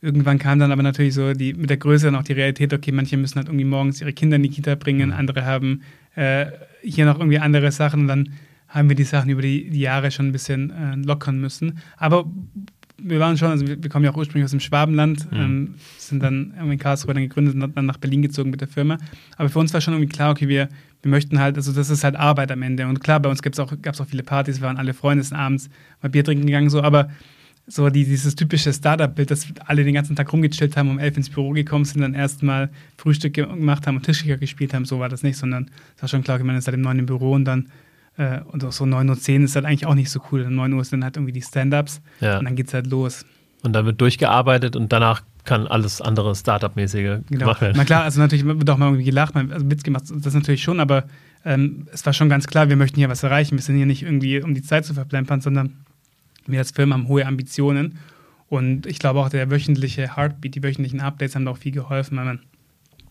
Irgendwann 0.00 0.38
kam 0.38 0.58
dann 0.58 0.72
aber 0.72 0.82
natürlich 0.82 1.14
so 1.14 1.34
die, 1.34 1.52
mit 1.52 1.68
der 1.68 1.76
Größe 1.76 2.06
dann 2.06 2.16
auch 2.16 2.24
die 2.24 2.32
Realität, 2.32 2.72
okay, 2.72 2.90
manche 2.90 3.16
müssen 3.18 3.36
halt 3.36 3.48
irgendwie 3.48 3.64
morgens 3.66 4.00
ihre 4.00 4.12
Kinder 4.14 4.36
in 4.36 4.42
die 4.42 4.48
Kita 4.48 4.74
bringen, 4.74 5.10
mhm. 5.10 5.16
andere 5.16 5.44
haben 5.44 5.82
äh, 6.14 6.46
hier 6.82 7.04
noch 7.04 7.18
irgendwie 7.18 7.38
andere 7.38 7.70
Sachen. 7.72 8.00
Und 8.00 8.08
dann 8.08 8.28
haben 8.72 8.88
wir 8.88 8.96
die 8.96 9.04
Sachen 9.04 9.30
über 9.30 9.42
die, 9.42 9.68
Jahre 9.78 10.10
schon 10.10 10.28
ein 10.28 10.32
bisschen 10.32 10.70
äh, 10.70 10.96
lockern 10.96 11.38
müssen. 11.38 11.78
Aber 11.98 12.24
wir 12.96 13.20
waren 13.20 13.36
schon, 13.36 13.50
also 13.50 13.66
wir, 13.66 13.82
wir 13.82 13.90
kommen 13.90 14.04
ja 14.04 14.10
auch 14.10 14.16
ursprünglich 14.16 14.44
aus 14.44 14.52
dem 14.52 14.60
Schwabenland, 14.60 15.30
mhm. 15.30 15.38
ähm, 15.38 15.74
sind 15.98 16.22
dann 16.22 16.54
in 16.58 16.78
Karlsruhe 16.78 17.12
dann 17.12 17.22
gegründet 17.22 17.54
und 17.54 17.76
dann 17.76 17.86
nach 17.86 17.98
Berlin 17.98 18.22
gezogen 18.22 18.50
mit 18.50 18.60
der 18.60 18.68
Firma. 18.68 18.96
Aber 19.36 19.50
für 19.50 19.58
uns 19.58 19.74
war 19.74 19.80
schon 19.80 19.94
irgendwie 19.94 20.12
klar, 20.12 20.30
okay, 20.30 20.48
wir, 20.48 20.68
wir 21.02 21.10
möchten 21.10 21.38
halt, 21.38 21.56
also 21.56 21.72
das 21.72 21.90
ist 21.90 22.02
halt 22.02 22.16
Arbeit 22.16 22.50
am 22.50 22.62
Ende. 22.62 22.86
Und 22.86 23.00
klar, 23.00 23.20
bei 23.20 23.28
uns 23.28 23.42
gab 23.42 23.52
es 23.52 23.60
auch, 23.60 24.06
viele 24.06 24.22
Partys, 24.22 24.60
wir 24.60 24.66
waren 24.66 24.78
alle 24.78 24.94
Freunde, 24.94 25.22
sind 25.22 25.36
abends 25.36 25.68
mal 26.00 26.08
Bier 26.08 26.24
trinken 26.24 26.46
gegangen, 26.46 26.70
so, 26.70 26.82
aber 26.82 27.10
so 27.66 27.90
die, 27.90 28.04
dieses 28.04 28.34
typische 28.34 28.72
Startup-Bild, 28.72 29.30
dass 29.30 29.46
alle 29.66 29.84
den 29.84 29.94
ganzen 29.94 30.16
Tag 30.16 30.32
rumgechillt 30.32 30.76
haben, 30.76 30.90
um 30.90 30.98
elf 30.98 31.16
ins 31.16 31.28
Büro 31.28 31.50
gekommen 31.50 31.84
sind, 31.84 32.00
dann 32.00 32.14
erstmal 32.14 32.70
Frühstück 32.96 33.34
gemacht 33.34 33.86
haben 33.86 33.96
und 33.96 34.02
Tischkicker 34.02 34.38
gespielt 34.38 34.74
haben, 34.74 34.84
so 34.84 34.98
war 34.98 35.08
das 35.08 35.22
nicht, 35.22 35.36
sondern 35.36 35.70
es 35.96 36.02
war 36.02 36.08
schon 36.08 36.24
klar, 36.24 36.36
okay, 36.36 36.44
man 36.44 36.56
ist 36.56 36.66
halt 36.66 36.74
im 36.74 36.80
neuen 36.80 37.04
Büro 37.06 37.32
und 37.32 37.44
dann 37.44 37.68
äh, 38.16 38.40
und 38.40 38.64
auch 38.64 38.72
so 38.72 38.84
9.10 38.84 39.38
Uhr 39.38 39.44
ist 39.44 39.56
halt 39.56 39.64
eigentlich 39.64 39.86
auch 39.86 39.94
nicht 39.94 40.10
so 40.10 40.20
cool. 40.30 40.48
9 40.48 40.72
Uhr 40.72 40.84
sind 40.84 41.04
halt 41.04 41.16
irgendwie 41.16 41.32
die 41.32 41.42
Stand-Ups 41.42 42.00
ja. 42.20 42.38
und 42.38 42.44
dann 42.44 42.56
geht 42.56 42.68
es 42.68 42.74
halt 42.74 42.86
los. 42.88 43.24
Und 43.62 43.72
dann 43.74 43.86
wird 43.86 44.00
durchgearbeitet 44.00 44.74
und 44.76 44.92
danach 44.92 45.22
kann 45.44 45.66
alles 45.66 46.00
andere 46.00 46.34
Startup-mäßige 46.34 47.20
genau. 47.26 47.26
gemacht 47.28 47.60
werden. 47.60 47.74
Na 47.76 47.84
klar, 47.84 48.02
also 48.04 48.20
natürlich 48.20 48.44
wird 48.44 48.68
auch 48.70 48.76
mal 48.76 48.86
irgendwie 48.86 49.04
gelacht, 49.04 49.34
also 49.36 49.70
Witz 49.70 49.82
gemacht, 49.82 50.04
das 50.08 50.34
natürlich 50.34 50.62
schon, 50.62 50.80
aber 50.80 51.04
ähm, 51.44 51.86
es 51.92 52.04
war 52.06 52.12
schon 52.12 52.28
ganz 52.28 52.46
klar, 52.46 52.68
wir 52.68 52.76
möchten 52.76 52.96
hier 52.96 53.08
was 53.08 53.22
erreichen. 53.22 53.56
Wir 53.56 53.62
sind 53.62 53.76
hier 53.76 53.86
nicht 53.86 54.02
irgendwie, 54.02 54.40
um 54.42 54.54
die 54.54 54.62
Zeit 54.62 54.84
zu 54.84 54.94
verplempern, 54.94 55.40
sondern 55.40 55.84
wir 56.46 56.58
als 56.58 56.70
Firma 56.70 56.94
haben 56.94 57.08
hohe 57.08 57.26
Ambitionen. 57.26 57.98
Und 58.48 58.86
ich 58.86 58.98
glaube 58.98 59.20
auch, 59.20 59.28
der 59.28 59.50
wöchentliche 59.50 60.16
Heartbeat, 60.16 60.54
die 60.54 60.62
wöchentlichen 60.62 61.00
Updates 61.00 61.34
haben 61.34 61.46
da 61.46 61.52
auch 61.52 61.58
viel 61.58 61.72
geholfen, 61.72 62.18
weil 62.18 62.24
man 62.24 62.40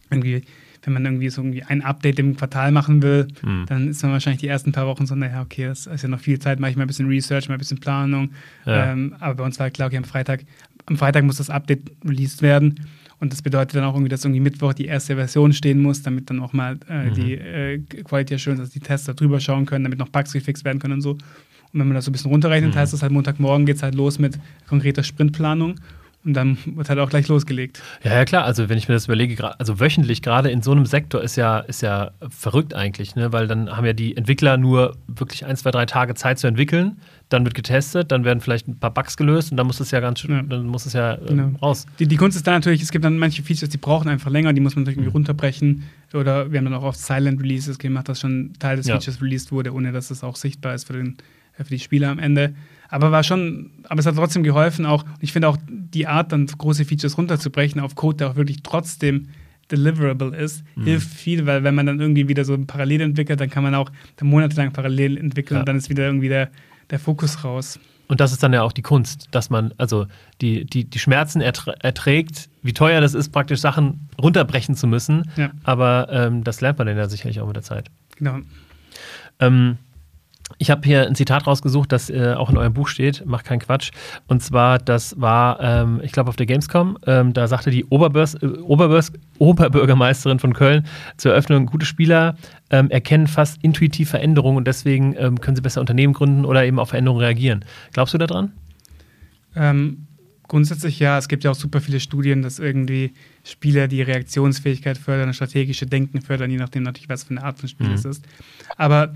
irgendwie 0.09 0.43
wenn 0.83 0.93
man 0.93 1.05
irgendwie 1.05 1.29
so 1.29 1.41
irgendwie 1.41 1.63
ein 1.63 1.81
Update 1.81 2.19
im 2.19 2.35
Quartal 2.35 2.71
machen 2.71 3.01
will, 3.01 3.27
mhm. 3.43 3.65
dann 3.67 3.89
ist 3.89 4.01
man 4.03 4.11
wahrscheinlich 4.13 4.41
die 4.41 4.47
ersten 4.47 4.71
paar 4.71 4.87
Wochen 4.87 5.05
so, 5.05 5.15
naja, 5.15 5.41
okay, 5.41 5.65
das 5.65 5.85
ist 5.85 6.01
ja 6.01 6.09
noch 6.09 6.19
viel 6.19 6.39
Zeit, 6.39 6.59
mache 6.59 6.71
ich 6.71 6.77
mal 6.77 6.83
ein 6.83 6.87
bisschen 6.87 7.07
Research, 7.07 7.47
mal 7.49 7.55
ein 7.55 7.59
bisschen 7.59 7.79
Planung. 7.79 8.31
Ja. 8.65 8.91
Ähm, 8.91 9.15
aber 9.19 9.35
bei 9.35 9.43
uns 9.43 9.59
war 9.59 9.69
klar, 9.69 9.87
okay, 9.87 9.97
am 9.97 10.03
Freitag, 10.03 10.41
am 10.87 10.97
Freitag 10.97 11.23
muss 11.23 11.37
das 11.37 11.49
Update 11.49 11.91
released 12.05 12.41
werden. 12.41 12.79
Und 13.19 13.31
das 13.31 13.43
bedeutet 13.43 13.75
dann 13.75 13.83
auch 13.83 13.93
irgendwie, 13.93 14.09
dass 14.09 14.25
irgendwie 14.25 14.39
Mittwoch 14.39 14.73
die 14.73 14.85
erste 14.85 15.15
Version 15.15 15.53
stehen 15.53 15.79
muss, 15.79 16.01
damit 16.01 16.31
dann 16.31 16.39
auch 16.39 16.53
mal 16.53 16.79
äh, 16.89 17.09
mhm. 17.09 17.13
die 17.13 17.33
äh, 17.33 17.77
Quality 17.77 18.33
Assurance, 18.33 18.63
dass 18.63 18.71
die 18.71 18.79
Tester 18.79 19.13
drüber 19.13 19.39
schauen 19.39 19.67
können, 19.67 19.83
damit 19.83 19.99
noch 19.99 20.09
Bugs 20.09 20.33
gefixt 20.33 20.65
werden 20.65 20.79
können 20.79 20.95
und 20.95 21.01
so. 21.01 21.11
Und 21.11 21.79
wenn 21.79 21.87
man 21.87 21.93
das 21.93 22.05
so 22.05 22.09
ein 22.09 22.13
bisschen 22.13 22.31
runterrechnet, 22.31 22.73
mhm. 22.73 22.79
heißt 22.79 22.93
das 22.93 23.03
halt 23.03 23.11
Montagmorgen 23.11 23.67
geht 23.67 23.75
es 23.75 23.83
halt 23.83 23.93
los 23.93 24.17
mit 24.17 24.39
konkreter 24.67 25.03
Sprintplanung. 25.03 25.75
Und 26.23 26.33
dann 26.33 26.57
wird 26.65 26.87
halt 26.87 26.99
auch 26.99 27.09
gleich 27.09 27.27
losgelegt. 27.27 27.81
Ja, 28.03 28.13
ja, 28.13 28.25
klar. 28.25 28.45
Also, 28.45 28.69
wenn 28.69 28.77
ich 28.77 28.87
mir 28.87 28.93
das 28.93 29.05
überlege, 29.05 29.59
also 29.59 29.79
wöchentlich, 29.79 30.21
gerade 30.21 30.51
in 30.51 30.61
so 30.61 30.71
einem 30.71 30.85
Sektor, 30.85 31.21
ist 31.21 31.35
ja, 31.35 31.59
ist 31.59 31.81
ja 31.81 32.11
verrückt 32.29 32.75
eigentlich, 32.75 33.15
ne? 33.15 33.33
weil 33.33 33.47
dann 33.47 33.75
haben 33.75 33.85
ja 33.85 33.93
die 33.93 34.15
Entwickler 34.15 34.57
nur 34.57 34.95
wirklich 35.07 35.45
ein, 35.45 35.57
zwei, 35.57 35.71
drei 35.71 35.87
Tage 35.87 36.13
Zeit 36.13 36.37
zu 36.37 36.45
entwickeln. 36.45 36.97
Dann 37.29 37.43
wird 37.43 37.55
getestet, 37.55 38.11
dann 38.11 38.23
werden 38.23 38.39
vielleicht 38.39 38.67
ein 38.67 38.77
paar 38.77 38.93
Bugs 38.93 39.17
gelöst 39.17 39.51
und 39.51 39.57
dann 39.57 39.65
muss 39.65 39.79
es 39.79 39.89
ja 39.89 39.99
ganz 39.99 40.19
schön, 40.19 40.31
ja. 40.31 40.41
dann 40.43 40.67
muss 40.67 40.85
es 40.85 40.93
ja 40.93 41.15
äh, 41.15 41.25
genau. 41.27 41.57
raus. 41.59 41.87
Die, 41.97 42.05
die, 42.05 42.17
Kunst 42.17 42.37
ist 42.37 42.45
dann 42.45 42.55
natürlich, 42.55 42.81
es 42.81 42.91
gibt 42.91 43.03
dann 43.03 43.17
manche 43.17 43.41
Features, 43.41 43.69
die 43.69 43.77
brauchen 43.77 44.07
einfach 44.09 44.29
länger, 44.29 44.53
die 44.53 44.61
muss 44.61 44.75
man 44.75 44.83
natürlich 44.83 44.97
irgendwie 44.97 45.09
mhm. 45.09 45.25
runterbrechen. 45.25 45.83
Oder 46.13 46.51
wir 46.51 46.59
haben 46.59 46.65
dann 46.65 46.75
auch 46.75 46.83
oft 46.83 46.99
Silent 46.99 47.41
Releases 47.41 47.79
gemacht, 47.79 48.09
dass 48.09 48.19
schon 48.19 48.53
Teil 48.59 48.77
des 48.77 48.85
ja. 48.85 48.95
Features 48.95 49.21
released 49.21 49.51
wurde, 49.51 49.73
ohne 49.73 49.91
dass 49.91 50.11
es 50.11 50.23
auch 50.23 50.35
sichtbar 50.35 50.75
ist 50.75 50.85
für, 50.85 50.93
den, 50.93 51.17
für 51.53 51.63
die 51.63 51.79
Spieler 51.79 52.09
am 52.09 52.19
Ende. 52.19 52.53
Aber 52.91 53.11
war 53.11 53.23
schon, 53.23 53.71
aber 53.85 53.99
es 53.99 54.05
hat 54.05 54.15
trotzdem 54.15 54.43
geholfen, 54.43 54.85
auch, 54.85 55.05
ich 55.21 55.31
finde 55.31 55.47
auch 55.47 55.57
die 55.67 56.07
Art, 56.07 56.33
dann 56.33 56.45
große 56.45 56.85
Features 56.85 57.17
runterzubrechen 57.17 57.79
auf 57.81 57.95
Code, 57.95 58.17
der 58.17 58.29
auch 58.29 58.35
wirklich 58.35 58.61
trotzdem 58.63 59.29
deliverable 59.71 60.35
ist, 60.35 60.63
mhm. 60.75 60.83
hilft 60.83 61.09
viel, 61.09 61.45
weil 61.45 61.63
wenn 61.63 61.73
man 61.73 61.85
dann 61.85 62.01
irgendwie 62.01 62.27
wieder 62.27 62.43
so 62.43 62.57
parallel 62.57 63.01
entwickelt, 63.01 63.39
dann 63.39 63.49
kann 63.49 63.63
man 63.63 63.73
auch 63.75 63.89
dann 64.17 64.27
monatelang 64.27 64.73
parallel 64.73 65.17
entwickeln 65.17 65.55
ja. 65.55 65.59
und 65.61 65.69
dann 65.69 65.77
ist 65.77 65.89
wieder 65.89 66.05
irgendwie 66.05 66.27
der, 66.27 66.49
der 66.89 66.99
Fokus 66.99 67.45
raus. 67.45 67.79
Und 68.09 68.19
das 68.19 68.33
ist 68.33 68.43
dann 68.43 68.51
ja 68.51 68.61
auch 68.61 68.73
die 68.73 68.81
Kunst, 68.81 69.29
dass 69.31 69.49
man 69.49 69.73
also 69.77 70.05
die, 70.41 70.65
die, 70.65 70.83
die 70.83 70.99
Schmerzen 70.99 71.39
erträgt, 71.39 72.49
wie 72.61 72.73
teuer 72.73 72.99
das 72.99 73.13
ist, 73.13 73.29
praktisch 73.29 73.61
Sachen 73.61 74.09
runterbrechen 74.21 74.75
zu 74.75 74.85
müssen. 74.85 75.31
Ja. 75.37 75.51
Aber 75.63 76.09
ähm, 76.11 76.43
das 76.43 76.59
lernt 76.59 76.77
man 76.77 76.87
dann 76.87 76.97
ja 76.97 77.07
sicherlich 77.07 77.39
auch 77.39 77.47
mit 77.47 77.55
der 77.55 77.63
Zeit. 77.63 77.89
Genau. 78.17 78.39
Ähm, 79.39 79.77
ich 80.57 80.69
habe 80.69 80.81
hier 80.83 81.07
ein 81.07 81.15
Zitat 81.15 81.47
rausgesucht, 81.47 81.91
das 81.91 82.09
äh, 82.09 82.33
auch 82.37 82.49
in 82.49 82.57
eurem 82.57 82.73
Buch 82.73 82.87
steht, 82.87 83.25
macht 83.25 83.45
keinen 83.45 83.59
Quatsch. 83.59 83.91
Und 84.27 84.41
zwar, 84.41 84.79
das 84.79 85.19
war, 85.19 85.59
ähm, 85.61 86.01
ich 86.03 86.11
glaube, 86.11 86.29
auf 86.29 86.35
der 86.35 86.45
Gamescom, 86.45 86.97
ähm, 87.05 87.33
da 87.33 87.47
sagte 87.47 87.71
die 87.71 87.85
Oberbörs, 87.85 88.35
äh, 88.35 88.47
Oberbörs, 88.47 89.11
Oberbürgermeisterin 89.39 90.39
von 90.39 90.53
Köln 90.53 90.85
zur 91.17 91.31
Eröffnung, 91.31 91.65
gute 91.65 91.85
Spieler 91.85 92.35
ähm, 92.69 92.89
erkennen 92.89 93.27
fast 93.27 93.63
intuitiv 93.63 94.09
Veränderungen 94.09 94.57
und 94.57 94.67
deswegen 94.67 95.15
ähm, 95.17 95.39
können 95.41 95.55
sie 95.55 95.61
besser 95.61 95.81
Unternehmen 95.81 96.13
gründen 96.13 96.45
oder 96.45 96.65
eben 96.65 96.79
auf 96.79 96.89
Veränderungen 96.89 97.21
reagieren. 97.21 97.65
Glaubst 97.93 98.13
du 98.13 98.17
daran? 98.17 98.51
Ähm, 99.55 100.07
grundsätzlich 100.47 100.99
ja. 100.99 101.17
Es 101.17 101.27
gibt 101.27 101.43
ja 101.43 101.51
auch 101.51 101.55
super 101.55 101.81
viele 101.81 101.99
Studien, 101.99 102.41
dass 102.41 102.59
irgendwie 102.59 103.13
Spieler 103.43 103.87
die 103.87 104.01
Reaktionsfähigkeit 104.01 104.97
fördern, 104.97 105.33
strategische 105.33 105.85
Denken 105.85 106.21
fördern, 106.21 106.51
je 106.51 106.57
nachdem 106.57 106.83
natürlich, 106.83 107.09
was 107.09 107.23
für 107.23 107.31
eine 107.31 107.43
Art 107.43 107.59
von 107.59 107.69
Spiel 107.69 107.87
mhm. 107.87 107.93
es 107.93 108.05
ist. 108.05 108.25
Aber 108.77 109.13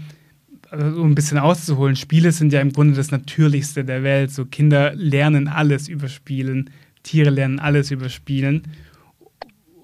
also 0.72 1.04
ein 1.04 1.16
bisschen 1.16 1.38
auszuholen, 1.38 1.96
Spiele 1.96 2.32
sind 2.32 2.54
ja 2.54 2.62
im 2.62 2.72
Grunde 2.72 2.96
das 2.96 3.12
Natürlichste 3.12 3.86
der 3.86 4.04
Welt. 4.04 4.32
So 4.32 4.46
Kinder 4.46 4.94
lernen 4.96 5.48
alles 5.48 5.88
über 5.88 6.08
Spielen, 6.08 6.70
Tiere 7.04 7.30
lernen 7.30 7.60
alles 7.60 7.92
über 7.92 8.10
Spielen. 8.10 8.64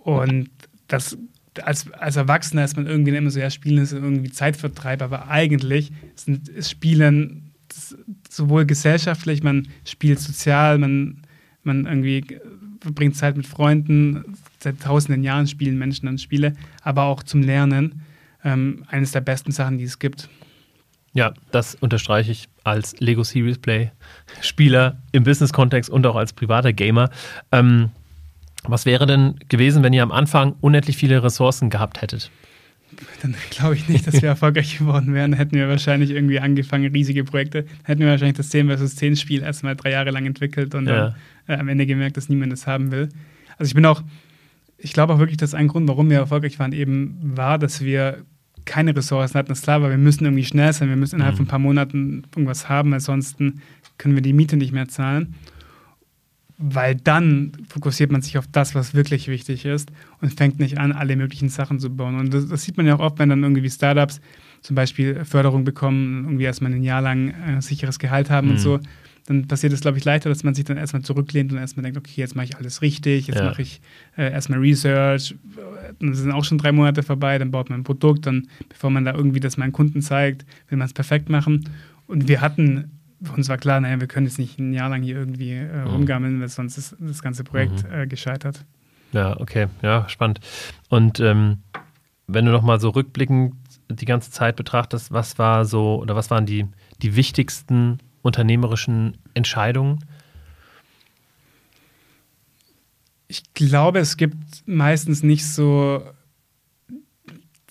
Und 0.04 0.50
das, 0.88 1.18
als, 1.64 1.92
als 1.94 2.16
Erwachsener 2.16 2.66
ist 2.66 2.76
man 2.76 2.88
irgendwie 2.88 3.16
immer 3.16 3.30
so, 3.30 3.40
ja, 3.40 3.50
Spielen 3.50 3.84
ist 3.84 3.94
irgendwie 3.94 4.32
Zeitvertreib, 4.32 5.02
aber 5.02 5.30
eigentlich 5.30 5.92
sind, 6.16 6.50
ist 6.50 6.70
Spielen 6.70 7.52
sowohl 8.30 8.66
gesellschaftlich, 8.66 9.44
man 9.44 9.68
spielt 9.86 10.20
sozial, 10.20 10.78
man, 10.78 11.22
man 11.64 11.86
irgendwie 11.86 12.40
verbringt 12.82 13.16
Zeit 13.16 13.38
mit 13.38 13.46
Freunden, 13.46 14.38
seit 14.60 14.82
tausenden 14.82 15.24
Jahren 15.24 15.48
spielen 15.48 15.78
Menschen 15.78 16.08
dann 16.08 16.18
Spiele, 16.18 16.54
aber 16.82 17.04
auch 17.04 17.24
zum 17.24 17.42
Lernen. 17.42 18.02
Ähm, 18.44 18.86
eines 18.88 19.12
der 19.12 19.22
besten 19.22 19.52
Sachen, 19.52 19.78
die 19.78 19.84
es 19.84 20.00
gibt. 20.00 20.28
Ja, 21.14 21.34
das 21.51 21.76
unterstreiche 21.76 22.32
ich 22.32 22.47
als 22.64 22.99
Lego 22.99 23.24
Series 23.24 23.57
Play 23.57 23.91
Spieler 24.41 25.01
im 25.12 25.24
Business-Kontext 25.24 25.89
und 25.89 26.05
auch 26.07 26.16
als 26.16 26.34
privater 26.34 26.72
Gamer. 26.72 27.09
Ähm, 27.51 27.89
was 28.64 28.86
wäre 28.86 29.05
denn 29.05 29.36
gewesen, 29.49 29.84
wenn 29.84 29.93
ihr 29.93 30.03
am 30.03 30.12
Anfang 30.12 30.55
unendlich 30.62 30.95
viele 30.97 31.22
Ressourcen 31.24 31.70
gehabt 31.70 32.01
hättet? 32.01 32.32
Dann 33.22 33.36
glaube 33.49 33.76
ich 33.76 33.88
nicht, 33.88 34.05
dass 34.05 34.22
wir 34.22 34.30
erfolgreich 34.30 34.78
geworden 34.78 35.14
wären. 35.14 35.32
Dann 35.32 35.38
hätten 35.38 35.55
wir 35.55 35.68
wahrscheinlich 35.68 36.12
irgendwie 36.12 36.39
angefangen, 36.39 36.91
riesige 36.91 37.24
Projekte. 37.24 37.64
Dann 37.64 37.86
hätten 37.86 38.01
wir 38.01 38.09
wahrscheinlich 38.09 38.38
das 38.38 38.49
10 38.49 38.70
vs 38.70 38.95
10 38.95 39.16
Spiel 39.16 39.41
erstmal 39.41 39.76
drei 39.76 39.91
Jahre 39.91 40.12
lang 40.12 40.26
entwickelt 40.26 40.76
und 40.76 40.88
ja. 40.88 41.16
dann 41.47 41.57
äh, 41.57 41.59
am 41.59 41.68
Ende 41.68 41.86
gemerkt, 41.86 42.18
dass 42.18 42.30
niemand 42.30 42.51
das 42.51 42.68
haben 42.68 42.91
will. 42.91 43.09
Also 43.57 43.70
ich 43.70 43.74
bin 43.74 43.86
auch, 43.86 44.03
ich 44.78 44.93
glaube 44.93 45.14
auch 45.14 45.20
wirklich, 45.20 45.38
dass 45.38 45.53
ein 45.53 45.68
Grund, 45.68 45.88
warum 45.88 46.09
wir 46.09 46.18
erfolgreich 46.18 46.59
waren, 46.59 46.74
eben 46.74 47.18
war, 47.22 47.57
dass 47.57 47.82
wir 47.82 48.24
keine 48.66 48.95
Ressourcen 48.95 49.36
hatten, 49.36 49.51
ist 49.51 49.64
klar, 49.64 49.82
weil 49.82 49.91
wir 49.91 49.97
müssen 49.97 50.26
irgendwie 50.26 50.45
schnell 50.45 50.74
sein, 50.74 50.89
wir 50.89 50.95
müssen 50.95 51.16
innerhalb 51.16 51.36
mhm. 51.36 51.38
von 51.38 51.45
ein 51.45 51.49
paar 51.49 51.59
Monaten 51.59 52.24
irgendwas 52.36 52.70
haben, 52.70 52.93
ansonsten 52.93 53.62
können 53.97 54.16
wir 54.16 54.22
die 54.22 54.34
Miete 54.34 54.57
nicht 54.57 54.74
mehr 54.74 54.88
zahlen. 54.88 55.36
Weil 56.64 56.95
dann 56.95 57.53
fokussiert 57.70 58.12
man 58.12 58.22
sich 58.22 58.38
auf 58.38 58.45
das, 58.51 58.76
was 58.76 58.93
wirklich 58.93 59.28
wichtig 59.28 59.66
ist 59.66 59.91
und 60.22 60.34
fängt 60.34 60.59
nicht 60.59 60.78
an, 60.78 60.91
alle 60.91 61.16
möglichen 61.16 61.49
Sachen 61.49 61.80
zu 61.80 61.89
bauen. 61.89 62.20
Und 62.20 62.34
das, 62.34 62.47
das 62.47 62.64
sieht 62.64 62.78
man 62.78 62.86
ja 62.86 62.95
auch 62.95 62.99
oft, 62.99 63.18
wenn 63.18 63.30
dann 63.30 63.41
irgendwie 63.41 63.70
Startups 63.70 64.22
zum 64.62 64.76
Beispiel 64.76 65.26
Förderung 65.26 65.64
bekommen, 65.64 66.26
irgendwie 66.26 66.43
erstmal 66.43 66.72
ein 66.72 66.84
Jahr 66.84 67.01
lang 67.01 67.34
ein 67.34 67.57
äh, 67.57 67.62
sicheres 67.64 67.97
Gehalt 67.97 68.30
haben 68.30 68.47
mhm. 68.47 68.53
und 68.53 68.59
so 68.59 68.80
dann 69.26 69.48
passiert 69.48 69.74
es, 69.74 69.82
glaube 69.82 69.98
ich, 69.98 70.06
leichter, 70.06 70.30
dass 70.30 70.44
man 70.44 70.56
sich 70.56 70.66
dann 70.66 70.78
erstmal 70.78 71.04
zurücklehnt 71.04 71.52
und 71.52 71.58
erstmal 71.58 71.84
denkt, 71.84 71.98
okay, 71.98 72.14
jetzt 72.16 72.36
mache 72.36 72.46
ich 72.46 72.58
alles 72.58 72.82
richtig, 72.82 73.28
jetzt 73.28 73.38
ja. 73.38 73.46
mache 73.46 73.62
ich 73.62 73.82
äh, 74.18 74.32
erstmal 74.32 74.60
Research, 74.60 75.36
dann 76.00 76.14
sind 76.14 76.32
auch 76.32 76.44
schon 76.44 76.58
drei 76.58 76.72
Monate 76.72 77.04
vorbei, 77.04 77.38
dann 77.38 77.52
baut 77.52 77.70
man 77.70 77.82
ein 77.82 77.84
Produkt, 77.84 78.26
dann, 78.26 78.48
bevor 78.70 78.90
man 78.90 79.06
da 79.06 79.14
irgendwie 79.14 79.40
das 79.40 79.58
meinen 79.58 79.72
Kunden 79.72 80.02
zeigt, 80.02 80.46
will 80.70 80.78
man 80.78 80.88
es 80.88 80.94
perfekt 80.94 81.30
machen. 81.30 81.70
Und 82.08 82.28
wir 82.28 82.42
hatten, 82.42 82.92
uns 83.36 83.48
war 83.48 83.58
klar, 83.58 83.80
naja, 83.80 84.00
wir 84.00 84.08
können 84.08 84.26
jetzt 84.26 84.40
nicht 84.40 84.60
ein 84.60 84.74
Jahr 84.74 84.90
lang 84.90 85.04
hier 85.04 85.18
irgendwie 85.18 85.52
äh, 85.52 85.86
mhm. 85.86 85.88
rumgammeln, 85.88 86.42
weil 86.42 86.50
sonst 86.50 86.78
ist 86.78 86.96
das 87.00 87.22
ganze 87.22 87.44
Projekt 87.44 87.84
mhm. 87.84 87.94
äh, 87.94 88.08
gescheitert. 88.08 88.66
Ja, 89.14 89.40
okay, 89.40 89.68
ja, 89.82 90.08
spannend. 90.10 90.40
Und 90.90 91.20
ähm, 91.20 91.60
wenn 92.28 92.46
du 92.46 92.52
nochmal 92.52 92.80
so 92.80 92.90
rückblickend 92.90 93.54
die 93.90 94.06
ganze 94.06 94.32
Zeit 94.32 94.56
betrachtest, 94.56 95.12
was 95.12 95.38
war 95.38 95.66
so 95.66 96.02
oder 96.02 96.16
was 96.16 96.32
waren 96.32 96.46
die, 96.46 96.66
die 97.02 97.16
wichtigsten 97.16 98.00
unternehmerischen 98.22 99.18
Entscheidungen? 99.34 100.06
Ich 103.28 103.54
glaube, 103.54 104.00
es 104.00 104.18
gibt 104.18 104.36
meistens 104.66 105.24
nicht 105.24 105.46
so 105.46 106.04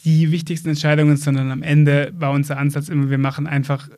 die 0.05 0.33
wichtigsten 0.33 0.71
Entscheidungen, 0.71 1.17
sondern 1.17 1.51
am 1.51 1.63
Ende 1.63 2.13
war 2.17 2.33
unser 2.33 2.57
Ansatz 2.57 2.89
immer, 2.89 3.11
wir 3.11 3.19
machen 3.19 3.47
einfach 3.47 3.89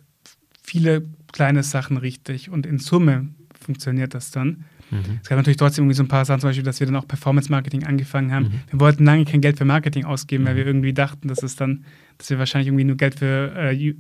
viele 0.62 1.08
kleine 1.32 1.62
Sachen 1.62 1.96
richtig 1.96 2.50
und 2.50 2.66
in 2.66 2.78
Summe 2.78 3.28
funktioniert 3.60 4.14
das 4.14 4.30
dann. 4.30 4.64
Mhm. 4.92 5.20
Es 5.22 5.28
gab 5.28 5.38
natürlich 5.38 5.56
trotzdem 5.56 5.84
irgendwie 5.84 5.96
so 5.96 6.02
ein 6.02 6.08
paar 6.08 6.24
Sachen, 6.24 6.40
zum 6.40 6.50
Beispiel, 6.50 6.64
dass 6.64 6.78
wir 6.78 6.86
dann 6.86 6.96
auch 6.96 7.08
Performance-Marketing 7.08 7.84
angefangen 7.84 8.32
haben. 8.32 8.46
Mhm. 8.46 8.60
Wir 8.70 8.80
wollten 8.80 9.04
lange 9.04 9.24
kein 9.24 9.40
Geld 9.40 9.58
für 9.58 9.64
Marketing 9.64 10.04
ausgeben, 10.04 10.44
mhm. 10.44 10.48
weil 10.48 10.56
wir 10.56 10.66
irgendwie 10.66 10.92
dachten, 10.92 11.28
dass 11.28 11.42
es 11.42 11.56
dann, 11.56 11.84
dass 12.18 12.30
wir 12.30 12.38
wahrscheinlich 12.38 12.68
irgendwie 12.68 12.84
nur 12.84 12.96
Geld 12.96 13.16
für 13.18 13.52
äh, 13.56 13.94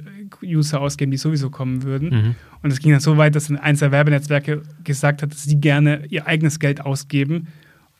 User 0.44 0.80
ausgeben, 0.80 1.10
die 1.10 1.16
sowieso 1.16 1.50
kommen 1.50 1.82
würden. 1.82 2.10
Mhm. 2.10 2.34
Und 2.62 2.70
es 2.70 2.78
ging 2.78 2.92
dann 2.92 3.00
so 3.00 3.16
weit, 3.16 3.34
dass 3.34 3.50
eins 3.50 3.80
der 3.80 3.90
Werbenetzwerke 3.90 4.62
gesagt 4.84 5.22
hat, 5.22 5.32
dass 5.32 5.44
sie 5.44 5.60
gerne 5.60 6.04
ihr 6.08 6.26
eigenes 6.26 6.58
Geld 6.58 6.82
ausgeben, 6.82 7.48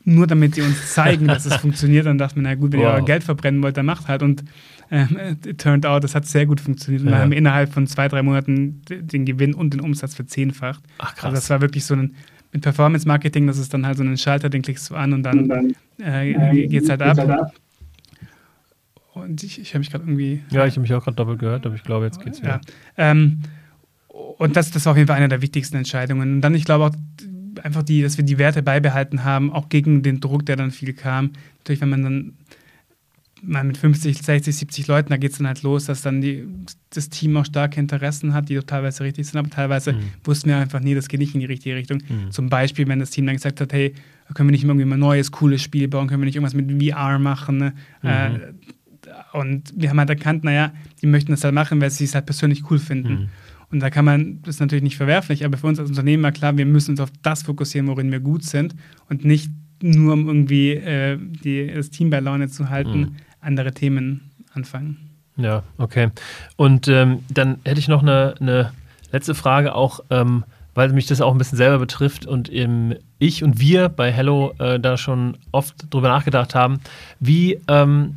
nur 0.05 0.26
damit 0.26 0.57
sie 0.57 0.62
uns 0.62 0.93
zeigen, 0.93 1.26
dass 1.26 1.47
es 1.47 1.57
funktioniert. 1.57 2.05
Dann 2.07 2.18
dachten 2.18 2.36
wir, 2.36 2.43
na 2.43 2.55
gut, 2.55 2.72
wenn 2.72 2.80
wow. 2.80 2.88
ihr 2.88 2.93
euer 2.95 3.05
Geld 3.05 3.24
verbrennen 3.24 3.62
wollt, 3.62 3.76
dann 3.76 3.86
macht 3.86 4.09
halt. 4.09 4.22
Und 4.22 4.45
ähm, 4.90 5.38
it 5.47 5.59
turned 5.59 5.86
out, 5.86 6.05
das 6.05 6.14
hat 6.14 6.26
sehr 6.26 6.45
gut 6.45 6.61
funktioniert. 6.61 7.03
Und 7.03 7.09
ja. 7.09 7.12
dann 7.12 7.22
haben 7.22 7.30
wir 7.30 7.38
innerhalb 7.38 7.72
von 7.72 7.86
zwei, 7.86 8.09
drei 8.09 8.22
Monaten 8.22 8.82
den 8.88 9.24
Gewinn 9.24 9.55
und 9.55 9.72
den 9.72 9.80
Umsatz 9.80 10.14
verzehnfacht. 10.14 10.82
Ach 10.99 11.14
krass. 11.14 11.24
Also 11.24 11.36
das 11.36 11.51
war 11.51 11.61
wirklich 11.62 11.86
so 11.86 11.95
ein 11.95 12.14
mit 12.53 12.63
Performance 12.63 13.09
Marketing, 13.09 13.47
das 13.47 13.59
ist 13.59 13.73
dann 13.73 13.87
halt 13.87 13.97
so 13.97 14.05
ein 14.05 14.17
Schalter, 14.17 14.51
den 14.51 14.63
klickst 14.63 14.91
du 14.91 14.95
an 14.95 15.13
und 15.13 15.23
dann, 15.23 15.39
und 15.41 15.49
dann 15.49 15.75
äh, 15.99 16.67
geht 16.67 16.85
es 16.85 16.89
halt 16.89 17.03
ab. 17.03 17.17
Halt 17.17 17.53
und 19.15 19.43
ich, 19.43 19.61
ich 19.61 19.71
habe 19.71 19.81
mich 19.81 19.91
gerade 19.91 20.05
irgendwie. 20.05 20.43
Ja, 20.51 20.67
ich 20.67 20.73
habe 20.73 20.83
mich 20.83 20.95
auch 20.95 21.05
gerade 21.05 21.17
doppelt 21.17 21.39
gehört, 21.39 21.67
aber 21.67 21.75
ich 21.75 21.83
glaube, 21.83 22.07
jetzt 22.07 22.23
geht's 22.23 22.41
wieder. 22.41 22.61
Ja. 22.97 23.11
Ähm, 23.11 23.41
und 24.09 24.57
das, 24.57 24.71
das 24.71 24.85
war 24.87 24.93
auf 24.93 24.97
jeden 24.97 25.09
Fall 25.09 25.17
eine 25.17 25.29
der 25.29 25.43
wichtigsten 25.43 25.77
Entscheidungen. 25.77 26.37
Und 26.37 26.41
dann, 26.41 26.55
ich 26.55 26.65
glaube 26.65 26.85
auch, 26.85 26.95
einfach 27.63 27.83
die, 27.83 28.03
dass 28.03 28.17
wir 28.17 28.25
die 28.25 28.39
Werte 28.39 28.63
beibehalten 28.63 29.25
haben, 29.25 29.53
auch 29.53 29.69
gegen 29.69 30.03
den 30.03 30.21
Druck, 30.21 30.47
der 30.47 30.57
dann 30.57 30.71
viel 30.71 30.95
kam. 30.95 31.33
Natürlich, 31.59 31.81
wenn 31.81 31.91
man 31.91 32.03
dann 32.03 32.33
mal 33.43 33.64
mit 33.64 33.76
50, 33.76 34.22
60, 34.22 34.55
70 34.57 34.86
Leuten, 34.86 35.11
da 35.11 35.16
geht 35.16 35.32
es 35.32 35.38
dann 35.38 35.47
halt 35.47 35.62
los, 35.62 35.86
dass 35.86 36.03
dann 36.03 36.20
die, 36.20 36.47
das 36.90 37.09
Team 37.09 37.36
auch 37.36 37.45
starke 37.45 37.80
Interessen 37.80 38.34
hat, 38.34 38.49
die 38.49 38.59
teilweise 38.61 39.03
richtig 39.03 39.26
sind, 39.26 39.38
aber 39.38 39.51
teilweise 39.51 39.95
mhm. 39.95 40.03
wussten 40.24 40.49
wir 40.49 40.57
einfach, 40.57 40.80
nee, 40.80 40.95
das 40.95 41.09
geht 41.09 41.20
nicht 41.20 41.34
in 41.34 41.40
die 41.40 41.47
richtige 41.47 41.74
Richtung. 41.74 41.99
Mhm. 41.99 42.30
Zum 42.30 42.49
Beispiel, 42.49 42.86
wenn 42.86 43.01
das 43.01 43.11
Team 43.11 43.26
dann 43.26 43.34
gesagt 43.34 43.61
hat, 43.61 43.72
hey, 43.72 43.95
können 44.34 44.49
wir 44.49 44.53
nicht 44.53 44.64
irgendwie 44.64 44.84
mal 44.84 44.97
ein 44.97 45.01
neues, 45.01 45.32
cooles 45.32 45.61
Spiel 45.61 45.88
bauen, 45.88 46.07
können 46.07 46.22
wir 46.22 46.26
nicht 46.26 46.36
irgendwas 46.36 46.55
mit 46.55 46.70
VR 46.82 47.18
machen. 47.18 47.59
Ne? 47.59 47.74
Mhm. 48.03 48.09
Äh, 48.09 48.38
und 49.32 49.72
wir 49.76 49.90
haben 49.90 49.99
halt 49.99 50.11
erkannt, 50.11 50.45
naja, 50.45 50.72
die 51.01 51.07
möchten 51.07 51.32
das 51.32 51.43
halt 51.43 51.55
machen, 51.55 51.80
weil 51.80 51.90
sie 51.90 52.05
es 52.05 52.14
halt 52.14 52.26
persönlich 52.26 52.70
cool 52.70 52.78
finden. 52.78 53.12
Mhm. 53.12 53.28
Und 53.72 53.80
da 53.80 53.90
kann 53.90 54.05
man, 54.05 54.40
das 54.43 54.57
ist 54.57 54.61
natürlich 54.61 54.84
nicht 54.84 54.97
verwerflich, 54.97 55.45
aber 55.45 55.57
für 55.57 55.66
uns 55.66 55.80
als 55.80 55.88
Unternehmen 55.88 56.22
war 56.22 56.32
klar, 56.32 56.57
wir 56.57 56.66
müssen 56.66 56.93
uns 56.93 57.01
auf 57.01 57.11
das 57.22 57.43
fokussieren, 57.43 57.88
worin 57.88 58.12
wir 58.12 58.20
gut 58.20 58.45
sind 58.45 58.74
und 59.09 59.24
nicht 59.24 59.51
nur 59.83 60.12
um 60.14 60.28
irgendwie 60.28 60.72
äh, 60.72 61.18
die, 61.18 61.66
das 61.72 61.91
Team 61.91 62.11
bei 62.11 62.20
Laune 62.20 62.49
zu 62.49 62.70
halten, 62.70 63.01
mhm 63.01 63.16
andere 63.43 63.72
Themen 63.72 64.30
anfangen. 64.55 65.11
Ja, 65.37 65.62
okay. 65.78 66.11
Und 66.57 66.89
ähm, 66.89 67.20
dann 67.28 67.59
hätte 67.64 67.80
ich 67.80 67.89
noch 67.89 68.03
eine, 68.03 68.35
eine 68.41 68.72
letzte 69.11 69.35
Frage, 69.35 69.74
auch 69.74 70.01
ähm, 70.11 70.45
weil 70.74 70.91
mich 70.91 71.07
das 71.07 71.20
auch 71.20 71.33
ein 71.33 71.39
bisschen 71.39 71.59
selber 71.59 71.78
betrifft 71.78 72.26
und 72.26 72.51
ähm, 72.53 72.95
ich 73.18 73.45
und 73.45 73.61
wir 73.61 73.89
bei 73.89 74.11
Hello 74.11 74.55
äh, 74.59 74.80
da 74.80 74.97
schon 74.97 75.37
oft 75.51 75.93
drüber 75.93 76.09
nachgedacht 76.09 76.55
haben. 76.55 76.80
Wie, 77.20 77.61
ähm, 77.68 78.16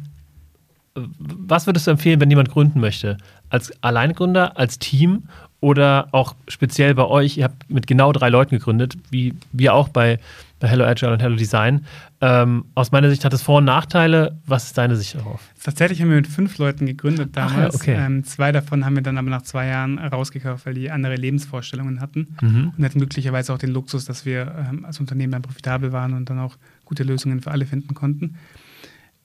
was 0.94 1.68
würdest 1.68 1.88
du 1.88 1.92
empfehlen, 1.92 2.22
wenn 2.22 2.30
jemand 2.30 2.50
gründen 2.50 2.80
möchte? 2.80 3.18
Als 3.50 3.72
Alleingründer, 3.84 4.58
als 4.58 4.80
Team 4.80 5.24
oder 5.60 6.08
auch 6.12 6.36
speziell 6.48 6.96
bei 6.96 7.06
euch? 7.06 7.38
Ihr 7.38 7.46
habt 7.46 7.70
mit 7.70 7.88
genau 7.88 8.14
drei 8.14 8.30
Leuten 8.30 8.58
gegründet, 8.58 8.98
wie 9.10 9.34
wir 9.52 9.74
auch 9.74 9.90
bei 9.90 10.20
bei 10.55 10.55
Hello 10.68 10.86
Agile 10.86 11.14
und 11.14 11.22
Hello 11.22 11.36
Design. 11.36 11.86
Ähm, 12.22 12.66
aus 12.76 12.92
meiner 12.92 13.10
Sicht 13.10 13.26
hat 13.26 13.34
es 13.34 13.42
Vor- 13.42 13.60
und 13.60 13.66
Nachteile. 13.66 14.40
Was 14.46 14.66
ist 14.66 14.78
deine 14.78 14.96
Sicht 14.96 15.16
darauf? 15.16 15.42
Tatsächlich 15.64 16.02
haben 16.02 16.10
wir 16.10 16.18
mit 16.18 16.28
fünf 16.28 16.58
Leuten 16.58 16.86
gegründet 16.86 17.36
damals. 17.36 17.76
Ach, 17.76 17.82
okay. 17.82 17.96
ähm, 17.98 18.24
zwei 18.24 18.52
davon 18.52 18.86
haben 18.86 18.96
wir 18.96 19.04
dann 19.04 19.18
aber 19.18 19.30
nach 19.30 19.44
zwei 19.44 19.68
Jahren 19.68 20.00
rausgekauft, 20.00 20.66
weil 20.66 20.74
die 20.74 20.92
andere 20.92 21.16
Lebensvorstellungen 21.16 22.02
hatten. 22.02 22.36
Mhm. 22.42 22.74
Und 22.78 22.84
hatten 22.84 23.00
glücklicherweise 23.00 23.54
auch 23.54 23.58
den 23.58 23.72
Luxus, 23.72 24.06
dass 24.06 24.26
wir 24.26 24.68
ähm, 24.70 24.86
als 24.86 25.00
Unternehmen 25.00 25.32
dann 25.32 25.42
profitabel 25.42 25.92
waren 25.92 26.14
und 26.14 26.30
dann 26.30 26.40
auch 26.40 26.58
gute 26.84 27.04
Lösungen 27.04 27.42
für 27.42 27.52
alle 27.52 27.66
finden 27.66 27.94
konnten. 27.94 28.36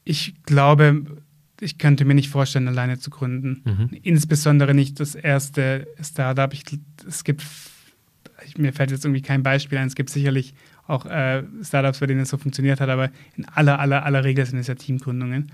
Ich 0.04 0.34
glaube, 0.44 1.04
ich 1.60 1.78
könnte 1.78 2.04
mir 2.04 2.14
nicht 2.14 2.30
vorstellen, 2.30 2.68
alleine 2.68 2.98
zu 2.98 3.10
gründen. 3.10 3.62
Mhm. 3.64 3.98
Insbesondere 4.02 4.74
nicht 4.74 4.98
das 4.98 5.14
erste 5.14 5.86
Startup. 6.02 6.52
Ich, 6.52 6.64
es 7.06 7.22
gibt, 7.22 7.44
ich, 8.46 8.58
mir 8.58 8.72
fällt 8.72 8.90
jetzt 8.90 9.04
irgendwie 9.04 9.22
kein 9.22 9.42
Beispiel 9.42 9.78
ein. 9.78 9.86
Es 9.86 9.94
gibt 9.94 10.10
sicherlich 10.10 10.54
auch 10.90 11.06
äh, 11.06 11.42
Startups, 11.62 12.00
bei 12.00 12.06
denen 12.06 12.20
es 12.20 12.30
so 12.30 12.36
funktioniert 12.36 12.80
hat, 12.80 12.88
aber 12.88 13.10
in 13.36 13.46
aller, 13.46 13.78
aller, 13.78 14.04
aller 14.04 14.24
Regel 14.24 14.44
sind 14.46 14.58
es 14.58 14.66
ja 14.66 14.74
Teamgründungen. 14.74 15.50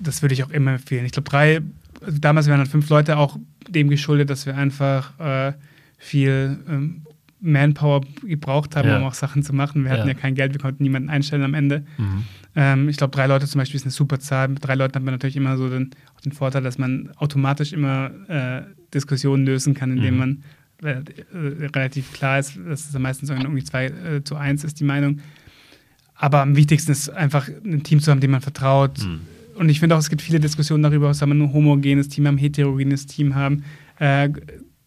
Das 0.00 0.22
würde 0.22 0.34
ich 0.34 0.42
auch 0.42 0.50
immer 0.50 0.72
empfehlen. 0.72 1.04
Ich 1.04 1.12
glaube, 1.12 1.28
drei, 1.28 1.60
also 2.04 2.18
damals 2.18 2.48
waren 2.48 2.58
dann 2.58 2.66
fünf 2.66 2.88
Leute 2.88 3.16
auch 3.16 3.38
dem 3.68 3.88
geschuldet, 3.88 4.30
dass 4.30 4.46
wir 4.46 4.56
einfach 4.56 5.18
äh, 5.20 5.52
viel 5.98 6.58
ähm, 6.68 7.02
Manpower 7.40 8.00
gebraucht 8.22 8.74
haben, 8.76 8.88
ja. 8.88 8.98
um 8.98 9.04
auch 9.04 9.14
Sachen 9.14 9.42
zu 9.42 9.52
machen. 9.52 9.84
Wir 9.84 9.92
hatten 9.92 10.08
ja. 10.08 10.14
ja 10.14 10.18
kein 10.18 10.34
Geld, 10.34 10.52
wir 10.52 10.60
konnten 10.60 10.82
niemanden 10.82 11.08
einstellen 11.08 11.44
am 11.44 11.54
Ende. 11.54 11.84
Mhm. 11.96 12.24
Ähm, 12.56 12.88
ich 12.88 12.96
glaube, 12.96 13.12
drei 13.12 13.26
Leute 13.26 13.46
zum 13.46 13.60
Beispiel 13.60 13.76
ist 13.76 13.84
eine 13.84 13.92
super 13.92 14.18
Zahl. 14.18 14.48
Mit 14.48 14.66
drei 14.66 14.74
Leuten 14.74 14.94
hat 14.94 15.02
man 15.02 15.14
natürlich 15.14 15.36
immer 15.36 15.56
so 15.56 15.68
den, 15.68 15.90
den 16.24 16.32
Vorteil, 16.32 16.62
dass 16.62 16.78
man 16.78 17.10
automatisch 17.16 17.72
immer 17.72 18.10
äh, 18.28 18.62
Diskussionen 18.92 19.44
lösen 19.44 19.74
kann, 19.74 19.92
indem 19.92 20.14
mhm. 20.14 20.18
man 20.18 20.42
äh, 20.82 21.02
relativ 21.74 22.12
klar 22.12 22.38
ist, 22.38 22.58
dass 22.68 22.88
es 22.88 22.98
meistens 22.98 23.30
irgendwie 23.30 23.64
2 23.64 23.84
äh, 23.84 24.24
zu 24.24 24.36
1 24.36 24.64
ist, 24.64 24.78
die 24.78 24.84
Meinung. 24.84 25.20
Aber 26.14 26.40
am 26.40 26.56
wichtigsten 26.56 26.92
ist 26.92 27.10
einfach 27.10 27.48
ein 27.48 27.82
Team 27.82 28.00
zu 28.00 28.10
haben, 28.10 28.20
dem 28.20 28.32
man 28.32 28.40
vertraut. 28.40 28.98
Mhm. 29.02 29.20
und 29.56 29.68
ich 29.68 29.80
finde 29.80 29.94
auch, 29.96 30.00
es 30.00 30.10
gibt 30.10 30.22
viele 30.22 30.40
Diskussionen 30.40 30.82
darüber, 30.82 31.12
soll 31.14 31.28
man 31.28 31.42
ein 31.42 31.52
homogenes 31.52 32.08
Team 32.08 32.26
haben, 32.26 32.38
heterogenes 32.38 33.06
Team 33.06 33.34
haben, 33.34 33.64
äh, 33.98 34.28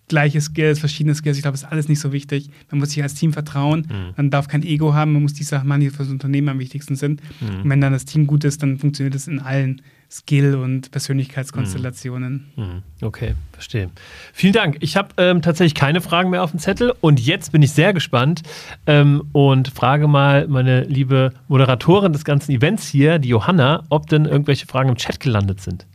gleiche 0.08 0.42
Skills, 0.42 0.80
verschiedene 0.80 1.16
Skills. 1.16 1.38
Ich 1.38 1.44
glaube, 1.44 1.54
das 1.54 1.64
ist 1.64 1.72
alles 1.72 1.88
nicht 1.88 2.00
so 2.00 2.12
wichtig. 2.12 2.50
Man 2.70 2.80
muss 2.80 2.92
sich 2.92 3.02
als 3.02 3.14
Team 3.14 3.32
vertrauen, 3.32 3.88
mhm. 3.90 4.14
man 4.18 4.30
darf 4.30 4.48
kein 4.48 4.64
Ego 4.64 4.94
haben, 4.94 5.14
man 5.14 5.22
muss 5.22 5.34
die 5.34 5.44
Sachen 5.44 5.68
machen, 5.68 5.82
die 5.82 5.90
für 5.90 6.00
das 6.00 6.10
Unternehmen 6.10 6.50
am 6.50 6.60
wichtigsten 6.60 6.96
sind. 6.96 7.22
Mhm. 7.40 7.64
Und 7.64 7.70
wenn 7.70 7.82
dann 7.82 7.94
das 7.94 8.06
Team 8.06 8.28
gut 8.28 8.44
ist, 8.44 8.62
dann 8.62 8.78
funktioniert 8.78 9.16
es 9.16 9.28
in 9.28 9.40
allen 9.40 9.82
Skill- 10.12 10.56
und 10.56 10.92
Persönlichkeitskonstellationen. 10.92 12.52
Mhm. 12.56 12.64
mhm. 12.64 12.82
Okay, 13.02 13.36
verstehe. 13.54 13.90
Vielen 14.34 14.54
Dank. 14.54 14.78
Ich 14.82 14.98
habe 14.98 15.10
ähm, 15.18 15.42
tatsächlich 15.42 15.74
keine 15.74 16.02
Fragen 16.02 16.30
mehr 16.30 16.44
auf 16.44 16.52
dem 16.52 16.60
Zettel 16.60 16.94
und 17.00 17.20
jetzt 17.20 17.52
bin 17.54 17.62
ich 17.62 17.72
sehr 17.72 17.94
gespannt 17.94 18.42
ähm, 18.86 19.24
und 19.32 19.70
frage 19.70 20.08
mal 20.08 20.48
meine 20.48 20.84
liebe 20.84 21.32
Moderatorin 21.48 22.12
des 22.12 22.26
ganzen 22.26 22.52
Events 22.52 22.88
hier, 22.88 23.20
die 23.20 23.30
Johanna, 23.30 23.84
ob 23.90 24.08
denn 24.08 24.26
irgendwelche 24.26 24.68
Fragen 24.68 24.90
im 24.90 24.96
Chat 24.96 25.20
gelandet 25.20 25.62
sind. 25.62 25.86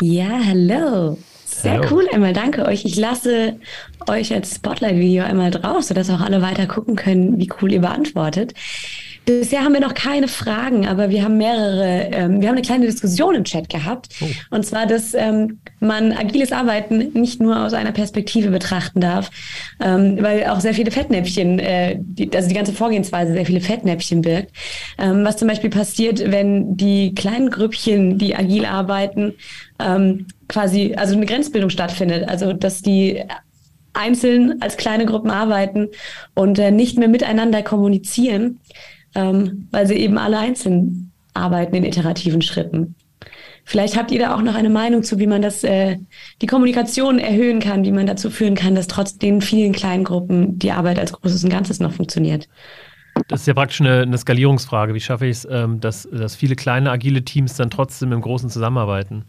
Ja, 0.00 0.40
hallo. 0.44 1.18
Sehr 1.44 1.74
Hello. 1.74 1.86
cool, 1.90 2.08
einmal 2.12 2.32
danke 2.32 2.64
euch. 2.66 2.84
Ich 2.84 2.96
lasse 2.96 3.56
euch 4.08 4.32
als 4.32 4.56
Spotlight-Video 4.56 5.24
einmal 5.24 5.50
drauf, 5.50 5.84
sodass 5.84 6.10
auch 6.10 6.20
alle 6.20 6.42
weiter 6.42 6.66
gucken 6.66 6.96
können, 6.96 7.38
wie 7.38 7.50
cool 7.60 7.72
ihr 7.72 7.80
beantwortet. 7.80 8.54
Bisher 9.24 9.62
haben 9.62 9.72
wir 9.72 9.80
noch 9.80 9.94
keine 9.94 10.28
Fragen, 10.28 10.86
aber 10.86 11.08
wir 11.08 11.24
haben 11.24 11.38
mehrere, 11.38 12.10
ähm, 12.12 12.42
wir 12.42 12.48
haben 12.48 12.56
eine 12.56 12.62
kleine 12.62 12.84
Diskussion 12.84 13.34
im 13.34 13.44
Chat 13.44 13.70
gehabt. 13.70 14.08
Oh. 14.20 14.56
Und 14.56 14.66
zwar, 14.66 14.86
dass 14.86 15.14
ähm, 15.14 15.60
man 15.80 16.12
agiles 16.12 16.52
Arbeiten 16.52 16.98
nicht 17.14 17.40
nur 17.40 17.64
aus 17.64 17.72
einer 17.72 17.92
Perspektive 17.92 18.50
betrachten 18.50 19.00
darf, 19.00 19.30
ähm, 19.80 20.18
weil 20.20 20.46
auch 20.46 20.60
sehr 20.60 20.74
viele 20.74 20.90
Fettnäpfchen, 20.90 21.58
äh, 21.58 21.96
die, 21.98 22.30
also 22.34 22.48
die 22.48 22.54
ganze 22.54 22.74
Vorgehensweise 22.74 23.32
sehr 23.32 23.46
viele 23.46 23.62
Fettnäpfchen 23.62 24.20
birgt. 24.20 24.52
Ähm, 24.98 25.24
was 25.24 25.38
zum 25.38 25.48
Beispiel 25.48 25.70
passiert, 25.70 26.30
wenn 26.30 26.76
die 26.76 27.14
kleinen 27.14 27.48
Grüppchen, 27.48 28.18
die 28.18 28.36
agil 28.36 28.66
arbeiten, 28.66 29.32
ähm, 29.78 30.26
quasi, 30.48 30.94
also 30.96 31.14
eine 31.14 31.24
Grenzbildung 31.24 31.70
stattfindet. 31.70 32.28
Also, 32.28 32.52
dass 32.52 32.82
die 32.82 33.22
einzeln 33.94 34.60
als 34.60 34.76
kleine 34.76 35.06
Gruppen 35.06 35.30
arbeiten 35.30 35.88
und 36.34 36.58
äh, 36.58 36.70
nicht 36.70 36.98
mehr 36.98 37.08
miteinander 37.08 37.62
kommunizieren 37.62 38.58
ähm, 39.14 39.68
weil 39.70 39.86
sie 39.86 39.94
eben 39.94 40.18
alle 40.18 40.38
einzeln 40.38 41.12
arbeiten 41.34 41.74
in 41.76 41.84
iterativen 41.84 42.42
Schritten. 42.42 42.94
Vielleicht 43.64 43.96
habt 43.96 44.10
ihr 44.10 44.18
da 44.18 44.34
auch 44.34 44.42
noch 44.42 44.54
eine 44.54 44.68
Meinung 44.68 45.02
zu, 45.02 45.18
wie 45.18 45.26
man 45.26 45.40
das, 45.40 45.64
äh, 45.64 45.96
die 46.42 46.46
Kommunikation 46.46 47.18
erhöhen 47.18 47.60
kann, 47.60 47.84
wie 47.84 47.92
man 47.92 48.06
dazu 48.06 48.30
führen 48.30 48.54
kann, 48.54 48.74
dass 48.74 48.88
trotz 48.88 49.16
den 49.16 49.40
vielen 49.40 49.72
kleinen 49.72 50.04
Gruppen 50.04 50.58
die 50.58 50.70
Arbeit 50.70 50.98
als 50.98 51.12
großes 51.12 51.44
und 51.44 51.50
Ganzes 51.50 51.80
noch 51.80 51.92
funktioniert. 51.92 52.46
Das 53.28 53.40
ist 53.40 53.46
ja 53.46 53.54
praktisch 53.54 53.80
eine, 53.80 54.02
eine 54.02 54.18
Skalierungsfrage. 54.18 54.92
Wie 54.92 55.00
schaffe 55.00 55.26
ich 55.26 55.38
es, 55.38 55.48
ähm, 55.50 55.80
dass, 55.80 56.08
dass 56.12 56.34
viele 56.34 56.56
kleine 56.56 56.90
agile 56.90 57.24
Teams 57.24 57.54
dann 57.54 57.70
trotzdem 57.70 58.12
im 58.12 58.20
Großen 58.20 58.50
zusammenarbeiten? 58.50 59.24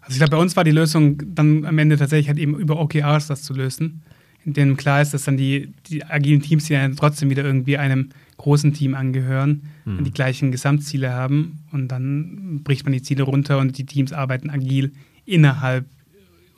Also 0.00 0.12
ich 0.12 0.18
glaube, 0.18 0.36
bei 0.36 0.42
uns 0.42 0.56
war 0.56 0.64
die 0.64 0.70
Lösung 0.70 1.20
dann 1.34 1.64
am 1.64 1.78
Ende 1.78 1.96
tatsächlich 1.96 2.28
halt 2.28 2.38
eben 2.38 2.58
über 2.58 2.80
OKRs 2.80 3.28
das 3.28 3.42
zu 3.42 3.54
lösen, 3.54 4.02
in 4.46 4.52
dem 4.52 4.76
klar 4.76 5.02
ist, 5.02 5.12
dass 5.12 5.24
dann 5.24 5.36
die, 5.36 5.72
die 5.88 6.04
agilen 6.04 6.40
Teams 6.40 6.64
die 6.64 6.74
dann 6.74 6.96
trotzdem 6.96 7.28
wieder 7.30 7.44
irgendwie 7.44 7.76
einem 7.76 8.10
großen 8.36 8.72
Team 8.72 8.94
angehören, 8.94 9.62
mhm. 9.84 10.04
die 10.04 10.12
gleichen 10.12 10.52
Gesamtziele 10.52 11.12
haben 11.12 11.64
und 11.72 11.88
dann 11.88 12.60
bricht 12.62 12.84
man 12.84 12.92
die 12.92 13.02
Ziele 13.02 13.24
runter 13.24 13.58
und 13.58 13.76
die 13.76 13.84
Teams 13.84 14.12
arbeiten 14.12 14.48
agil 14.48 14.92
innerhalb 15.24 15.84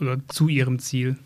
oder 0.00 0.18
zu 0.28 0.48
ihrem 0.48 0.78
Ziel. 0.78 1.16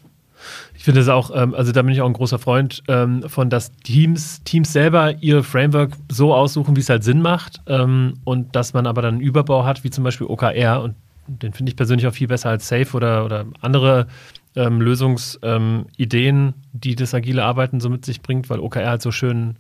Ich 0.74 0.84
finde 0.84 1.00
das 1.00 1.08
auch, 1.08 1.30
ähm, 1.34 1.54
also 1.54 1.72
da 1.72 1.82
bin 1.82 1.92
ich 1.92 2.00
auch 2.00 2.06
ein 2.06 2.12
großer 2.12 2.38
Freund 2.38 2.82
ähm, 2.88 3.24
von, 3.28 3.50
dass 3.50 3.72
Teams, 3.78 4.42
Teams 4.44 4.72
selber 4.72 5.16
ihr 5.20 5.42
Framework 5.42 5.92
so 6.10 6.34
aussuchen, 6.34 6.76
wie 6.76 6.80
es 6.80 6.88
halt 6.88 7.04
Sinn 7.04 7.22
macht 7.22 7.60
ähm, 7.66 8.14
und 8.24 8.54
dass 8.54 8.72
man 8.72 8.86
aber 8.86 9.02
dann 9.02 9.14
einen 9.14 9.22
Überbau 9.22 9.64
hat, 9.64 9.84
wie 9.84 9.90
zum 9.90 10.04
Beispiel 10.04 10.26
OKR 10.28 10.82
und 10.82 10.94
den 11.26 11.52
finde 11.52 11.70
ich 11.70 11.76
persönlich 11.76 12.06
auch 12.06 12.14
viel 12.14 12.26
besser 12.28 12.50
als 12.50 12.68
Safe 12.68 12.96
oder, 12.96 13.24
oder 13.24 13.46
andere 13.60 14.08
ähm, 14.54 14.80
Lösungsideen, 14.80 16.46
ähm, 16.46 16.54
die 16.72 16.94
das 16.94 17.14
agile 17.14 17.44
Arbeiten 17.44 17.80
so 17.80 17.88
mit 17.88 18.04
sich 18.04 18.20
bringt, 18.22 18.50
weil 18.50 18.60
OKR 18.60 18.88
halt 18.88 19.02
so 19.02 19.10
schön 19.10 19.56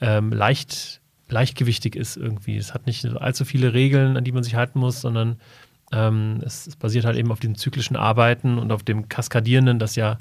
ähm, 0.00 0.32
leicht, 0.32 1.00
leichtgewichtig 1.28 1.96
ist 1.96 2.16
irgendwie. 2.16 2.56
Es 2.56 2.74
hat 2.74 2.86
nicht 2.86 3.04
allzu 3.06 3.44
viele 3.44 3.74
Regeln, 3.74 4.16
an 4.16 4.24
die 4.24 4.32
man 4.32 4.42
sich 4.42 4.54
halten 4.54 4.78
muss, 4.78 5.00
sondern 5.00 5.36
ähm, 5.92 6.40
es, 6.44 6.66
es, 6.66 6.76
basiert 6.76 7.04
halt 7.04 7.16
eben 7.16 7.30
auf 7.30 7.40
dem 7.40 7.54
zyklischen 7.54 7.96
Arbeiten 7.96 8.58
und 8.58 8.72
auf 8.72 8.82
dem 8.82 9.08
Kaskadierenden, 9.08 9.78
dass 9.78 9.96
ja 9.96 10.18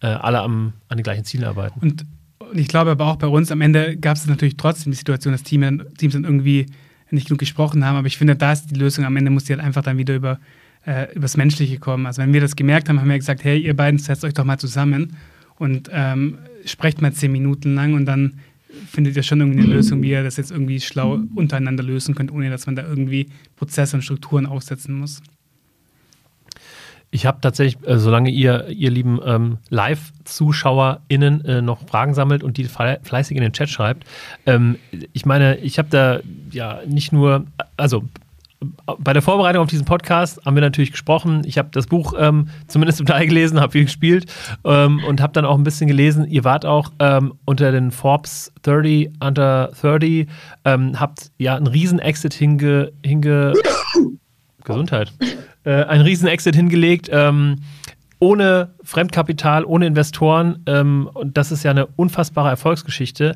äh, 0.00 0.06
alle 0.06 0.40
am, 0.40 0.72
an 0.88 0.98
den 0.98 1.04
gleichen 1.04 1.24
Zielen 1.24 1.44
arbeiten. 1.44 1.80
Und, 1.80 2.06
ich 2.54 2.68
glaube 2.68 2.90
aber 2.90 3.06
auch 3.06 3.16
bei 3.16 3.28
uns 3.28 3.50
am 3.50 3.62
Ende 3.62 3.96
gab 3.96 4.16
es 4.16 4.26
natürlich 4.26 4.58
trotzdem 4.58 4.92
die 4.92 4.98
Situation, 4.98 5.32
dass 5.32 5.42
Team, 5.42 5.82
Teams 5.96 6.12
dann 6.12 6.24
irgendwie 6.24 6.66
nicht 7.10 7.28
genug 7.28 7.38
gesprochen 7.38 7.84
haben. 7.84 7.96
Aber 7.96 8.06
ich 8.06 8.18
finde, 8.18 8.36
da 8.36 8.52
ist 8.52 8.66
die 8.66 8.74
Lösung. 8.74 9.04
Am 9.04 9.16
Ende 9.16 9.30
muss 9.30 9.44
die 9.44 9.52
halt 9.52 9.62
einfach 9.62 9.82
dann 9.82 9.98
wieder 9.98 10.14
über 10.14 10.38
äh, 10.86 11.12
übers 11.14 11.36
Menschliche 11.36 11.78
kommen. 11.78 12.06
Also 12.06 12.22
wenn 12.22 12.32
wir 12.32 12.40
das 12.40 12.56
gemerkt 12.56 12.88
haben, 12.88 13.00
haben 13.00 13.08
wir 13.08 13.18
gesagt, 13.18 13.44
hey, 13.44 13.58
ihr 13.58 13.76
beiden 13.76 13.98
setzt 13.98 14.24
euch 14.24 14.34
doch 14.34 14.44
mal 14.44 14.58
zusammen 14.58 15.16
und 15.56 15.88
ähm, 15.92 16.38
sprecht 16.64 17.02
mal 17.02 17.12
zehn 17.12 17.32
Minuten 17.32 17.74
lang 17.74 17.94
und 17.94 18.06
dann 18.06 18.40
findet 18.86 19.16
ihr 19.16 19.22
schon 19.22 19.40
irgendwie 19.40 19.60
eine 19.60 19.68
Lösung, 19.68 20.02
wie 20.02 20.10
ihr 20.10 20.22
das 20.22 20.36
jetzt 20.36 20.50
irgendwie 20.50 20.80
schlau 20.80 21.20
untereinander 21.34 21.82
lösen 21.82 22.14
könnt, 22.14 22.32
ohne 22.32 22.50
dass 22.50 22.66
man 22.66 22.76
da 22.76 22.82
irgendwie 22.82 23.28
Prozesse 23.56 23.96
und 23.96 24.02
Strukturen 24.02 24.46
aufsetzen 24.46 24.98
muss. 24.98 25.22
Ich 27.14 27.26
habe 27.26 27.42
tatsächlich, 27.42 27.86
äh, 27.86 27.98
solange 27.98 28.30
ihr, 28.30 28.68
ihr 28.68 28.90
lieben 28.90 29.20
ähm, 29.24 29.58
Live-ZuschauerInnen 29.68 31.44
äh, 31.44 31.60
noch 31.60 31.86
Fragen 31.86 32.14
sammelt 32.14 32.42
und 32.42 32.56
die 32.56 32.64
fleißig 32.64 33.36
in 33.36 33.42
den 33.42 33.52
Chat 33.52 33.68
schreibt, 33.68 34.04
ähm, 34.46 34.76
ich 35.12 35.26
meine, 35.26 35.58
ich 35.58 35.78
habe 35.78 35.88
da 35.90 36.20
ja 36.50 36.80
nicht 36.86 37.12
nur, 37.12 37.44
also 37.76 38.04
bei 38.98 39.12
der 39.12 39.22
Vorbereitung 39.22 39.62
auf 39.62 39.68
diesen 39.68 39.84
Podcast 39.84 40.44
haben 40.44 40.54
wir 40.54 40.60
natürlich 40.60 40.92
gesprochen. 40.92 41.42
Ich 41.44 41.58
habe 41.58 41.68
das 41.72 41.86
Buch 41.86 42.14
ähm, 42.18 42.48
zumindest 42.66 42.98
zum 42.98 43.06
Teil 43.06 43.26
gelesen, 43.26 43.60
habe 43.60 43.72
viel 43.72 43.84
gespielt 43.84 44.26
ähm, 44.64 45.02
und 45.06 45.20
habe 45.20 45.32
dann 45.32 45.44
auch 45.44 45.56
ein 45.56 45.64
bisschen 45.64 45.88
gelesen. 45.88 46.26
Ihr 46.26 46.44
wart 46.44 46.66
auch 46.66 46.92
ähm, 46.98 47.34
unter 47.44 47.72
den 47.72 47.90
Forbes 47.90 48.52
30 48.62 49.10
Under 49.20 49.72
30, 49.80 50.26
ähm, 50.64 51.00
habt 51.00 51.30
ja 51.38 51.56
einen 51.56 51.66
riesen 51.66 51.98
Exit 51.98 52.34
hinge, 52.34 52.92
hinge 53.04 53.54
Gesundheit, 54.64 55.12
äh, 55.64 55.84
einen 55.84 56.02
riesen 56.02 56.28
Exit 56.28 56.54
hingelegt 56.54 57.08
ähm, 57.12 57.56
ohne 58.22 58.68
Fremdkapital, 58.84 59.64
ohne 59.64 59.86
Investoren. 59.86 60.62
Ähm, 60.66 61.10
und 61.12 61.36
das 61.36 61.50
ist 61.50 61.64
ja 61.64 61.72
eine 61.72 61.86
unfassbare 61.86 62.50
Erfolgsgeschichte. 62.50 63.34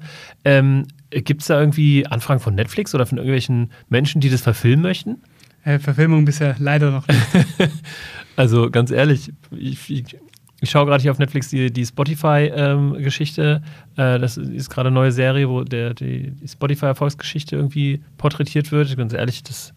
Gibt 1.10 1.42
es 1.42 1.48
da 1.48 1.60
irgendwie 1.60 2.06
Anfragen 2.06 2.40
von 2.40 2.54
Netflix 2.54 2.94
oder 2.94 3.06
von 3.06 3.18
irgendwelchen 3.18 3.70
Menschen, 3.88 4.20
die 4.20 4.30
das 4.30 4.40
verfilmen 4.40 4.82
möchten? 4.82 5.22
Äh, 5.64 5.78
Verfilmung 5.78 6.24
bisher 6.24 6.56
leider 6.58 6.90
noch 6.90 7.06
nicht. 7.08 7.20
also 8.36 8.70
ganz 8.70 8.90
ehrlich, 8.90 9.32
ich, 9.50 9.90
ich, 9.90 10.16
ich 10.60 10.70
schaue 10.70 10.86
gerade 10.86 11.02
hier 11.02 11.10
auf 11.10 11.18
Netflix 11.18 11.48
die, 11.48 11.72
die 11.72 11.84
Spotify-Geschichte. 11.84 13.62
Ähm, 13.96 14.16
äh, 14.16 14.18
das 14.18 14.36
ist 14.36 14.70
gerade 14.70 14.88
eine 14.88 14.94
neue 14.94 15.12
Serie, 15.12 15.48
wo 15.48 15.64
der, 15.64 15.94
die, 15.94 16.30
die 16.30 16.48
Spotify-Erfolgsgeschichte 16.48 17.56
irgendwie 17.56 18.02
porträtiert 18.16 18.72
wird. 18.72 18.96
Ganz 18.96 19.12
ehrlich, 19.12 19.42
das 19.42 19.74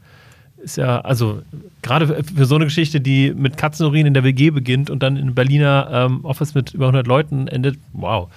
ist 0.57 0.77
ja, 0.77 1.01
also 1.01 1.41
gerade 1.81 2.23
für 2.23 2.45
so 2.45 2.55
eine 2.55 2.65
Geschichte, 2.65 3.01
die 3.01 3.33
mit 3.33 3.57
Katzenurin 3.57 4.05
in 4.05 4.13
der 4.13 4.23
WG 4.23 4.51
beginnt 4.51 4.89
und 4.89 5.01
dann 5.03 5.17
in 5.17 5.33
Berliner 5.35 5.89
ähm, 5.91 6.25
Office 6.25 6.53
mit 6.53 6.73
über 6.73 6.85
100 6.85 7.07
Leuten 7.07 7.47
endet, 7.47 7.77
wow. 7.93 8.29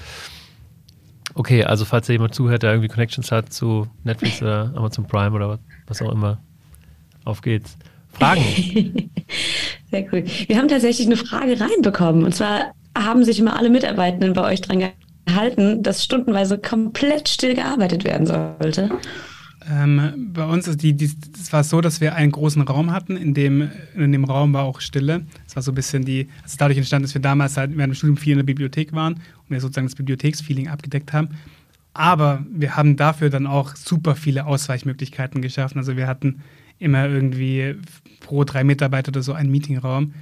Okay, 1.35 1.65
also 1.65 1.85
falls 1.85 2.07
da 2.07 2.13
jemand 2.13 2.35
zuhört, 2.35 2.63
der 2.63 2.71
irgendwie 2.73 2.89
Connections 2.89 3.33
hat 3.33 3.53
zu 3.53 3.89
Netflix 4.05 4.43
oder 4.43 4.73
Amazon 4.75 5.07
Prime 5.07 5.35
oder 5.35 5.59
was 5.87 6.03
auch 6.03 6.13
immer, 6.13 6.39
auf 7.25 7.41
geht's. 7.41 7.77
Fragen? 8.13 8.43
Sehr 9.91 10.13
cool. 10.13 10.25
Wir 10.47 10.59
haben 10.59 10.69
tatsächlich 10.69 11.07
eine 11.07 11.17
Frage 11.17 11.59
reinbekommen. 11.59 12.25
Und 12.25 12.35
zwar 12.35 12.73
haben 12.97 13.25
sich 13.25 13.39
immer 13.39 13.57
alle 13.57 13.71
Mitarbeitenden 13.71 14.35
bei 14.35 14.45
euch 14.45 14.61
dran 14.61 14.93
gehalten, 15.27 15.83
dass 15.83 16.05
stundenweise 16.05 16.59
komplett 16.59 17.29
still 17.29 17.55
gearbeitet 17.55 18.05
werden 18.05 18.27
sollte. 18.27 18.91
Ähm, 19.71 20.31
bei 20.33 20.45
uns 20.45 20.67
ist 20.67 20.83
die, 20.83 20.95
die, 20.95 21.11
es 21.35 21.53
war 21.53 21.65
so, 21.65 21.81
dass 21.81 22.01
wir 22.01 22.15
einen 22.15 22.33
großen 22.33 22.63
Raum 22.63 22.91
hatten, 22.93 23.17
in 23.17 23.35
dem, 23.35 23.71
in 23.95 24.13
dem 24.13 24.25
Raum 24.25 24.53
war 24.53 24.65
auch 24.65 24.81
Stille. 24.81 25.27
Es 25.47 25.57
war 25.57 25.63
so 25.63 25.73
ein 25.73 25.75
bisschen 25.75 26.05
die, 26.05 26.29
also 26.43 26.57
dadurch 26.59 26.79
entstanden, 26.79 27.05
dass 27.05 27.15
wir 27.15 27.23
damals 27.23 27.57
halt 27.57 27.77
während 27.77 27.93
dem 27.93 27.95
Studium 27.95 28.17
viel 28.17 28.33
in 28.33 28.39
der 28.39 28.45
Bibliothek 28.45 28.93
waren 28.93 29.15
und 29.15 29.51
wir 29.51 29.61
sozusagen 29.61 29.87
das 29.87 29.95
Bibliotheksfeeling 29.95 30.69
abgedeckt 30.69 31.13
haben. 31.13 31.29
Aber 31.95 32.45
wir 32.51 32.77
haben 32.77 32.97
dafür 32.97 33.31
dann 33.31 33.47
auch 33.47 33.77
super 33.77 34.17
viele 34.17 34.47
Ausweichmöglichkeiten 34.47 35.43
geschaffen. 35.43 35.79
Also 35.79 35.97
wir 35.97 36.07
hatten 36.07 36.43
immer 36.79 37.07
irgendwie 37.07 37.77
pro 38.21 38.45
drei 38.45 38.65
Mitarbeiter 38.65 39.11
oder 39.11 39.23
so 39.23 39.35
einen 39.35 39.51
Meetingraum, 39.51 40.15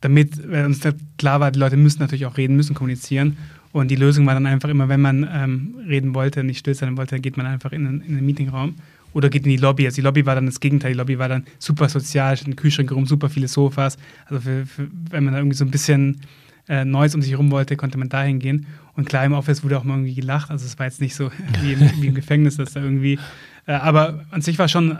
damit 0.00 0.38
uns 0.46 0.80
klar 1.18 1.40
war, 1.40 1.50
die 1.50 1.58
Leute 1.58 1.76
müssen 1.76 2.00
natürlich 2.00 2.26
auch 2.26 2.36
reden, 2.36 2.56
müssen 2.56 2.74
kommunizieren. 2.74 3.36
Und 3.72 3.90
die 3.90 3.96
Lösung 3.96 4.26
war 4.26 4.34
dann 4.34 4.46
einfach 4.46 4.68
immer, 4.68 4.88
wenn 4.88 5.00
man 5.00 5.28
ähm, 5.32 5.74
reden 5.88 6.14
wollte, 6.14 6.44
nicht 6.44 6.58
still 6.58 6.74
sein 6.74 6.96
wollte, 6.96 7.18
geht 7.20 7.36
man 7.36 7.46
einfach 7.46 7.72
in, 7.72 8.02
in 8.02 8.16
den 8.16 8.26
Meetingraum 8.26 8.74
oder 9.14 9.30
geht 9.30 9.44
in 9.44 9.50
die 9.50 9.56
Lobby. 9.56 9.86
Also 9.86 9.96
die 9.96 10.02
Lobby 10.02 10.26
war 10.26 10.34
dann 10.34 10.46
das 10.46 10.60
Gegenteil. 10.60 10.92
Die 10.92 10.98
Lobby 10.98 11.18
war 11.18 11.28
dann 11.28 11.44
super 11.58 11.88
sozial, 11.88 12.38
ein 12.46 12.56
Kühlschrank 12.56 12.92
rum, 12.92 13.06
super 13.06 13.30
viele 13.30 13.48
Sofas. 13.48 13.96
Also 14.26 14.42
für, 14.42 14.66
für, 14.66 14.88
wenn 15.10 15.24
man 15.24 15.32
da 15.32 15.40
irgendwie 15.40 15.56
so 15.56 15.64
ein 15.64 15.70
bisschen 15.70 16.20
äh, 16.68 16.84
Neues 16.84 17.14
um 17.14 17.22
sich 17.22 17.32
herum 17.32 17.50
wollte, 17.50 17.76
konnte 17.76 17.98
man 17.98 18.08
dahin 18.08 18.38
gehen. 18.38 18.66
Und 18.94 19.08
klar, 19.08 19.24
im 19.24 19.32
Office 19.32 19.64
wurde 19.64 19.78
auch 19.78 19.84
mal 19.84 19.94
irgendwie 19.94 20.14
gelacht. 20.14 20.50
Also 20.50 20.66
es 20.66 20.78
war 20.78 20.86
jetzt 20.86 21.00
nicht 21.00 21.14
so 21.14 21.30
wie 21.62 21.72
im, 21.72 21.80
wie 22.00 22.08
im 22.08 22.14
Gefängnis, 22.14 22.56
dass 22.56 22.74
da 22.74 22.82
irgendwie. 22.82 23.18
Äh, 23.66 23.72
aber 23.72 24.24
an 24.30 24.42
sich 24.42 24.58
war 24.58 24.68
schon 24.68 24.98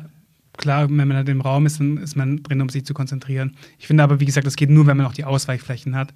klar, 0.57 0.89
wenn 0.89 0.97
man 0.97 1.15
halt 1.15 1.29
im 1.29 1.41
Raum 1.41 1.67
ist, 1.67 1.81
dann 1.81 1.97
ist 1.99 2.17
man 2.17 2.43
drin, 2.43 2.61
um 2.61 2.69
sich 2.69 2.85
zu 2.85 2.95
konzentrieren. 2.95 3.57
Ich 3.79 3.87
finde 3.87 4.03
aber, 4.03 4.21
wie 4.21 4.27
gesagt, 4.27 4.47
das 4.47 4.57
geht 4.57 4.71
nur, 4.71 4.87
wenn 4.87 4.97
man 4.97 5.07
auch 5.07 5.15
die 5.15 5.25
Ausweichflächen 5.25 5.97
hat. 5.97 6.13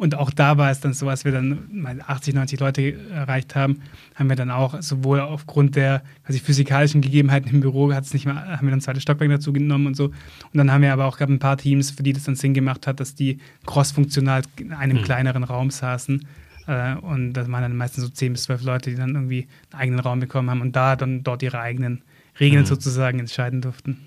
Und 0.00 0.14
auch 0.14 0.30
da 0.30 0.56
war 0.56 0.70
es 0.70 0.80
dann 0.80 0.94
so, 0.94 1.10
als 1.10 1.26
wir 1.26 1.32
dann 1.32 1.68
mal 1.70 2.00
80, 2.00 2.32
90 2.32 2.58
Leute 2.58 2.98
erreicht 3.10 3.54
haben, 3.54 3.82
haben 4.14 4.30
wir 4.30 4.36
dann 4.36 4.50
auch 4.50 4.80
sowohl 4.80 5.20
aufgrund 5.20 5.76
der 5.76 6.02
quasi 6.24 6.38
physikalischen 6.38 7.02
Gegebenheiten 7.02 7.50
im 7.50 7.60
Büro 7.60 7.92
hat 7.92 8.04
es 8.04 8.14
nicht 8.14 8.24
mehr, 8.24 8.34
haben 8.34 8.66
wir 8.66 8.70
dann 8.70 8.80
zweite 8.80 9.02
Stockwerk 9.02 9.28
dazu 9.28 9.52
genommen 9.52 9.86
und 9.86 9.98
so. 9.98 10.06
Und 10.06 10.14
dann 10.54 10.72
haben 10.72 10.80
wir 10.80 10.94
aber 10.94 11.04
auch 11.04 11.18
gab 11.18 11.28
ein 11.28 11.38
paar 11.38 11.58
Teams, 11.58 11.90
für 11.90 12.02
die 12.02 12.14
das 12.14 12.24
dann 12.24 12.34
Sinn 12.34 12.54
gemacht 12.54 12.86
hat, 12.86 12.98
dass 12.98 13.14
die 13.14 13.40
cross-funktional 13.66 14.40
in 14.58 14.72
einem 14.72 14.96
mhm. 14.96 15.02
kleineren 15.02 15.44
Raum 15.44 15.68
saßen. 15.68 16.26
Äh, 16.66 16.94
und 16.94 17.34
das 17.34 17.52
waren 17.52 17.60
dann 17.60 17.76
meistens 17.76 18.04
so 18.04 18.08
10 18.08 18.32
bis 18.32 18.44
12 18.44 18.62
Leute, 18.62 18.88
die 18.88 18.96
dann 18.96 19.14
irgendwie 19.14 19.48
einen 19.70 19.82
eigenen 19.82 20.00
Raum 20.00 20.20
bekommen 20.20 20.48
haben 20.48 20.62
und 20.62 20.74
da 20.74 20.96
dann 20.96 21.24
dort 21.24 21.42
ihre 21.42 21.60
eigenen 21.60 22.00
Regeln 22.40 22.62
mhm. 22.62 22.68
sozusagen 22.68 23.18
entscheiden 23.18 23.60
durften. 23.60 23.98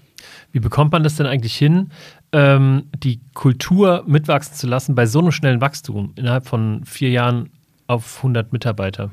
Wie 0.52 0.60
bekommt 0.60 0.92
man 0.92 1.04
das 1.04 1.18
denn 1.18 1.28
eigentlich 1.28 1.56
hin, 1.56 1.92
ähm, 2.34 2.84
die 2.98 3.22
Kultur 3.34 4.04
mitwachsen 4.08 4.56
zu 4.56 4.68
lassen 4.68 4.96
bei 4.96 5.06
so 5.06 5.20
einem 5.20 5.32
schnellen 5.32 5.62
Wachstum 5.62 6.12
innerhalb 6.16 6.48
von 6.48 6.84
vier 6.84 7.10
Jahren 7.10 7.50
auf 7.88 8.18
100 8.18 8.52
Mitarbeiter? 8.52 9.12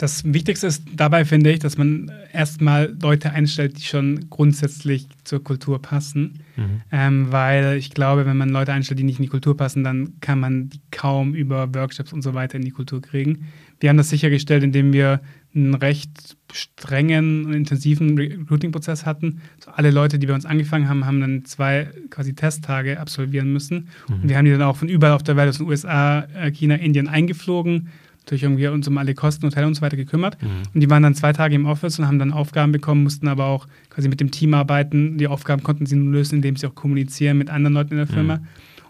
Das 0.00 0.24
Wichtigste 0.24 0.66
ist 0.66 0.82
dabei, 0.94 1.26
finde 1.26 1.50
ich, 1.52 1.58
dass 1.58 1.76
man 1.76 2.10
erstmal 2.32 2.96
Leute 3.02 3.32
einstellt, 3.32 3.76
die 3.76 3.82
schon 3.82 4.30
grundsätzlich 4.30 5.06
zur 5.24 5.44
Kultur 5.44 5.82
passen. 5.82 6.40
Mhm. 6.56 6.80
Ähm, 6.90 7.32
weil 7.32 7.76
ich 7.76 7.90
glaube, 7.90 8.24
wenn 8.24 8.38
man 8.38 8.48
Leute 8.48 8.72
einstellt, 8.72 8.98
die 8.98 9.04
nicht 9.04 9.18
in 9.18 9.24
die 9.24 9.28
Kultur 9.28 9.58
passen, 9.58 9.84
dann 9.84 10.14
kann 10.22 10.40
man 10.40 10.70
die 10.70 10.80
kaum 10.90 11.34
über 11.34 11.74
Workshops 11.74 12.14
und 12.14 12.22
so 12.22 12.32
weiter 12.32 12.56
in 12.56 12.64
die 12.64 12.70
Kultur 12.70 13.02
kriegen. 13.02 13.48
Wir 13.78 13.90
haben 13.90 13.98
das 13.98 14.08
sichergestellt, 14.08 14.62
indem 14.62 14.94
wir 14.94 15.20
einen 15.54 15.74
recht 15.74 16.36
strengen 16.52 17.46
und 17.46 17.52
intensiven 17.52 18.16
Recruiting-Prozess 18.16 19.06
hatten. 19.06 19.40
So 19.64 19.70
alle 19.70 19.90
Leute, 19.90 20.18
die 20.18 20.26
bei 20.26 20.34
uns 20.34 20.46
angefangen 20.46 20.88
haben, 20.88 21.06
haben 21.06 21.20
dann 21.20 21.44
zwei 21.44 21.88
quasi 22.10 22.34
Testtage 22.34 23.00
absolvieren 23.00 23.52
müssen. 23.52 23.88
Mhm. 24.08 24.14
Und 24.14 24.28
wir 24.28 24.36
haben 24.36 24.44
die 24.44 24.52
dann 24.52 24.62
auch 24.62 24.76
von 24.76 24.88
überall 24.88 25.14
auf 25.14 25.22
der 25.22 25.36
Welt, 25.36 25.48
aus 25.48 25.58
den 25.58 25.68
USA, 25.68 26.20
äh, 26.34 26.50
China, 26.50 26.76
Indien 26.76 27.08
eingeflogen 27.08 27.88
natürlich 28.30 28.42
irgendwie 28.44 28.68
uns 28.68 28.86
um 28.86 28.96
alle 28.98 29.14
Kosten, 29.14 29.46
Hotel 29.46 29.64
und 29.64 29.74
so 29.74 29.82
weiter 29.82 29.96
gekümmert. 29.96 30.40
Mhm. 30.40 30.48
Und 30.74 30.80
die 30.80 30.90
waren 30.90 31.02
dann 31.02 31.14
zwei 31.14 31.32
Tage 31.32 31.54
im 31.54 31.66
Office 31.66 31.98
und 31.98 32.06
haben 32.06 32.18
dann 32.18 32.32
Aufgaben 32.32 32.70
bekommen, 32.70 33.02
mussten 33.02 33.26
aber 33.28 33.46
auch 33.46 33.66
quasi 33.88 34.08
mit 34.08 34.20
dem 34.20 34.30
Team 34.30 34.54
arbeiten. 34.54 35.18
Die 35.18 35.26
Aufgaben 35.26 35.62
konnten 35.62 35.86
sie 35.86 35.96
nur 35.96 36.12
lösen, 36.12 36.36
indem 36.36 36.56
sie 36.56 36.66
auch 36.66 36.74
kommunizieren 36.74 37.38
mit 37.38 37.50
anderen 37.50 37.74
Leuten 37.74 37.92
in 37.92 37.98
der 37.98 38.06
Firma. 38.06 38.36
Mhm. 38.36 38.46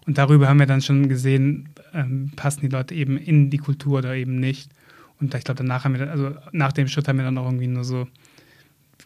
Und 0.06 0.18
darüber 0.18 0.48
haben 0.48 0.58
wir 0.58 0.66
dann 0.66 0.82
schon 0.82 1.08
gesehen, 1.08 1.68
ähm, 1.94 2.30
passen 2.36 2.60
die 2.62 2.68
Leute 2.68 2.94
eben 2.94 3.16
in 3.16 3.50
die 3.50 3.58
Kultur 3.58 3.98
oder 3.98 4.14
eben 4.14 4.40
nicht. 4.40 4.72
Und 5.20 5.34
ich 5.34 5.44
glaube, 5.44 5.58
danach 5.58 5.84
haben 5.84 5.92
wir, 5.92 6.00
dann, 6.00 6.08
also 6.08 6.34
nach 6.52 6.72
dem 6.72 6.88
Schritt 6.88 7.06
haben 7.08 7.18
wir 7.18 7.24
dann 7.24 7.36
auch 7.38 7.46
irgendwie 7.46 7.66
nur 7.66 7.84
so 7.84 8.06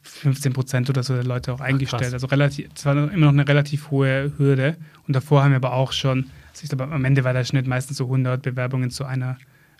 15 0.03 0.53
Prozent 0.53 0.91
oder 0.91 1.03
so 1.03 1.15
der 1.15 1.25
Leute 1.25 1.53
auch 1.53 1.61
eingestellt. 1.61 2.05
Ach, 2.09 2.15
also 2.15 2.27
relativ, 2.27 2.69
es 2.75 2.85
war 2.85 2.95
immer 2.95 3.27
noch 3.27 3.33
eine 3.33 3.49
relativ 3.49 3.91
hohe 3.91 4.33
Hürde. 4.39 4.77
Und 5.07 5.17
davor 5.17 5.43
haben 5.43 5.51
wir 5.51 5.57
aber 5.57 5.73
auch 5.73 5.93
schon, 5.93 6.27
also 6.51 6.63
ich 6.63 6.69
glaube, 6.69 6.93
am 6.93 7.05
Ende 7.05 7.25
war 7.25 7.33
der 7.33 7.45
Schnitt 7.45 7.67
meistens 7.67 7.97
so 7.97 8.05
100 8.05 8.43
Bewerbungen 8.43 8.91
zu 8.91 9.05
einer 9.05 9.39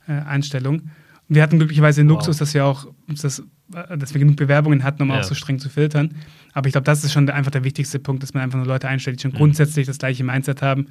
äh, 0.09 0.13
Einstellung. 0.13 0.91
wir 1.29 1.43
hatten 1.43 1.59
glücklicherweise 1.59 2.03
den 2.03 2.09
wow. 2.09 2.17
Luxus, 2.17 2.39
dass 2.39 2.55
wir 2.55 2.65
auch, 2.65 2.87
dass, 3.09 3.43
dass 3.69 4.15
wir 4.15 4.19
genug 4.19 4.37
Bewerbungen 4.37 4.83
hatten, 4.83 5.03
um 5.03 5.11
ja. 5.11 5.21
auch 5.21 5.25
so 5.25 5.35
streng 5.35 5.59
zu 5.59 5.69
filtern. 5.69 6.15
Aber 6.53 6.67
ich 6.69 6.73
glaube, 6.73 6.85
das 6.85 7.05
ist 7.05 7.13
schon 7.13 7.29
einfach 7.31 7.51
der 7.51 7.65
wichtigste 7.65 7.99
Punkt, 7.99 8.23
dass 8.23 8.35
man 8.35 8.43
einfach 8.43 8.59
nur 8.59 8.67
Leute 8.67 8.89
einstellt, 8.89 9.19
die 9.19 9.23
schon 9.23 9.33
mhm. 9.33 9.37
grundsätzlich 9.37 9.87
das 9.87 9.99
gleiche 9.99 10.25
Mindset 10.25 10.63
haben. 10.63 10.89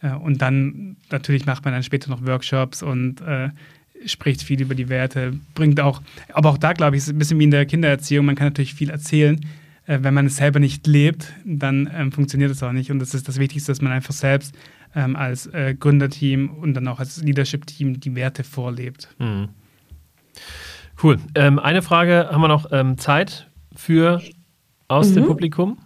Äh, 0.00 0.12
und 0.12 0.42
dann 0.42 0.96
natürlich 1.10 1.46
macht 1.46 1.64
man 1.64 1.74
dann 1.74 1.82
später 1.82 2.10
noch 2.10 2.24
Workshops 2.24 2.82
und 2.82 3.20
äh, 3.20 3.50
spricht 4.04 4.42
viel 4.42 4.60
über 4.60 4.74
die 4.74 4.88
Werte, 4.88 5.38
bringt 5.54 5.80
auch, 5.80 6.02
aber 6.32 6.50
auch 6.50 6.58
da 6.58 6.72
glaube 6.72 6.96
ich, 6.96 7.02
ist 7.02 7.08
ein 7.08 7.18
bisschen 7.18 7.38
wie 7.38 7.44
in 7.44 7.50
der 7.50 7.66
Kindererziehung, 7.66 8.26
man 8.26 8.34
kann 8.34 8.48
natürlich 8.48 8.74
viel 8.74 8.90
erzählen. 8.90 9.40
Äh, 9.86 10.00
wenn 10.02 10.14
man 10.14 10.26
es 10.26 10.36
selber 10.36 10.58
nicht 10.58 10.86
lebt, 10.86 11.32
dann 11.44 11.90
ähm, 11.94 12.12
funktioniert 12.12 12.50
es 12.50 12.62
auch 12.62 12.72
nicht. 12.72 12.90
Und 12.90 12.98
das 12.98 13.14
ist 13.14 13.28
das 13.28 13.38
Wichtigste, 13.38 13.72
dass 13.72 13.80
man 13.80 13.92
einfach 13.92 14.12
selbst 14.12 14.54
ähm, 14.94 15.16
als 15.16 15.46
äh, 15.46 15.74
Gründerteam 15.78 16.50
und 16.50 16.74
dann 16.74 16.88
auch 16.88 16.98
als 16.98 17.22
Leadership-Team 17.22 18.00
die 18.00 18.14
Werte 18.14 18.44
vorlebt. 18.44 19.08
Mhm. 19.18 19.48
Cool. 21.02 21.18
Ähm, 21.34 21.58
eine 21.58 21.82
Frage 21.82 22.28
haben 22.30 22.40
wir 22.40 22.48
noch 22.48 22.72
ähm, 22.72 22.98
Zeit 22.98 23.48
für 23.74 24.22
aus 24.88 25.10
mhm. 25.10 25.14
dem 25.14 25.26
Publikum. 25.26 25.78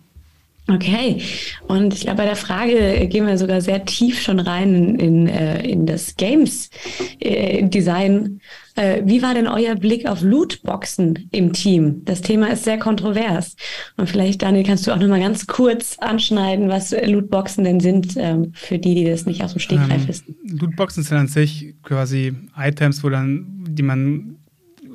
Okay, 0.72 1.20
und 1.66 1.94
ich 1.94 2.02
glaube, 2.02 2.18
bei 2.18 2.26
der 2.26 2.36
Frage 2.36 3.08
gehen 3.08 3.26
wir 3.26 3.36
sogar 3.38 3.60
sehr 3.60 3.84
tief 3.84 4.22
schon 4.22 4.38
rein 4.38 4.74
in, 4.74 4.98
in, 4.98 5.26
äh, 5.26 5.66
in 5.66 5.84
das 5.86 6.14
Games-Design. 6.16 7.70
Äh, 8.76 8.98
äh, 8.98 9.02
wie 9.04 9.20
war 9.20 9.34
denn 9.34 9.48
euer 9.48 9.74
Blick 9.74 10.06
auf 10.06 10.22
Lootboxen 10.22 11.28
im 11.32 11.52
Team? 11.52 12.04
Das 12.04 12.22
Thema 12.22 12.52
ist 12.52 12.62
sehr 12.64 12.78
kontrovers. 12.78 13.56
Und 13.96 14.08
vielleicht, 14.08 14.42
Daniel, 14.42 14.64
kannst 14.64 14.86
du 14.86 14.92
auch 14.92 14.98
noch 14.98 15.08
mal 15.08 15.18
ganz 15.18 15.48
kurz 15.48 15.98
anschneiden, 15.98 16.68
was 16.68 16.92
Lootboxen 16.92 17.64
denn 17.64 17.80
sind, 17.80 18.14
ähm, 18.16 18.52
für 18.54 18.78
die, 18.78 18.94
die 18.94 19.04
das 19.04 19.26
nicht 19.26 19.42
aus 19.42 19.54
dem 19.54 19.58
Stegreif 19.60 20.02
ähm, 20.02 20.08
wissen. 20.08 20.36
Lootboxen 20.44 21.02
sind 21.02 21.16
an 21.18 21.26
sich 21.26 21.74
quasi 21.82 22.32
Items, 22.56 23.02
wo 23.02 23.08
dann, 23.08 23.64
die 23.68 23.82
man 23.82 24.36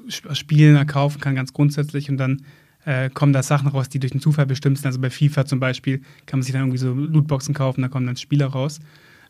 spielen, 0.07 0.87
kaufen 0.87 1.19
kann, 1.19 1.35
ganz 1.35 1.51
grundsätzlich 1.51 2.09
und 2.09 2.17
dann 2.17 2.43
äh, 2.85 3.09
kommen 3.09 3.33
da 3.33 3.43
Sachen 3.43 3.67
raus, 3.67 3.89
die 3.89 3.99
durch 3.99 4.11
den 4.11 4.21
Zufall 4.21 4.45
bestimmt 4.45 4.77
sind. 4.77 4.85
Also 4.85 4.99
bei 4.99 5.09
FIFA 5.09 5.45
zum 5.45 5.59
Beispiel 5.59 5.99
kann 6.25 6.39
man 6.39 6.43
sich 6.43 6.53
dann 6.53 6.61
irgendwie 6.61 6.77
so 6.77 6.93
Lootboxen 6.93 7.53
kaufen, 7.53 7.81
da 7.81 7.87
kommen 7.87 8.05
dann 8.05 8.15
Spieler 8.15 8.47
raus. 8.47 8.79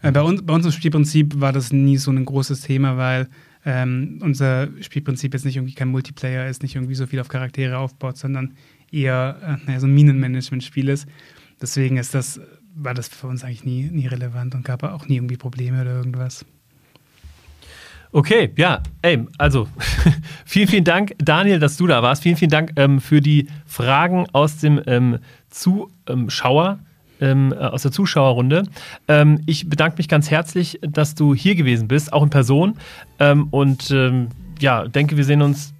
Äh, 0.01 0.11
bei, 0.11 0.21
uns, 0.21 0.45
bei 0.45 0.53
uns 0.53 0.65
im 0.65 0.71
Spielprinzip 0.71 1.39
war 1.39 1.53
das 1.53 1.71
nie 1.71 1.97
so 1.97 2.11
ein 2.11 2.25
großes 2.25 2.61
Thema, 2.61 2.97
weil 2.97 3.27
ähm, 3.65 4.19
unser 4.21 4.69
Spielprinzip 4.81 5.33
jetzt 5.33 5.45
nicht 5.45 5.55
irgendwie 5.55 5.73
kein 5.73 5.87
Multiplayer 5.87 6.47
ist, 6.47 6.61
nicht 6.61 6.75
irgendwie 6.75 6.95
so 6.95 7.07
viel 7.07 7.19
auf 7.19 7.29
Charaktere 7.29 7.77
aufbaut, 7.77 8.17
sondern 8.17 8.53
eher 8.91 9.37
äh, 9.41 9.65
naja, 9.65 9.79
so 9.79 9.87
ein 9.87 9.93
Minenmanagement-Spiel 9.93 10.89
ist. 10.89 11.07
Deswegen 11.61 11.97
ist 11.97 12.13
das, 12.13 12.39
war 12.75 12.93
das 12.93 13.07
für 13.07 13.27
uns 13.27 13.43
eigentlich 13.43 13.63
nie, 13.63 13.83
nie 13.83 14.07
relevant 14.07 14.53
und 14.53 14.65
gab 14.65 14.83
auch 14.83 15.07
nie 15.07 15.15
irgendwie 15.15 15.37
Probleme 15.37 15.81
oder 15.81 15.95
irgendwas. 15.95 16.45
Okay, 18.15 18.49
ja, 18.55 18.81
ey, 19.01 19.27
also 19.37 19.67
vielen, 20.45 20.69
vielen 20.69 20.83
Dank, 20.85 21.15
Daniel, 21.17 21.59
dass 21.59 21.75
du 21.75 21.85
da 21.85 22.01
warst. 22.01 22.23
Vielen, 22.23 22.37
vielen 22.37 22.49
Dank 22.49 22.71
ähm, 22.77 23.01
für 23.01 23.19
die 23.19 23.49
Fragen 23.65 24.25
aus 24.31 24.55
dem 24.55 24.81
ähm, 24.87 25.19
Zuschauer. 25.49 26.79
Ähm, 27.19 27.51
äh, 27.51 27.57
aus 27.57 27.81
der 27.81 27.91
Zuschauerrunde. 27.91 28.63
Ähm, 29.09 29.41
ich 29.45 29.67
bedanke 29.67 29.97
mich 29.97 30.07
ganz 30.07 30.31
herzlich, 30.31 30.79
dass 30.81 31.15
du 31.15 31.35
hier 31.35 31.55
gewesen 31.55 31.89
bist, 31.89 32.13
auch 32.13 32.23
in 32.23 32.29
Person. 32.29 32.77
Ähm, 33.19 33.49
und 33.51 33.91
ähm, 33.91 34.29
ja, 34.61 34.87
denke, 34.87 35.17
wir 35.17 35.25
sehen 35.25 35.41
uns 35.41 35.73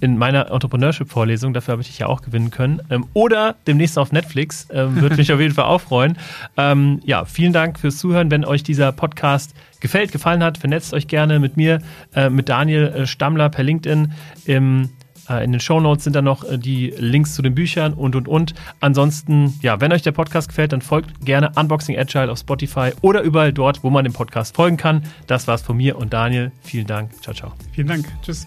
in 0.00 0.18
meiner 0.18 0.50
Entrepreneurship-Vorlesung, 0.50 1.54
dafür 1.54 1.72
habe 1.72 1.82
ich 1.82 1.88
dich 1.88 1.98
ja 1.98 2.06
auch 2.06 2.22
gewinnen 2.22 2.50
können. 2.50 2.82
Ähm, 2.90 3.06
oder 3.14 3.56
demnächst 3.66 3.98
auf 3.98 4.12
Netflix. 4.12 4.68
Ähm, 4.70 5.00
Würde 5.00 5.16
mich 5.16 5.32
auf 5.32 5.40
jeden 5.40 5.54
Fall 5.54 5.64
auch 5.64 5.80
freuen. 5.80 6.18
Ähm, 6.56 7.00
ja, 7.04 7.24
vielen 7.24 7.52
Dank 7.52 7.78
fürs 7.78 7.98
Zuhören. 7.98 8.30
Wenn 8.30 8.44
euch 8.44 8.62
dieser 8.62 8.92
Podcast 8.92 9.54
gefällt, 9.80 10.12
gefallen 10.12 10.42
hat, 10.42 10.58
vernetzt 10.58 10.92
euch 10.92 11.08
gerne 11.08 11.38
mit 11.38 11.56
mir, 11.56 11.80
äh, 12.14 12.28
mit 12.28 12.48
Daniel 12.48 12.86
äh, 12.88 13.06
Stammler 13.06 13.48
per 13.48 13.64
LinkedIn. 13.64 14.12
Im, 14.44 14.90
äh, 15.28 15.44
in 15.44 15.52
den 15.52 15.60
Show 15.60 15.80
Notes 15.80 16.04
sind 16.04 16.14
dann 16.14 16.24
noch 16.24 16.44
äh, 16.44 16.58
die 16.58 16.92
Links 16.98 17.34
zu 17.34 17.42
den 17.42 17.54
Büchern 17.54 17.94
und 17.94 18.16
und 18.16 18.28
und. 18.28 18.54
Ansonsten, 18.80 19.58
ja, 19.62 19.80
wenn 19.80 19.92
euch 19.92 20.02
der 20.02 20.12
Podcast 20.12 20.48
gefällt, 20.48 20.72
dann 20.72 20.82
folgt 20.82 21.24
gerne 21.24 21.52
Unboxing 21.56 21.98
Agile 21.98 22.30
auf 22.30 22.38
Spotify 22.38 22.90
oder 23.00 23.22
überall 23.22 23.52
dort, 23.52 23.82
wo 23.82 23.90
man 23.90 24.04
dem 24.04 24.12
Podcast 24.12 24.56
folgen 24.56 24.76
kann. 24.76 25.02
Das 25.26 25.48
war's 25.48 25.62
von 25.62 25.76
mir 25.76 25.96
und 25.96 26.12
Daniel. 26.12 26.52
Vielen 26.62 26.86
Dank. 26.86 27.10
Ciao, 27.22 27.34
ciao. 27.34 27.52
Vielen 27.72 27.88
Dank. 27.88 28.06
Tschüss. 28.22 28.46